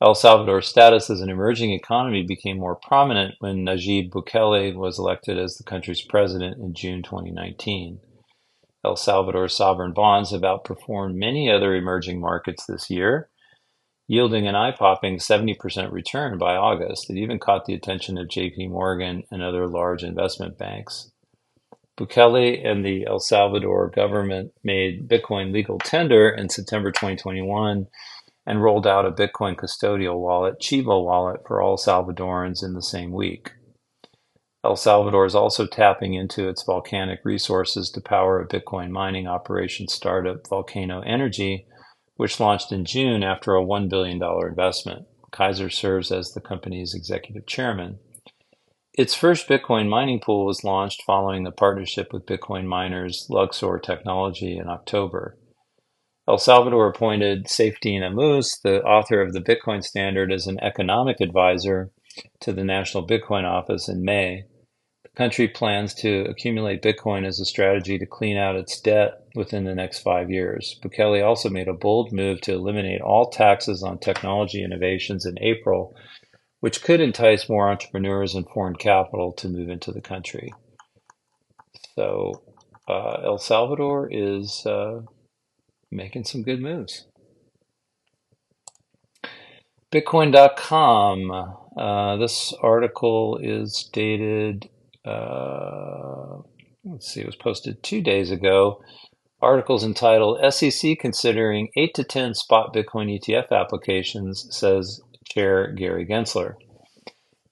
El 0.00 0.14
Salvador's 0.14 0.68
status 0.68 1.10
as 1.10 1.20
an 1.20 1.28
emerging 1.28 1.72
economy 1.72 2.24
became 2.26 2.58
more 2.58 2.76
prominent 2.76 3.34
when 3.40 3.66
Nayib 3.66 4.08
Bukele 4.08 4.74
was 4.74 4.98
elected 4.98 5.38
as 5.38 5.56
the 5.56 5.64
country's 5.64 6.00
president 6.00 6.56
in 6.56 6.72
June 6.72 7.02
2019. 7.02 8.00
El 8.86 8.96
Salvador's 8.96 9.54
sovereign 9.54 9.92
bonds 9.92 10.30
have 10.30 10.40
outperformed 10.40 11.14
many 11.14 11.50
other 11.50 11.74
emerging 11.74 12.22
markets 12.22 12.64
this 12.64 12.88
year, 12.88 13.28
yielding 14.10 14.48
an 14.48 14.56
eye 14.56 14.72
popping 14.72 15.18
70% 15.18 15.92
return 15.92 16.36
by 16.36 16.56
August. 16.56 17.08
It 17.08 17.16
even 17.16 17.38
caught 17.38 17.66
the 17.66 17.74
attention 17.74 18.18
of 18.18 18.26
JP 18.26 18.70
Morgan 18.70 19.22
and 19.30 19.40
other 19.40 19.68
large 19.68 20.02
investment 20.02 20.58
banks. 20.58 21.12
Bukele 21.96 22.66
and 22.66 22.84
the 22.84 23.06
El 23.06 23.20
Salvador 23.20 23.88
government 23.88 24.50
made 24.64 25.08
Bitcoin 25.08 25.52
legal 25.52 25.78
tender 25.78 26.28
in 26.28 26.48
September 26.48 26.90
2021 26.90 27.86
and 28.44 28.60
rolled 28.60 28.84
out 28.84 29.06
a 29.06 29.12
Bitcoin 29.12 29.54
custodial 29.54 30.18
wallet, 30.18 30.56
Chivo 30.60 31.04
Wallet, 31.04 31.42
for 31.46 31.62
all 31.62 31.76
Salvadorans 31.76 32.64
in 32.64 32.74
the 32.74 32.82
same 32.82 33.12
week. 33.12 33.52
El 34.64 34.74
Salvador 34.74 35.24
is 35.24 35.36
also 35.36 35.68
tapping 35.68 36.14
into 36.14 36.48
its 36.48 36.64
volcanic 36.64 37.20
resources 37.22 37.88
to 37.90 38.00
power 38.00 38.40
a 38.40 38.48
Bitcoin 38.48 38.90
mining 38.90 39.28
operation 39.28 39.86
startup, 39.86 40.48
Volcano 40.48 41.00
Energy, 41.02 41.68
which 42.20 42.38
launched 42.38 42.70
in 42.70 42.84
June 42.84 43.22
after 43.22 43.56
a 43.56 43.64
$1 43.64 43.88
billion 43.88 44.20
investment. 44.46 45.06
Keiser 45.32 45.72
serves 45.72 46.12
as 46.12 46.32
the 46.32 46.40
company's 46.42 46.92
executive 46.92 47.46
chairman. 47.46 47.98
Its 48.92 49.14
first 49.14 49.48
Bitcoin 49.48 49.88
mining 49.88 50.20
pool 50.20 50.44
was 50.44 50.62
launched 50.62 51.02
following 51.06 51.44
the 51.44 51.50
partnership 51.50 52.12
with 52.12 52.26
Bitcoin 52.26 52.66
miners 52.66 53.26
Luxor 53.30 53.78
Technology 53.78 54.58
in 54.58 54.68
October. 54.68 55.38
El 56.28 56.36
Salvador 56.36 56.88
appointed 56.88 57.46
Saifedean 57.46 58.02
Ammous, 58.02 58.60
the 58.62 58.82
author 58.82 59.22
of 59.22 59.32
the 59.32 59.40
Bitcoin 59.40 59.82
Standard, 59.82 60.30
as 60.30 60.46
an 60.46 60.60
economic 60.60 61.22
advisor 61.22 61.90
to 62.40 62.52
the 62.52 62.64
National 62.64 63.06
Bitcoin 63.06 63.44
Office 63.44 63.88
in 63.88 64.04
May. 64.04 64.44
Country 65.20 65.48
plans 65.48 65.92
to 65.94 66.24
accumulate 66.30 66.82
Bitcoin 66.82 67.26
as 67.26 67.38
a 67.38 67.44
strategy 67.44 67.98
to 67.98 68.06
clean 68.06 68.38
out 68.38 68.56
its 68.56 68.80
debt 68.80 69.22
within 69.34 69.64
the 69.64 69.74
next 69.74 69.98
five 70.00 70.30
years. 70.30 70.80
Bukele 70.82 71.24
also 71.24 71.50
made 71.50 71.68
a 71.68 71.74
bold 71.74 72.10
move 72.10 72.40
to 72.42 72.54
eliminate 72.54 73.02
all 73.02 73.28
taxes 73.28 73.82
on 73.82 73.98
technology 73.98 74.64
innovations 74.64 75.26
in 75.26 75.38
April, 75.40 75.94
which 76.60 76.82
could 76.82 77.00
entice 77.00 77.48
more 77.48 77.70
entrepreneurs 77.70 78.34
and 78.34 78.48
foreign 78.48 78.76
capital 78.76 79.32
to 79.32 79.48
move 79.48 79.68
into 79.68 79.92
the 79.92 80.00
country. 80.00 80.52
So, 81.94 82.42
uh, 82.88 83.20
El 83.24 83.38
Salvador 83.38 84.08
is. 84.10 84.64
Uh, 84.64 85.02
making 85.90 86.24
some 86.24 86.42
good 86.42 86.60
moves. 86.60 87.06
Bitcoin.com. 89.92 91.54
Uh, 91.76 92.16
this 92.16 92.54
article 92.62 93.38
is 93.42 93.88
dated, 93.92 94.68
uh, 95.10 96.42
let's 96.84 97.12
see, 97.12 97.20
it 97.20 97.26
was 97.26 97.36
posted 97.36 97.82
two 97.82 98.00
days 98.00 98.30
ago. 98.30 98.80
Articles 99.42 99.84
entitled 99.84 100.38
SEC 100.52 100.98
Considering 100.98 101.70
8 101.76 101.94
to 101.94 102.04
10 102.04 102.34
Spot 102.34 102.74
Bitcoin 102.74 103.18
ETF 103.18 103.50
Applications, 103.50 104.46
says 104.50 105.00
Chair 105.24 105.72
Gary 105.72 106.06
Gensler. 106.06 106.54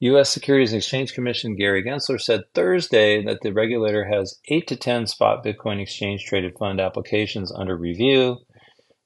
U.S. 0.00 0.28
Securities 0.30 0.72
and 0.72 0.78
Exchange 0.78 1.12
Commission 1.12 1.56
Gary 1.56 1.82
Gensler 1.82 2.20
said 2.20 2.42
Thursday 2.54 3.20
that 3.24 3.40
the 3.42 3.52
regulator 3.52 4.04
has 4.04 4.38
8 4.48 4.68
to 4.68 4.76
10 4.76 5.08
spot 5.08 5.44
Bitcoin 5.44 5.80
exchange 5.80 6.24
traded 6.24 6.56
fund 6.56 6.80
applications 6.80 7.50
under 7.50 7.76
review. 7.76 8.38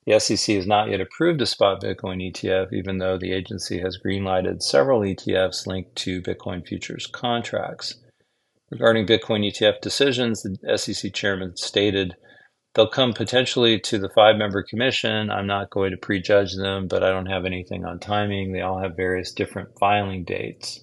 The 0.05 0.21
SEC 0.21 0.55
has 0.57 0.67
not 0.67 0.91
yet 0.91 1.01
approved 1.01 1.41
a 1.41 1.47
spot 1.47 1.81
Bitcoin 1.83 2.21
ETF, 2.21 2.75
even 2.75 2.99
though 2.99 3.17
the 3.17 3.33
agency 3.33 3.79
has 3.79 3.99
greenlighted 4.05 4.61
several 4.61 5.01
ETFs 5.01 5.67
linked 5.67 5.97
to 5.97 6.21
Bitcoin 6.21 6.67
futures 6.67 7.07
contracts. 7.07 7.95
Regarding 8.73 9.07
Bitcoin 9.07 9.47
ETF 9.47 9.83
decisions, 9.83 10.43
the 10.43 10.79
SEC 10.79 11.13
chairman 11.13 11.55
stated 11.59 12.17
they'll 12.73 12.89
come 12.89 13.13
potentially 13.13 13.79
to 13.79 13.99
the 13.99 14.09
five 14.09 14.37
member 14.37 14.63
commission. 14.63 15.31
I'm 15.31 15.47
not 15.47 15.69
going 15.69 15.91
to 15.91 15.99
prejudge 15.99 16.57
them, 16.57 16.89
but 16.89 17.05
I 17.05 17.11
don't 17.11 17.27
have 17.27 17.45
anything 17.45 17.85
on 17.85 17.99
timing. 17.99 18.53
They 18.53 18.63
all 18.63 18.81
have 18.81 18.97
various 18.97 19.31
different 19.31 19.79
filing 19.79 20.25
dates. 20.25 20.81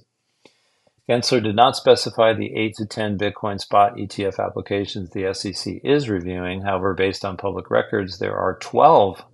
Gensler 1.10 1.42
did 1.42 1.56
not 1.56 1.76
specify 1.76 2.34
the 2.34 2.56
8 2.56 2.76
to 2.76 2.86
10 2.86 3.18
Bitcoin 3.18 3.60
spot 3.60 3.96
ETF 3.96 4.38
applications 4.38 5.10
the 5.10 5.34
SEC 5.34 5.82
is 5.84 6.10
reviewing. 6.10 6.62
However, 6.62 6.94
based 6.94 7.26
on 7.26 7.38
public 7.38 7.72
records, 7.72 8.20
there 8.20 8.38
are 8.38 8.60
12 8.62 9.26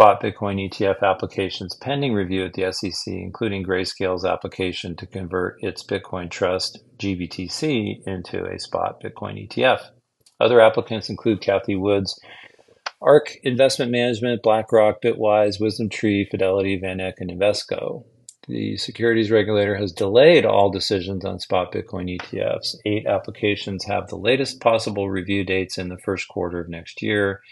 spot 0.00 0.22
Bitcoin 0.22 0.66
ETF 0.66 1.02
applications 1.02 1.76
pending 1.76 2.14
review 2.14 2.46
at 2.46 2.54
the 2.54 2.72
SEC, 2.72 3.12
including 3.12 3.62
Grayscale's 3.62 4.24
application 4.24 4.96
to 4.96 5.04
convert 5.04 5.62
its 5.62 5.84
Bitcoin 5.84 6.30
Trust 6.30 6.78
GBTC 6.96 8.06
into 8.06 8.46
a 8.46 8.58
spot 8.58 9.02
Bitcoin 9.04 9.46
ETF. 9.46 9.90
Other 10.40 10.58
applicants 10.58 11.10
include 11.10 11.42
Cathie 11.42 11.76
Wood's 11.76 12.18
ARK 13.02 13.36
Investment 13.42 13.92
Management, 13.92 14.42
BlackRock, 14.42 15.02
Bitwise, 15.02 15.60
WisdomTree, 15.60 16.30
Fidelity, 16.30 16.80
VanEck, 16.80 17.16
and 17.18 17.30
Invesco. 17.30 18.04
The 18.48 18.78
securities 18.78 19.30
regulator 19.30 19.76
has 19.76 19.92
delayed 19.92 20.46
all 20.46 20.70
decisions 20.70 21.26
on 21.26 21.40
spot 21.40 21.74
Bitcoin 21.74 22.18
ETFs. 22.18 22.74
Eight 22.86 23.06
applications 23.06 23.84
have 23.84 24.08
the 24.08 24.16
latest 24.16 24.62
possible 24.62 25.10
review 25.10 25.44
dates 25.44 25.76
in 25.76 25.90
the 25.90 25.98
first 25.98 26.26
quarter 26.26 26.58
of 26.58 26.70
next 26.70 27.02
year, 27.02 27.42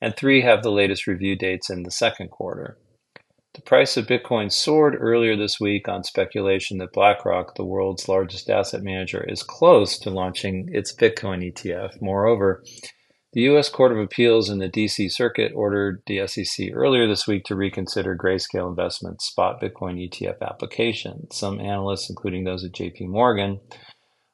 and 0.00 0.16
three 0.16 0.42
have 0.42 0.62
the 0.62 0.72
latest 0.72 1.06
review 1.06 1.36
dates 1.36 1.70
in 1.70 1.82
the 1.82 1.90
second 1.90 2.30
quarter. 2.30 2.78
The 3.54 3.62
price 3.62 3.96
of 3.96 4.06
Bitcoin 4.06 4.52
soared 4.52 4.96
earlier 4.98 5.36
this 5.36 5.58
week 5.58 5.88
on 5.88 6.04
speculation 6.04 6.78
that 6.78 6.92
BlackRock, 6.92 7.56
the 7.56 7.64
world's 7.64 8.08
largest 8.08 8.48
asset 8.48 8.82
manager, 8.82 9.22
is 9.22 9.42
close 9.42 9.98
to 9.98 10.10
launching 10.10 10.68
its 10.72 10.94
Bitcoin 10.94 11.52
ETF. 11.52 12.00
Moreover, 12.00 12.62
the 13.32 13.42
U.S. 13.42 13.68
Court 13.68 13.92
of 13.92 13.98
Appeals 13.98 14.50
in 14.50 14.58
the 14.58 14.68
D.C. 14.68 15.08
Circuit 15.08 15.52
ordered 15.54 16.02
the 16.06 16.26
SEC 16.26 16.68
earlier 16.72 17.06
this 17.06 17.26
week 17.26 17.44
to 17.44 17.54
reconsider 17.54 18.16
Grayscale 18.16 18.68
Investments' 18.68 19.26
spot 19.26 19.60
Bitcoin 19.60 19.98
ETF 19.98 20.40
application. 20.42 21.30
Some 21.30 21.60
analysts, 21.60 22.08
including 22.08 22.44
those 22.44 22.64
at 22.64 22.72
JP 22.72 23.08
Morgan, 23.08 23.60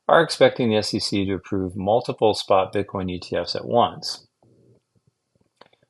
are 0.09 0.23
expecting 0.23 0.71
the 0.71 0.83
SEC 0.83 1.11
to 1.11 1.35
approve 1.35 1.75
multiple 1.75 2.35
spot 2.35 2.73
Bitcoin 2.73 3.11
ETFs 3.11 3.57
at 3.57 3.67
once. 3.67 4.27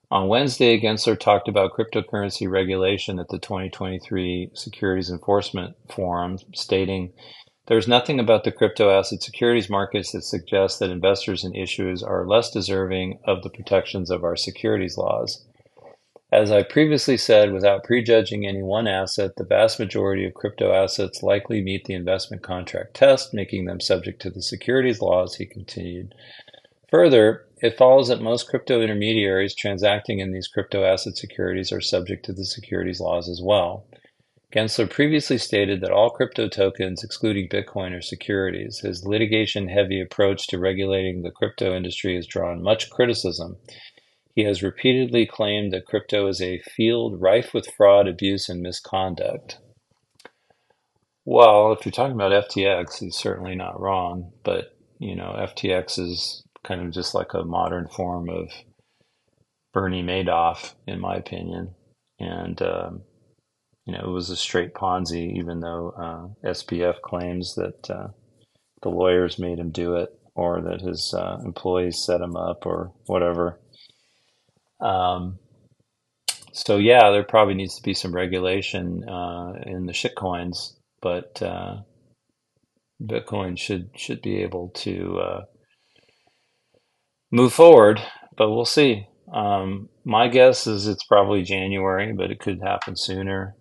On 0.08 0.28
Wednesday, 0.28 0.80
Gensler 0.80 1.18
talked 1.18 1.48
about 1.48 1.72
cryptocurrency 1.72 2.48
regulation 2.48 3.18
at 3.18 3.26
the 3.28 3.40
2023 3.40 4.50
Securities 4.54 5.10
Enforcement 5.10 5.74
Forum, 5.90 6.38
stating, 6.54 7.12
There's 7.66 7.88
nothing 7.88 8.20
about 8.20 8.44
the 8.44 8.52
crypto 8.52 8.88
asset 8.96 9.20
securities 9.20 9.68
markets 9.68 10.12
that 10.12 10.22
suggests 10.22 10.78
that 10.78 10.90
investors 10.90 11.42
and 11.42 11.56
issuers 11.56 12.06
are 12.06 12.24
less 12.24 12.52
deserving 12.52 13.18
of 13.24 13.42
the 13.42 13.50
protections 13.50 14.08
of 14.08 14.22
our 14.22 14.36
securities 14.36 14.96
laws. 14.96 15.44
As 16.30 16.52
I 16.52 16.62
previously 16.62 17.16
said, 17.16 17.52
without 17.52 17.82
prejudging 17.82 18.46
any 18.46 18.62
one 18.62 18.86
asset, 18.86 19.32
the 19.36 19.44
vast 19.44 19.80
majority 19.80 20.24
of 20.24 20.34
crypto 20.34 20.72
assets 20.72 21.20
likely 21.20 21.62
meet 21.62 21.84
the 21.84 21.94
investment 21.94 22.44
contract 22.44 22.94
test, 22.94 23.34
making 23.34 23.64
them 23.64 23.80
subject 23.80 24.22
to 24.22 24.30
the 24.30 24.42
securities 24.42 25.00
laws, 25.00 25.34
he 25.36 25.46
continued. 25.46 26.14
Further, 26.92 27.45
it 27.62 27.78
follows 27.78 28.08
that 28.08 28.20
most 28.20 28.48
crypto 28.48 28.80
intermediaries 28.82 29.54
transacting 29.54 30.18
in 30.18 30.32
these 30.32 30.48
crypto 30.48 30.84
asset 30.84 31.16
securities 31.16 31.72
are 31.72 31.80
subject 31.80 32.24
to 32.26 32.32
the 32.32 32.44
securities 32.44 33.00
laws 33.00 33.28
as 33.28 33.40
well. 33.42 33.86
Gensler 34.54 34.88
previously 34.88 35.38
stated 35.38 35.80
that 35.80 35.90
all 35.90 36.10
crypto 36.10 36.48
tokens, 36.48 37.02
excluding 37.02 37.48
Bitcoin, 37.48 37.96
are 37.96 38.02
securities. 38.02 38.80
His 38.80 39.04
litigation 39.04 39.68
heavy 39.68 40.00
approach 40.00 40.46
to 40.48 40.58
regulating 40.58 41.22
the 41.22 41.30
crypto 41.30 41.74
industry 41.74 42.14
has 42.14 42.26
drawn 42.26 42.62
much 42.62 42.90
criticism. 42.90 43.56
He 44.34 44.44
has 44.44 44.62
repeatedly 44.62 45.26
claimed 45.26 45.72
that 45.72 45.86
crypto 45.86 46.26
is 46.28 46.40
a 46.40 46.60
field 46.60 47.20
rife 47.20 47.52
with 47.52 47.72
fraud, 47.76 48.06
abuse, 48.06 48.48
and 48.48 48.60
misconduct. 48.60 49.58
Well, 51.24 51.72
if 51.72 51.84
you're 51.84 51.92
talking 51.92 52.14
about 52.14 52.50
FTX, 52.50 53.00
he's 53.00 53.16
certainly 53.16 53.56
not 53.56 53.80
wrong, 53.80 54.32
but 54.44 54.76
you 54.98 55.16
know, 55.16 55.34
FTX 55.38 55.98
is 55.98 56.45
kind 56.66 56.80
of 56.80 56.92
just 56.92 57.14
like 57.14 57.34
a 57.34 57.44
modern 57.44 57.86
form 57.88 58.28
of 58.28 58.50
Bernie 59.72 60.02
Madoff, 60.02 60.74
in 60.86 61.00
my 61.00 61.16
opinion. 61.16 61.74
And, 62.18 62.60
um, 62.62 63.02
you 63.84 63.92
know, 63.92 64.00
it 64.00 64.10
was 64.10 64.30
a 64.30 64.36
straight 64.36 64.74
Ponzi, 64.74 65.36
even 65.36 65.60
though 65.60 66.32
uh, 66.44 66.92
claims 67.02 67.54
that 67.56 67.90
uh, 67.90 68.08
the 68.82 68.88
lawyers 68.88 69.38
made 69.38 69.58
him 69.58 69.70
do 69.70 69.96
it 69.96 70.08
or 70.34 70.60
that 70.62 70.80
his 70.80 71.14
uh, 71.16 71.38
employees 71.44 72.02
set 72.04 72.20
him 72.20 72.36
up 72.36 72.66
or 72.66 72.92
whatever. 73.06 73.60
Um, 74.80 75.38
so, 76.52 76.78
yeah, 76.78 77.10
there 77.10 77.22
probably 77.22 77.54
needs 77.54 77.76
to 77.76 77.82
be 77.82 77.94
some 77.94 78.14
regulation 78.14 79.06
uh, 79.08 79.52
in 79.66 79.86
the 79.86 79.92
shitcoins, 79.92 80.72
but 81.02 81.42
uh, 81.42 81.82
Bitcoin 83.02 83.58
should 83.58 83.90
should 83.94 84.22
be 84.22 84.42
able 84.42 84.70
to 84.70 85.18
uh, 85.18 85.44
move 87.36 87.52
forward, 87.52 88.00
but 88.38 88.50
we'll 88.50 88.64
see. 88.64 89.06
Um, 89.32 89.90
my 90.04 90.26
guess 90.28 90.66
is 90.66 90.86
it's 90.86 91.04
probably 91.04 91.42
January, 91.42 92.14
but 92.14 92.30
it 92.30 92.40
could 92.40 92.60
happen 92.62 92.96
sooner. 92.96 93.54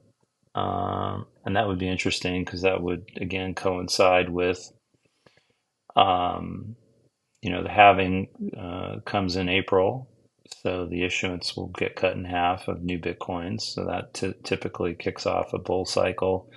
Um, 0.55 1.25
and 1.43 1.57
that 1.57 1.67
would 1.67 1.77
be 1.77 1.89
interesting 1.89 2.45
because 2.45 2.61
that 2.61 2.81
would 2.81 3.03
again 3.19 3.53
coincide 3.53 4.29
with, 4.29 4.71
um, 5.97 6.77
you 7.41 7.51
know, 7.51 7.63
the 7.63 7.69
halving 7.69 8.29
uh, 8.57 9.01
comes 9.05 9.35
in 9.35 9.49
April, 9.49 10.09
so 10.63 10.87
the 10.89 11.03
issuance 11.03 11.57
will 11.57 11.67
get 11.67 11.97
cut 11.97 12.13
in 12.13 12.23
half 12.23 12.69
of 12.69 12.81
new 12.81 12.97
bitcoins. 12.97 13.61
So 13.63 13.85
that 13.85 14.13
t- 14.13 14.33
typically 14.43 14.95
kicks 14.95 15.25
off 15.25 15.53
a 15.53 15.59
bull 15.59 15.85
cycle, 15.85 16.49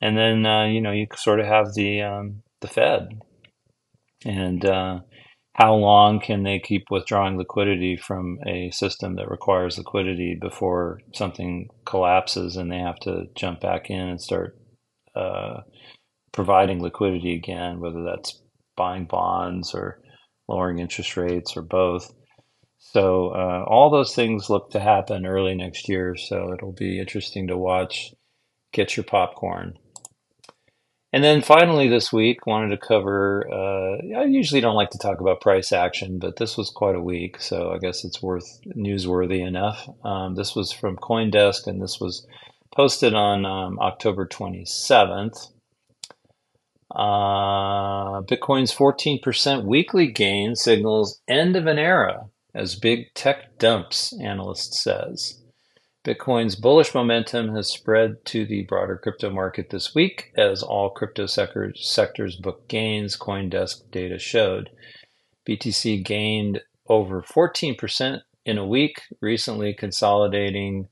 and 0.00 0.16
then 0.16 0.46
uh, 0.46 0.64
you 0.64 0.80
know 0.80 0.92
you 0.92 1.06
sort 1.14 1.40
of 1.40 1.46
have 1.46 1.74
the 1.74 2.00
um, 2.00 2.42
the 2.62 2.68
Fed, 2.68 3.20
and 4.24 4.64
uh, 4.64 5.00
how 5.60 5.74
long 5.74 6.20
can 6.20 6.42
they 6.42 6.58
keep 6.58 6.86
withdrawing 6.90 7.36
liquidity 7.36 7.94
from 7.94 8.38
a 8.46 8.70
system 8.70 9.16
that 9.16 9.30
requires 9.30 9.76
liquidity 9.76 10.34
before 10.40 11.02
something 11.12 11.68
collapses 11.84 12.56
and 12.56 12.72
they 12.72 12.78
have 12.78 12.98
to 13.00 13.26
jump 13.36 13.60
back 13.60 13.90
in 13.90 14.00
and 14.00 14.22
start 14.22 14.58
uh, 15.14 15.60
providing 16.32 16.80
liquidity 16.80 17.34
again, 17.34 17.78
whether 17.78 18.02
that's 18.02 18.40
buying 18.74 19.04
bonds 19.04 19.74
or 19.74 20.00
lowering 20.48 20.78
interest 20.78 21.18
rates 21.18 21.54
or 21.58 21.62
both. 21.62 22.10
So 22.78 23.28
uh, 23.28 23.62
all 23.68 23.90
those 23.90 24.14
things 24.14 24.48
look 24.48 24.70
to 24.70 24.80
happen 24.80 25.26
early 25.26 25.54
next 25.54 25.90
year. 25.90 26.16
So 26.16 26.54
it'll 26.54 26.72
be 26.72 26.98
interesting 26.98 27.48
to 27.48 27.58
watch. 27.58 28.14
Get 28.72 28.96
your 28.96 29.04
popcorn. 29.04 29.74
And 31.12 31.24
then 31.24 31.42
finally, 31.42 31.88
this 31.88 32.12
week, 32.12 32.46
wanted 32.46 32.68
to 32.68 32.86
cover. 32.86 33.48
Uh, 33.50 34.16
I 34.16 34.24
usually 34.24 34.60
don't 34.60 34.76
like 34.76 34.90
to 34.90 34.98
talk 34.98 35.20
about 35.20 35.40
price 35.40 35.72
action, 35.72 36.18
but 36.20 36.36
this 36.36 36.56
was 36.56 36.70
quite 36.70 36.94
a 36.94 37.02
week, 37.02 37.40
so 37.40 37.72
I 37.72 37.78
guess 37.78 38.04
it's 38.04 38.22
worth 38.22 38.60
newsworthy 38.76 39.44
enough. 39.44 39.88
Um, 40.04 40.36
this 40.36 40.54
was 40.54 40.70
from 40.70 40.96
CoinDesk, 40.96 41.66
and 41.66 41.82
this 41.82 41.98
was 42.00 42.26
posted 42.72 43.12
on 43.14 43.44
um, 43.44 43.78
October 43.80 44.24
27th. 44.24 45.48
Uh, 46.94 48.20
Bitcoin's 48.22 48.74
14% 48.74 49.64
weekly 49.64 50.06
gain 50.08 50.54
signals 50.54 51.20
end 51.28 51.56
of 51.56 51.66
an 51.66 51.78
era 51.78 52.26
as 52.54 52.76
big 52.76 53.12
tech 53.14 53.58
dumps, 53.58 54.12
analyst 54.20 54.74
says. 54.74 55.39
Bitcoin's 56.10 56.56
bullish 56.56 56.92
momentum 56.92 57.54
has 57.54 57.68
spread 57.68 58.24
to 58.24 58.44
the 58.44 58.62
broader 58.62 58.96
crypto 58.96 59.30
market 59.30 59.70
this 59.70 59.94
week 59.94 60.32
as 60.36 60.60
all 60.60 60.90
crypto 60.90 61.26
sectors, 61.26 61.88
sectors 61.88 62.34
booked 62.34 62.66
gains, 62.66 63.16
Coindesk 63.16 63.88
data 63.92 64.18
showed. 64.18 64.70
BTC 65.48 66.04
gained 66.04 66.62
over 66.88 67.22
14% 67.22 68.22
in 68.44 68.58
a 68.58 68.66
week, 68.66 69.02
recently 69.20 69.72
consolidating 69.72 70.88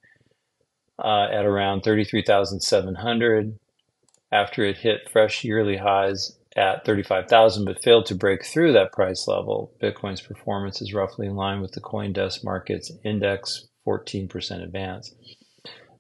uh, 1.02 1.26
at 1.32 1.44
around 1.44 1.80
33,700 1.80 3.58
after 4.30 4.64
it 4.64 4.78
hit 4.78 5.10
fresh 5.10 5.42
yearly 5.42 5.78
highs 5.78 6.38
at 6.56 6.84
35,000 6.84 7.64
but 7.64 7.82
failed 7.82 8.06
to 8.06 8.14
break 8.14 8.44
through 8.44 8.72
that 8.72 8.92
price 8.92 9.26
level. 9.26 9.72
Bitcoin's 9.82 10.20
performance 10.20 10.80
is 10.80 10.94
roughly 10.94 11.26
in 11.26 11.34
line 11.34 11.60
with 11.60 11.72
the 11.72 11.80
Coindesk 11.80 12.44
market's 12.44 12.92
index 13.02 13.66
14% 13.89 14.62
advance. 14.62 15.14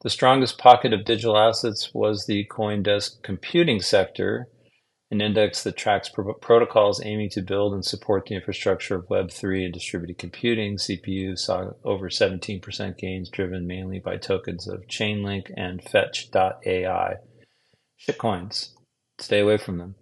The 0.02 0.10
strongest 0.10 0.58
pocket 0.58 0.92
of 0.92 1.04
digital 1.04 1.36
assets 1.36 1.92
was 1.92 2.26
the 2.26 2.46
Coindesk 2.50 3.22
computing 3.22 3.80
sector, 3.80 4.46
an 5.10 5.20
index 5.20 5.64
that 5.64 5.76
tracks 5.76 6.08
pro- 6.08 6.34
protocols 6.34 7.02
aiming 7.04 7.30
to 7.30 7.42
build 7.42 7.72
and 7.72 7.84
support 7.84 8.26
the 8.26 8.34
infrastructure 8.34 8.94
of 8.94 9.08
Web3 9.08 9.64
and 9.64 9.74
distributed 9.74 10.18
computing. 10.18 10.76
CPU 10.76 11.36
saw 11.36 11.70
over 11.82 12.08
17% 12.08 12.98
gains, 12.98 13.30
driven 13.30 13.66
mainly 13.66 13.98
by 13.98 14.18
tokens 14.18 14.68
of 14.68 14.86
Chainlink 14.86 15.50
and 15.56 15.82
Fetch.ai. 15.82 17.14
Shitcoins. 18.06 18.68
Stay 19.18 19.40
away 19.40 19.56
from 19.56 19.78
them. 19.78 19.96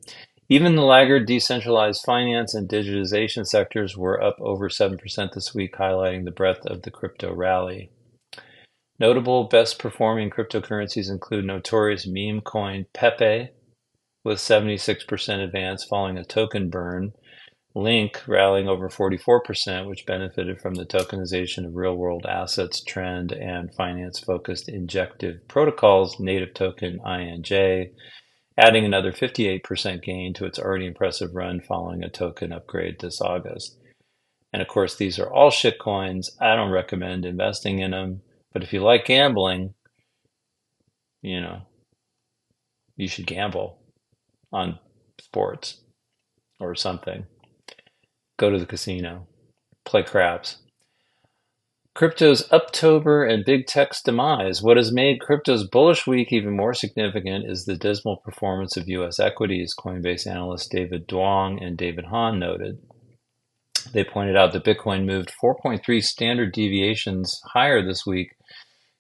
Even 0.49 0.76
the 0.76 0.82
laggard 0.82 1.26
decentralized 1.26 2.03
finance 2.05 2.55
and 2.55 2.68
digitization 2.68 3.44
sectors 3.44 3.97
were 3.97 4.22
up 4.22 4.36
over 4.40 4.68
7% 4.68 5.32
this 5.32 5.53
week, 5.55 5.74
highlighting 5.74 6.24
the 6.24 6.30
breadth 6.30 6.64
of 6.66 6.82
the 6.82 6.90
crypto 6.90 7.34
rally. 7.34 7.90
Notable 9.01 9.44
best 9.44 9.78
performing 9.78 10.30
cryptocurrencies 10.30 11.11
include 11.11 11.44
notorious 11.44 12.07
meme 12.07 12.40
coin 12.40 12.86
Pepe 12.94 13.51
with 14.24 14.38
76% 14.38 15.44
advance 15.44 15.84
following 15.84 16.16
a 16.16 16.24
token 16.24 16.70
burn, 16.70 17.12
Link 17.76 18.22
rallying 18.26 18.68
over 18.68 18.88
44%, 18.88 19.86
which 19.86 20.07
benefited 20.07 20.59
from 20.62 20.76
the 20.76 20.86
tokenization 20.86 21.66
of 21.66 21.76
real 21.76 21.94
world 21.94 22.24
assets 22.24 22.82
trend 22.82 23.32
and 23.32 23.74
finance 23.74 24.18
focused 24.18 24.70
injective 24.70 25.47
protocols, 25.47 26.18
native 26.18 26.55
token 26.55 26.99
INJ, 27.05 27.90
adding 28.59 28.84
another 28.84 29.12
58% 29.12 30.02
gain 30.02 30.34
to 30.34 30.44
its 30.44 30.59
already 30.59 30.86
impressive 30.86 31.34
run 31.34 31.61
following 31.61 32.02
a 32.02 32.09
token 32.09 32.52
upgrade 32.52 33.00
this 33.00 33.20
August. 33.20 33.76
And 34.52 34.62
of 34.62 34.68
course, 34.68 34.96
these 34.96 35.18
are 35.18 35.30
all 35.30 35.50
shit 35.50 35.78
coins. 35.78 36.30
I 36.40 36.57
don't 36.57 36.70
recommend 36.70 37.26
investing 37.26 37.80
in 37.80 37.90
them. 37.90 38.22
But 38.52 38.62
if 38.62 38.72
you 38.72 38.82
like 38.82 39.04
gambling, 39.04 39.74
you 41.22 41.40
know, 41.40 41.62
you 42.96 43.09
should 43.09 43.26
gamble 43.26 43.78
on 44.52 44.78
sports 45.20 45.80
or 46.59 46.74
something 46.74 47.26
go 48.38 48.50
to 48.50 48.59
the 48.59 48.66
casino, 48.66 49.26
play 49.84 50.02
craps. 50.02 50.59
Crypto's 51.97 52.47
Uptober 52.51 53.26
and 53.26 53.42
big 53.42 53.66
tech's 53.66 54.03
demise. 54.03 54.61
What 54.61 54.76
has 54.76 54.92
made 54.92 55.18
crypto's 55.18 55.66
bullish 55.66 56.07
week 56.07 56.30
even 56.30 56.55
more 56.55 56.74
significant 56.74 57.51
is 57.51 57.64
the 57.64 57.74
dismal 57.74 58.18
performance 58.18 58.76
of 58.76 58.86
U.S. 58.86 59.18
equities, 59.18 59.74
Coinbase 59.74 60.26
analysts 60.26 60.68
David 60.68 61.09
Duong 61.09 61.64
and 61.64 61.78
David 61.78 62.05
Han 62.05 62.38
noted. 62.38 62.82
They 63.94 64.05
pointed 64.05 64.36
out 64.36 64.53
that 64.53 64.64
Bitcoin 64.64 65.07
moved 65.07 65.32
4.3 65.42 66.03
standard 66.03 66.53
deviations 66.53 67.40
higher 67.55 67.82
this 67.82 68.05
week 68.05 68.36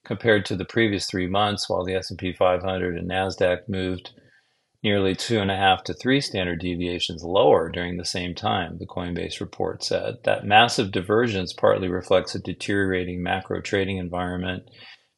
compared 0.02 0.46
to 0.46 0.56
the 0.56 0.64
previous 0.64 1.04
three 1.04 1.26
months, 1.26 1.68
while 1.68 1.84
the 1.84 1.96
S&P 1.96 2.32
500 2.32 2.96
and 2.96 3.10
Nasdaq 3.10 3.68
moved 3.68 4.12
nearly 4.86 5.16
two 5.16 5.40
and 5.40 5.50
a 5.50 5.56
half 5.56 5.82
to 5.82 5.92
three 5.92 6.20
standard 6.20 6.60
deviations 6.60 7.24
lower 7.24 7.68
during 7.68 7.96
the 7.96 8.04
same 8.04 8.36
time, 8.36 8.78
the 8.78 8.86
Coinbase 8.86 9.40
report 9.40 9.82
said. 9.82 10.14
That 10.22 10.44
massive 10.44 10.92
divergence 10.92 11.52
partly 11.52 11.88
reflects 11.88 12.36
a 12.36 12.38
deteriorating 12.38 13.20
macro 13.20 13.60
trading 13.60 13.96
environment 13.96 14.62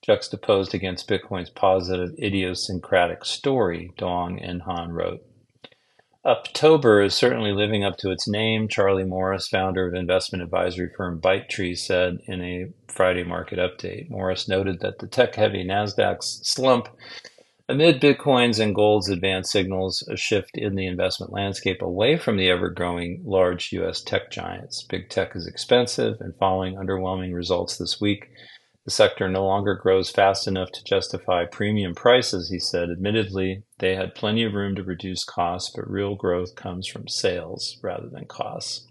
juxtaposed 0.03 0.75
against 0.75 1.07
Bitcoin's 1.07 1.51
positive 1.51 2.09
idiosyncratic 2.19 3.27
story, 3.27 3.93
Duong 3.99 4.39
and 4.43 4.62
Han 4.62 4.89
wrote. 4.93 5.21
October 6.25 7.03
is 7.03 7.12
certainly 7.12 7.53
living 7.53 7.85
up 7.85 7.99
to 7.99 8.11
its 8.11 8.27
name, 8.27 8.69
Charlie 8.69 9.05
Morris, 9.05 9.49
founder 9.49 9.87
of 9.87 9.95
investment 9.95 10.43
advisory 10.43 10.89
firm 10.97 11.21
ByteTree, 11.21 11.77
said 11.77 12.16
in 12.27 12.41
a 12.41 12.69
Friday 12.91 13.23
market 13.23 13.59
update. 13.59 14.09
Morris 14.09 14.49
noted 14.49 14.81
that 14.81 14.99
the 14.99 15.07
tech 15.07 15.35
heavy 15.35 15.62
NASDAQ's 15.62 16.41
slump 16.43 16.89
Amid 17.71 18.01
Bitcoin's 18.01 18.59
and 18.59 18.75
gold's 18.75 19.11
advanced 19.11 19.53
signals 19.53 20.03
a 20.11 20.16
shift 20.16 20.57
in 20.57 20.75
the 20.75 20.87
investment 20.87 21.35
landscape 21.35 21.83
away 21.83 22.16
from 22.16 22.39
the 22.39 22.49
ever 22.49 22.71
growing 22.71 23.21
large 23.27 23.73
US 23.73 24.01
tech 24.01 24.31
giants. 24.31 24.87
Big 24.89 25.11
tech 25.11 25.37
is 25.37 25.47
expensive, 25.47 26.16
and 26.21 26.35
following 26.39 26.77
underwhelming 26.77 27.35
results 27.35 27.77
this 27.77 28.01
week, 28.01 28.31
the 28.87 28.91
sector 28.91 29.29
no 29.29 29.45
longer 29.45 29.75
grows 29.75 30.09
fast 30.09 30.49
enough 30.49 30.71
to 30.73 30.83
justify 30.83 31.45
premium 31.45 31.95
prices, 31.95 32.49
he 32.49 32.59
said. 32.59 32.89
Admittedly, 32.89 33.64
they 33.81 33.97
had 33.97 34.14
plenty 34.14 34.45
of 34.45 34.55
room 34.55 34.75
to 34.77 34.83
reduce 34.83 35.23
costs, 35.23 35.71
but 35.77 35.91
real 35.91 36.14
growth 36.14 36.55
comes 36.55 36.87
from 36.87 37.07
sales 37.07 37.79
rather 37.83 38.09
than 38.09 38.25
costs. 38.25 38.87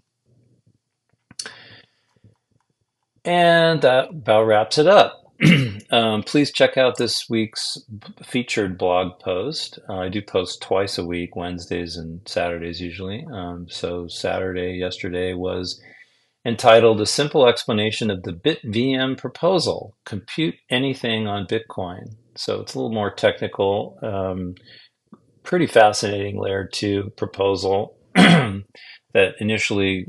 And 3.24 3.82
that 3.82 4.10
about 4.10 4.44
wraps 4.44 4.78
it 4.78 4.86
up. 4.86 5.27
um, 5.90 6.22
please 6.24 6.50
check 6.50 6.76
out 6.76 6.96
this 6.96 7.26
week's 7.30 7.78
featured 8.24 8.76
blog 8.76 9.20
post. 9.20 9.78
Uh, 9.88 9.98
I 9.98 10.08
do 10.08 10.20
post 10.20 10.60
twice 10.62 10.98
a 10.98 11.06
week, 11.06 11.36
Wednesdays 11.36 11.96
and 11.96 12.20
Saturdays 12.26 12.80
usually. 12.80 13.24
Um, 13.32 13.66
so, 13.68 14.08
Saturday, 14.08 14.72
yesterday, 14.72 15.34
was 15.34 15.80
entitled 16.44 17.00
A 17.00 17.06
Simple 17.06 17.46
Explanation 17.46 18.10
of 18.10 18.24
the 18.24 18.32
BitVM 18.32 19.16
Proposal 19.16 19.96
Compute 20.04 20.56
Anything 20.70 21.28
on 21.28 21.46
Bitcoin. 21.46 22.16
So, 22.36 22.60
it's 22.60 22.74
a 22.74 22.78
little 22.78 22.94
more 22.94 23.12
technical, 23.12 23.96
um, 24.02 24.56
pretty 25.44 25.66
fascinating 25.66 26.40
layer 26.40 26.64
two 26.66 27.12
proposal 27.16 27.96
that 28.14 29.34
initially 29.38 30.06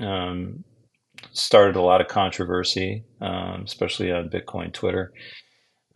um, 0.00 0.64
started 1.32 1.76
a 1.76 1.82
lot 1.82 2.00
of 2.00 2.08
controversy, 2.08 3.04
um, 3.20 3.62
especially 3.64 4.12
on 4.12 4.30
Bitcoin 4.30 4.72
Twitter. 4.72 5.12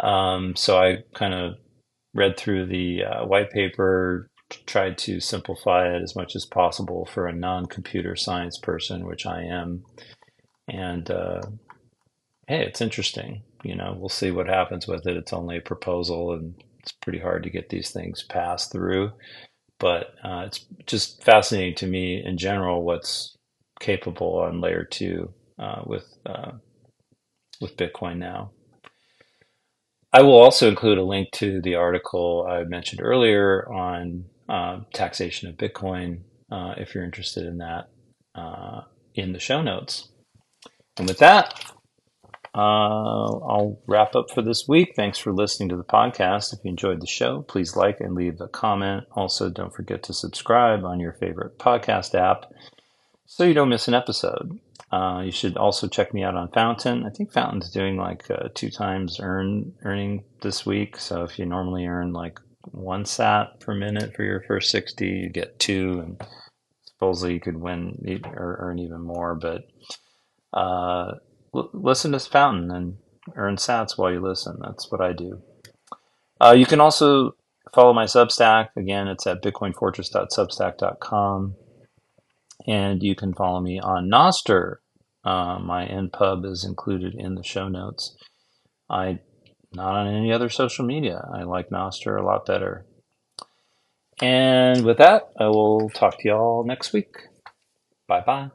Um, 0.01 0.55
so 0.57 0.79
I 0.79 0.99
kind 1.14 1.35
of 1.35 1.55
read 2.14 2.37
through 2.37 2.66
the 2.66 3.05
uh, 3.05 3.26
white 3.26 3.51
paper, 3.51 4.31
tried 4.66 4.99
to 4.99 5.20
simplify 5.20 5.95
it 5.95 6.03
as 6.03 6.16
much 6.16 6.35
as 6.35 6.47
possible 6.47 7.07
for 7.07 7.26
a 7.26 7.35
non-computer 7.35 8.16
science 8.16 8.59
person, 8.59 9.07
which 9.07 9.26
I 9.26 9.43
am. 9.43 9.85
And 10.68 11.11
uh, 11.11 11.43
hey, 12.47 12.64
it's 12.64 12.81
interesting. 12.81 13.43
You 13.62 13.74
know, 13.76 13.97
we'll 13.99 14.09
see 14.09 14.31
what 14.31 14.49
happens 14.49 14.87
with 14.87 15.07
it. 15.07 15.16
It's 15.16 15.33
only 15.33 15.59
a 15.59 15.62
proposal, 15.62 16.33
and 16.33 16.55
it's 16.81 16.93
pretty 16.93 17.18
hard 17.18 17.43
to 17.43 17.51
get 17.51 17.68
these 17.70 17.91
things 17.91 18.22
passed 18.22 18.72
through. 18.72 19.12
But 19.79 20.14
uh, 20.24 20.45
it's 20.47 20.66
just 20.87 21.22
fascinating 21.22 21.74
to 21.76 21.87
me 21.87 22.22
in 22.24 22.39
general 22.39 22.83
what's 22.83 23.38
capable 23.81 24.39
on 24.39 24.61
layer 24.61 24.85
two 24.85 25.33
uh, 25.59 25.83
with 25.87 26.07
uh, 26.26 26.53
with 27.61 27.76
Bitcoin 27.76 28.18
now. 28.18 28.53
I 30.12 30.22
will 30.22 30.41
also 30.41 30.68
include 30.68 30.99
a 30.99 31.05
link 31.05 31.29
to 31.33 31.61
the 31.61 31.74
article 31.74 32.47
I 32.49 32.64
mentioned 32.64 33.03
earlier 33.03 33.70
on 33.70 34.24
uh, 34.49 34.81
taxation 34.95 35.49
of 35.49 35.57
Bitcoin 35.57 36.22
uh, 36.51 36.74
if 36.79 36.95
you're 36.95 37.05
interested 37.05 37.45
in 37.45 37.59
that 37.59 37.91
uh, 38.35 38.83
in 39.14 39.33
the 39.33 39.41
show 39.41 39.61
notes. 39.61 40.09
And 40.97 41.07
with 41.07 41.18
that, 41.18 41.53
uh, 42.55 42.59
I'll 42.59 43.81
wrap 43.87 44.16
up 44.16 44.31
for 44.35 44.41
this 44.41 44.66
week. 44.66 44.95
Thanks 44.97 45.18
for 45.18 45.33
listening 45.33 45.68
to 45.68 45.76
the 45.76 45.85
podcast. 45.85 46.55
If 46.55 46.61
you 46.64 46.70
enjoyed 46.70 47.03
the 47.03 47.07
show, 47.07 47.43
please 47.43 47.76
like 47.76 48.01
and 48.01 48.14
leave 48.14 48.41
a 48.41 48.49
comment. 48.49 49.05
Also, 49.12 49.51
don't 49.51 49.74
forget 49.74 50.03
to 50.05 50.14
subscribe 50.14 50.85
on 50.85 51.01
your 51.01 51.12
favorite 51.12 51.59
podcast 51.59 52.14
app 52.14 52.47
so 53.29 53.45
you 53.45 53.55
don't 53.55 53.68
miss 53.68 53.87
an 53.89 53.95
episode. 53.95 54.59
Uh, 54.91 55.20
you 55.22 55.31
should 55.31 55.59
also 55.59 55.87
check 55.87 56.14
me 56.14 56.24
out 56.24 56.35
on 56.35 56.49
Fountain. 56.49 57.05
I 57.05 57.11
think 57.11 57.31
Fountain's 57.31 57.70
doing 57.70 57.99
like 57.99 58.24
uh, 58.31 58.49
two 58.55 58.70
times 58.70 59.20
earn 59.20 59.74
earning 59.83 60.24
this 60.41 60.64
week. 60.64 60.97
So 60.97 61.24
if 61.24 61.39
you 61.39 61.45
normally 61.45 61.85
earn 61.87 62.14
like 62.14 62.41
one 62.62 63.05
sat 63.05 63.61
per 63.61 63.74
minute 63.74 64.16
for 64.16 64.22
your 64.22 64.43
first 64.49 64.70
60, 64.70 65.07
you 65.07 65.29
get 65.29 65.59
two. 65.59 66.01
And 66.01 66.22
supposedly 66.85 67.35
you 67.35 67.41
could 67.41 67.59
win 67.59 67.99
or 68.35 68.57
earn 68.61 68.79
even 68.79 69.03
more. 69.03 69.35
But 69.35 69.68
uh, 70.55 71.16
l- 71.55 71.68
listen 71.74 72.12
to 72.12 72.20
Fountain 72.20 72.70
and 72.70 72.97
earn 73.37 73.57
sats 73.57 73.99
while 73.99 74.11
you 74.11 74.20
listen. 74.20 74.57
That's 74.59 74.91
what 74.91 75.03
I 75.03 75.12
do. 75.12 75.43
Uh, 76.41 76.55
you 76.57 76.64
can 76.64 76.81
also 76.81 77.37
follow 77.74 77.93
my 77.93 78.05
Substack. 78.05 78.68
Again, 78.74 79.07
it's 79.07 79.26
at 79.26 79.43
bitcoinfortress.substack.com. 79.43 81.57
And 82.67 83.03
you 83.03 83.15
can 83.15 83.35
follow 83.35 83.61
me 83.61 83.79
on 83.79 84.11
Nostr. 84.11 84.77
Uh, 85.25 85.59
my 85.59 85.87
NPub 85.87 86.45
is 86.45 86.65
included 86.65 87.15
in 87.15 87.35
the 87.35 87.43
show 87.43 87.69
notes. 87.69 88.17
I 88.91 89.21
not 89.73 89.97
on 89.97 90.15
any 90.15 90.33
other 90.33 90.49
social 90.49 90.85
media. 90.85 91.27
I 91.33 91.43
like 91.43 91.71
Nostr 91.71 92.19
a 92.19 92.25
lot 92.25 92.47
better. 92.47 92.87
And 94.21 94.85
with 94.85 94.99
that, 94.99 95.29
I 95.39 95.47
will 95.47 95.91
talk 95.91 96.19
to 96.19 96.29
y'all 96.29 96.65
next 96.65 96.93
week. 96.93 97.15
Bye 98.07 98.23
bye. 98.25 98.51